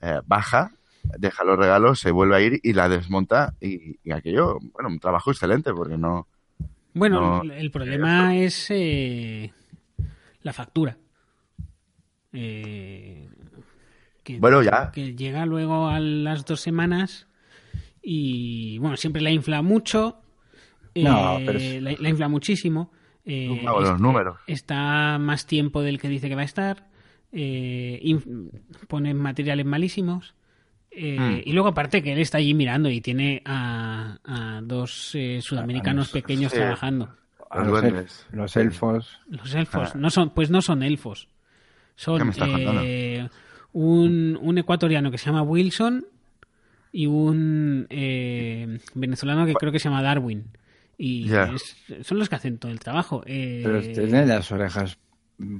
eh, 0.01 0.19
baja, 0.25 0.71
deja 1.03 1.43
los 1.43 1.57
regalos, 1.57 1.99
se 1.99 2.11
vuelve 2.11 2.35
a 2.35 2.41
ir 2.41 2.59
y 2.61 2.73
la 2.73 2.89
desmonta 2.89 3.55
y, 3.61 3.99
y 4.03 4.11
aquello, 4.11 4.59
bueno, 4.73 4.89
un 4.89 4.99
trabajo 4.99 5.31
excelente 5.31 5.73
porque 5.73 5.97
no... 5.97 6.27
Bueno, 6.93 7.43
No, 7.43 7.53
el 7.53 7.71
problema 7.71 8.35
es 8.35 8.67
eh, 8.71 9.53
la 10.41 10.53
factura. 10.53 10.97
Eh, 12.33 13.29
que, 14.23 14.39
Bueno, 14.39 14.61
ya. 14.61 14.91
que 14.91 15.15
llega 15.15 15.45
luego 15.45 15.87
a 15.87 15.99
las 15.99 16.45
dos 16.45 16.61
semanas 16.61 17.27
y 18.01 18.77
bueno, 18.79 18.97
siempre 18.97 19.21
la 19.21 19.31
infla 19.31 19.61
mucho. 19.61 20.21
Eh, 20.95 21.03
No, 21.03 21.37
pero 21.45 21.59
es- 21.59 21.81
la, 21.81 21.91
la 21.99 22.09
infla 22.09 22.27
muchísimo. 22.27 22.91
eh, 23.25 23.61
los 23.63 23.99
números. 24.01 24.37
Está 24.47 25.17
más 25.19 25.45
tiempo 25.45 25.81
del 25.81 25.99
que 25.99 26.09
dice 26.09 26.29
que 26.29 26.35
va 26.35 26.41
a 26.41 26.45
estar. 26.45 26.87
eh, 27.31 27.99
inf- 28.03 28.49
pone 28.87 29.13
materiales 29.13 29.65
malísimos. 29.65 30.33
eh, 30.89 31.19
Mm. 31.19 31.41
Y 31.47 31.53
luego 31.53 31.67
aparte 31.69 32.01
que 32.01 32.13
él 32.13 32.19
está 32.19 32.39
allí 32.39 32.55
mirando 32.55 32.89
y 32.89 33.01
tiene 33.01 33.43
a, 33.45 34.17
a 34.23 34.61
dos 34.63 35.11
eh, 35.13 35.39
sudamericanos 35.41 36.05
los- 36.07 36.11
pequeños 36.11 36.51
sí. 36.51 36.57
trabajando. 36.57 37.09
A 37.51 37.59
Los 37.59 37.67
los, 37.67 37.81
duendes. 37.81 38.25
el- 38.31 38.37
los 38.39 38.57
elfos. 38.57 39.19
Los 39.29 39.53
elfos, 39.53 39.89
Ah. 39.93 39.97
no 39.97 40.09
son, 40.09 40.31
pues 40.33 40.49
no 40.49 40.61
son 40.63 40.81
elfos. 40.81 41.27
¿Qué 41.95 42.03
Son 42.03 42.33
eh, 42.41 43.29
un, 43.73 44.37
un 44.41 44.57
ecuatoriano 44.57 45.11
que 45.11 45.19
se 45.19 45.27
llama 45.27 45.43
Wilson 45.43 46.05
y 46.91 47.05
un 47.05 47.85
eh, 47.91 48.79
venezolano 48.95 49.45
que 49.45 49.53
creo 49.53 49.71
que 49.71 49.77
se 49.79 49.89
llama 49.89 50.01
Darwin. 50.01 50.45
Y 51.01 51.33
es- 51.33 51.77
son 52.05 52.19
los 52.19 52.27
que 52.27 52.35
hacen 52.35 52.57
todo 52.59 52.71
el 52.73 52.79
trabajo. 52.79 53.23
Eh, 53.25 53.61
Pero 53.63 53.81
tienen 53.81 54.27
las 54.27 54.51
orejas 54.51 54.97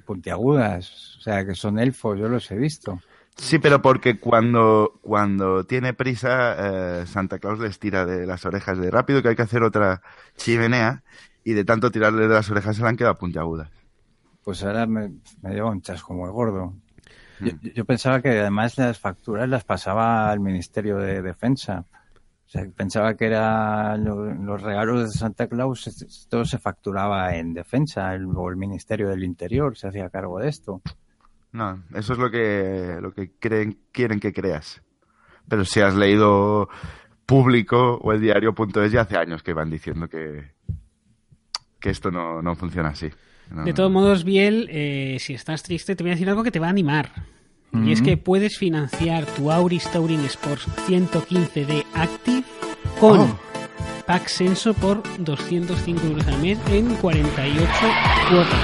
puntiagudas. 0.06 1.16
O 1.18 1.22
sea, 1.22 1.45
que 1.45 1.56
son 1.56 1.80
elfos, 1.80 2.20
yo 2.20 2.28
los 2.28 2.49
he 2.52 2.56
visto. 2.57 2.99
Sí, 3.38 3.57
pero 3.57 3.82
porque 3.82 4.20
cuando, 4.20 4.99
cuando 5.02 5.64
tiene 5.64 5.94
prisa, 5.94 7.02
eh, 7.02 7.06
Santa 7.07 7.40
Claus 7.40 7.60
les 7.60 7.80
tira 7.80 8.06
de 8.06 8.26
las 8.26 8.45
orejas 8.45 8.78
de 8.80 8.91
rápido 8.91 9.22
que 9.22 9.30
hay 9.30 9.36
que 9.36 9.44
hacer 9.44 9.64
otra 9.64 10.02
chimenea 10.36 11.03
y 11.45 11.53
de 11.53 11.64
tanto 11.64 11.90
tirarle 11.90 12.24
de 12.28 12.34
las 12.34 12.49
orejas 12.52 12.76
se 12.76 12.82
le 12.82 12.90
han 12.90 12.98
quedado 12.98 13.16
puntiagudas. 13.16 13.70
Pues 14.44 14.61
ahora 14.64 14.86
me, 14.88 15.14
me 15.41 15.53
lleva 15.53 15.70
un 15.70 15.82
chasco 15.82 16.14
muy 16.14 16.30
gordo. 16.30 16.74
Yo, 17.40 17.53
Mm. 17.53 17.68
yo 17.76 17.86
pensaba 17.86 18.22
que 18.22 18.28
además 18.40 18.78
las 18.78 18.99
facturas 18.99 19.48
las 19.48 19.64
pasaba 19.64 20.30
al 20.30 20.41
Ministerio 20.41 20.98
de 20.98 21.22
Defensa. 21.22 21.86
O 22.49 22.51
sea, 22.51 22.65
pensaba 22.76 23.13
que 23.15 23.27
era 23.27 23.95
lo- 23.97 24.34
los 24.34 24.59
regalos 24.63 25.03
de 25.03 25.09
Santa 25.09 25.47
Claus, 25.47 25.88
todo 26.27 26.43
se 26.45 26.57
facturaba 26.57 27.35
en 27.35 27.53
defensa, 27.53 28.15
el, 28.15 28.26
o 28.35 28.49
el 28.49 28.57
Ministerio 28.57 29.07
del 29.09 29.23
Interior 29.23 29.77
se 29.77 29.88
hacía 29.88 30.09
cargo 30.09 30.39
de 30.39 30.49
esto. 30.49 30.81
No, 31.51 31.84
eso 31.93 32.13
es 32.13 32.19
lo 32.19 32.31
que, 32.31 32.97
lo 33.01 33.11
que 33.13 33.34
creen, 33.39 33.77
quieren 33.91 34.19
que 34.19 34.34
creas. 34.34 34.81
Pero 35.47 35.63
si 35.63 35.80
has 35.81 35.93
leído 35.95 36.69
Público 37.27 37.99
o 38.01 38.13
el 38.13 38.21
diario.es 38.21 38.91
ya 38.91 39.01
hace 39.01 39.15
años 39.17 39.43
que 39.43 39.53
van 39.53 39.69
diciendo 39.69 40.07
que, 40.09 40.51
que 41.80 41.91
esto 41.91 42.09
no, 42.09 42.41
no 42.41 42.55
funciona 42.55 42.89
así. 42.89 43.09
No, 43.51 43.63
De 43.63 43.71
no. 43.71 43.76
todos 43.76 43.91
modos, 43.91 44.23
Biel, 44.23 44.67
eh, 44.71 45.17
si 45.19 45.34
estás 45.35 45.61
triste, 45.61 45.95
te 45.95 46.03
voy 46.03 46.09
a 46.11 46.13
decir 46.15 46.27
algo 46.30 46.43
que 46.43 46.51
te 46.51 46.59
va 46.59 46.65
a 46.67 46.71
animar. 46.71 47.11
Y 47.72 47.91
es 47.91 48.02
que 48.02 48.18
puedes 48.18 48.58
financiar 48.58 49.26
tu 49.26 49.52
Auris 49.52 49.88
Touring 49.91 50.26
Sports 50.26 50.68
115D 50.88 51.86
Active 51.94 52.44
con 53.00 53.20
Oh. 53.22 53.40
pack 54.08 54.28
Senso 54.28 54.74
por 54.74 55.04
205 55.20 56.08
euros 56.08 56.28
al 56.28 56.40
mes 56.40 56.58
en 56.72 56.96
48 56.96 57.70
cuotas. 58.30 58.60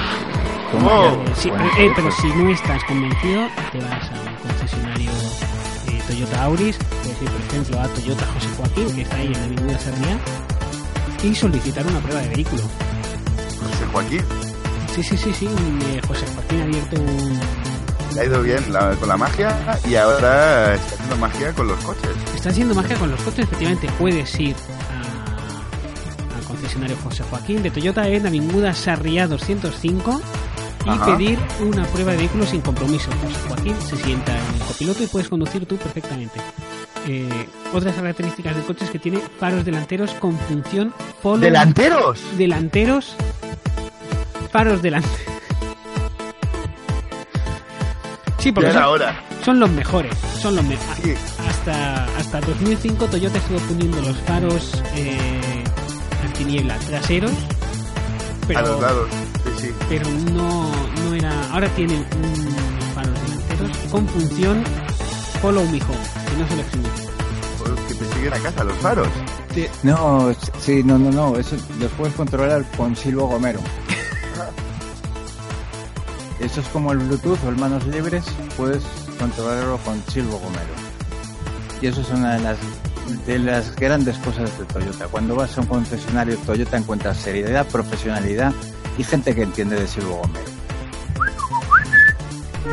Oh, 0.84 1.24
Sí, 1.36 1.48
eh, 1.48 1.52
sí, 1.76 1.86
pero 1.94 2.10
si 2.10 2.26
no 2.28 2.50
estás 2.50 2.82
convencido, 2.84 3.46
te 3.70 3.78
vas 3.78 4.10
a 4.10 4.14
un 4.28 4.36
concesionario 4.48 5.10
eh, 5.88 6.00
Toyota 6.08 6.42
Auris, 6.44 6.76
puedes 7.02 7.22
ir, 7.22 7.28
por 7.30 7.40
ejemplo, 7.42 7.80
a 7.80 7.88
Toyota 7.88 8.26
José 8.34 8.48
Joaquín, 8.56 8.94
que 8.96 9.02
está 9.02 9.16
ahí 9.16 9.26
en 9.26 9.32
la 9.32 9.44
Avenida 9.44 9.78
Sarriá, 9.78 10.18
y 11.22 11.34
solicitar 11.34 11.86
una 11.86 12.00
prueba 12.00 12.20
de 12.22 12.28
vehículo. 12.30 12.62
José 12.62 13.86
Joaquín, 13.92 14.22
Sí, 14.94 15.02
sí, 15.02 15.16
sí, 15.16 15.32
sí, 15.32 15.46
eh, 15.46 16.00
José 16.08 16.24
Joaquín 16.34 16.60
ha 16.60 16.64
abierto 16.64 16.96
un... 17.00 17.38
le 18.16 18.22
ha 18.22 18.24
ido 18.24 18.42
bien 18.42 18.72
la- 18.72 18.90
con 18.96 19.08
la 19.08 19.16
magia 19.16 19.54
y 19.88 19.94
ahora 19.94 20.74
está 20.74 20.94
haciendo 20.94 21.16
magia 21.16 21.52
con 21.52 21.68
los 21.68 21.78
coches. 21.84 22.10
Está 22.34 22.48
haciendo 22.48 22.74
magia 22.74 22.96
con 22.96 23.10
los 23.10 23.20
coches, 23.20 23.40
efectivamente 23.40 23.88
puedes 23.98 24.40
ir 24.40 24.56
a- 24.90 26.36
al 26.38 26.42
concesionario 26.44 26.96
José 27.04 27.22
Joaquín 27.30 27.62
de 27.62 27.70
Toyota 27.70 28.08
en 28.08 28.26
Avinguda 28.26 28.72
Sarriá 28.74 29.28
205 29.28 30.20
y 30.84 30.88
Ajá. 30.88 31.04
pedir 31.06 31.38
una 31.60 31.84
prueba 31.86 32.12
de 32.12 32.18
vehículo 32.18 32.46
sin 32.46 32.60
compromiso. 32.62 33.10
José 33.22 33.36
Joaquín 33.48 33.76
se 33.80 33.96
sienta 33.96 34.32
en 34.32 34.54
el 34.54 34.60
copiloto 34.66 35.02
y 35.02 35.06
puedes 35.08 35.28
conducir 35.28 35.66
tú 35.66 35.76
perfectamente. 35.76 36.40
Eh, 37.08 37.28
otras 37.74 37.94
características 37.94 38.56
del 38.56 38.64
coche 38.64 38.84
es 38.84 38.90
que 38.90 38.98
tiene 38.98 39.20
faros 39.38 39.64
delanteros 39.64 40.10
con 40.14 40.36
función 40.38 40.92
follow 41.22 41.38
¡Delanteros! 41.40 42.20
delanteros 42.36 43.14
faros 44.50 44.82
delanteros 44.82 45.35
sí 48.46 48.52
porque 48.52 48.72
son, 48.72 48.82
hora. 48.84 49.20
son 49.44 49.60
los 49.60 49.70
mejores 49.70 50.14
son 50.40 50.56
los 50.56 50.64
mejores 50.64 51.00
Sí. 51.02 51.14
hasta 51.48 52.04
hasta 52.16 52.40
2005 52.40 53.06
Toyota 53.06 53.38
estuvo 53.38 53.58
poniendo 53.60 54.00
los 54.02 54.16
faros 54.18 54.82
eh, 54.94 55.64
antiniebla 56.24 56.76
traseros 56.78 57.32
pero 58.46 58.60
A 58.60 58.62
los 58.62 58.80
lados. 58.80 59.08
Sí, 59.58 59.66
sí. 59.66 59.74
pero 59.88 60.08
no 60.32 60.70
no 61.04 61.14
era 61.14 61.32
ahora 61.52 61.68
tienen 61.70 62.04
unos 62.16 62.84
faros 62.94 63.14
delanteros 63.22 63.76
con 63.90 64.06
función 64.08 64.62
follow 65.42 65.64
me 65.64 65.78
home 65.82 66.06
que 66.30 66.36
no 66.38 66.48
sé 66.48 66.56
lo 66.56 66.62
Pues 67.58 67.80
que 67.88 67.94
te 67.94 68.14
siguen 68.14 68.32
a 68.34 68.38
casa 68.38 68.62
los 68.64 68.76
faros. 68.78 69.08
No, 69.82 70.32
sí, 70.60 70.82
no, 70.84 70.98
no, 70.98 71.10
no. 71.10 71.36
Eso 71.38 71.56
los 71.80 71.90
puedes 71.92 72.14
controlar 72.14 72.62
con 72.76 72.94
Silvo 72.94 73.26
Gomero. 73.26 73.58
Eso 76.46 76.60
es 76.60 76.68
como 76.68 76.92
el 76.92 76.98
Bluetooth 76.98 77.38
o 77.44 77.48
el 77.48 77.56
manos 77.56 77.86
libres. 77.88 78.24
Puedes 78.56 78.82
controlarlo 79.18 79.78
con 79.78 80.00
Silvo 80.04 80.38
Gomero. 80.38 80.74
Y 81.82 81.88
eso 81.88 82.00
es 82.00 82.10
una 82.10 82.34
de 82.36 82.40
las, 82.42 82.58
de 83.26 83.38
las 83.38 83.74
grandes 83.76 84.16
cosas 84.18 84.56
de 84.58 84.64
Toyota. 84.66 85.08
Cuando 85.08 85.34
vas 85.34 85.58
a 85.58 85.60
un 85.62 85.66
concesionario 85.66 86.36
Toyota 86.46 86.76
encuentras 86.78 87.16
seriedad, 87.18 87.66
profesionalidad 87.66 88.52
y 88.96 89.04
gente 89.04 89.34
que 89.34 89.42
entiende 89.42 89.76
de 89.78 89.86
Silvo 89.86 90.22
Gomero. 90.22 90.44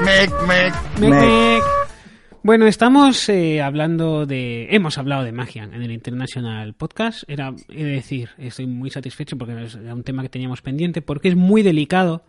Mec, 0.06 0.32
mec. 0.48 0.74
Mec, 1.00 1.10
Mec. 1.10 1.22
mec. 1.22 1.64
Bueno, 2.44 2.68
estamos 2.68 3.30
eh, 3.30 3.62
hablando 3.62 4.26
de. 4.26 4.68
Hemos 4.72 4.98
hablado 4.98 5.24
de 5.24 5.32
magia 5.32 5.64
en 5.64 5.82
el 5.82 5.92
International 5.92 6.74
Podcast. 6.74 7.24
Era, 7.28 7.54
he 7.70 7.84
de 7.86 7.92
decir, 7.92 8.30
estoy 8.38 8.68
muy 8.68 8.90
satisfecho 8.90 9.38
porque 9.38 9.64
es- 9.64 9.76
era 9.76 9.94
un 9.96 10.04
tema 10.04 10.22
que 10.24 10.30
teníamos 10.30 10.62
pendiente, 10.62 11.02
porque 11.02 11.30
es 11.30 11.36
muy 11.36 11.64
delicado. 11.64 12.24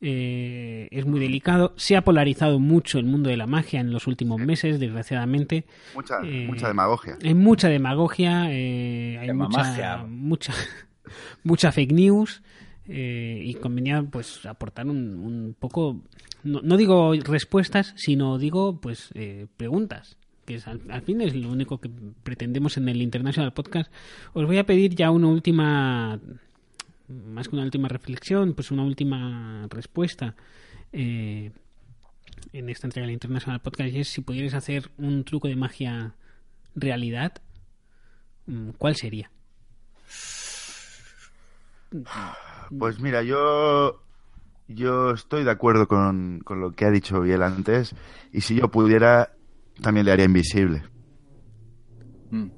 Eh, 0.00 0.88
es 0.90 1.06
muy 1.06 1.20
delicado. 1.20 1.72
Se 1.76 1.96
ha 1.96 2.02
polarizado 2.04 2.58
mucho 2.58 2.98
el 2.98 3.04
mundo 3.06 3.30
de 3.30 3.36
la 3.36 3.46
magia 3.46 3.80
en 3.80 3.92
los 3.92 4.06
últimos 4.06 4.40
meses, 4.40 4.78
desgraciadamente. 4.78 5.64
Mucha, 5.94 6.20
Eh, 6.22 6.46
mucha 6.46 6.68
demagogia. 6.68 7.18
Hay 7.22 7.34
mucha 7.34 7.68
demagogia, 7.68 8.46
eh, 8.50 9.18
hay 9.18 9.32
mucha, 9.32 10.04
mucha, 10.06 10.52
mucha 11.44 11.72
fake 11.72 11.92
news 11.92 12.42
eh, 12.88 13.40
y 13.44 13.54
convenía 13.54 14.02
pues 14.02 14.44
aportar 14.46 14.86
un, 14.86 15.18
un 15.18 15.56
poco, 15.58 16.02
no, 16.44 16.60
no 16.62 16.76
digo 16.76 17.14
respuestas, 17.14 17.94
sino 17.96 18.38
digo 18.38 18.80
pues 18.80 19.10
eh, 19.14 19.46
preguntas, 19.56 20.18
que 20.44 20.56
es, 20.56 20.68
al, 20.68 20.80
al 20.90 21.02
fin 21.02 21.20
es 21.20 21.34
lo 21.34 21.50
único 21.50 21.78
que 21.80 21.90
pretendemos 22.22 22.76
en 22.76 22.88
el 22.88 23.02
International 23.02 23.52
Podcast. 23.52 23.90
Os 24.34 24.46
voy 24.46 24.58
a 24.58 24.66
pedir 24.66 24.94
ya 24.94 25.10
una 25.10 25.26
última, 25.26 26.20
más 27.08 27.48
que 27.48 27.56
una 27.56 27.64
última 27.64 27.88
reflexión, 27.88 28.54
pues 28.54 28.70
una 28.70 28.84
última 28.84 29.66
respuesta. 29.70 30.34
eh, 30.92 31.52
en 32.52 32.68
esta 32.68 32.86
entrega 32.86 33.06
del 33.06 33.14
International 33.14 33.60
Podcast 33.60 33.92
y 33.92 34.00
es 34.00 34.08
si 34.08 34.20
pudierais 34.20 34.54
hacer 34.54 34.90
un 34.98 35.24
truco 35.24 35.48
de 35.48 35.56
magia 35.56 36.14
realidad, 36.74 37.34
mm, 38.46 38.70
¿cuál 38.78 38.96
sería? 38.96 39.30
Pues 42.78 43.00
mira, 43.00 43.22
yo 43.22 44.02
yo 44.68 45.12
estoy 45.12 45.44
de 45.44 45.50
acuerdo 45.50 45.86
con, 45.86 46.40
con 46.44 46.60
lo 46.60 46.72
que 46.72 46.84
ha 46.84 46.90
dicho 46.90 47.20
Biel 47.20 47.42
antes 47.42 47.94
y 48.32 48.40
si 48.40 48.56
yo 48.56 48.70
pudiera 48.70 49.32
también 49.80 50.06
le 50.06 50.12
haría 50.12 50.24
invisible. 50.24 50.82
Mm. 52.30 52.48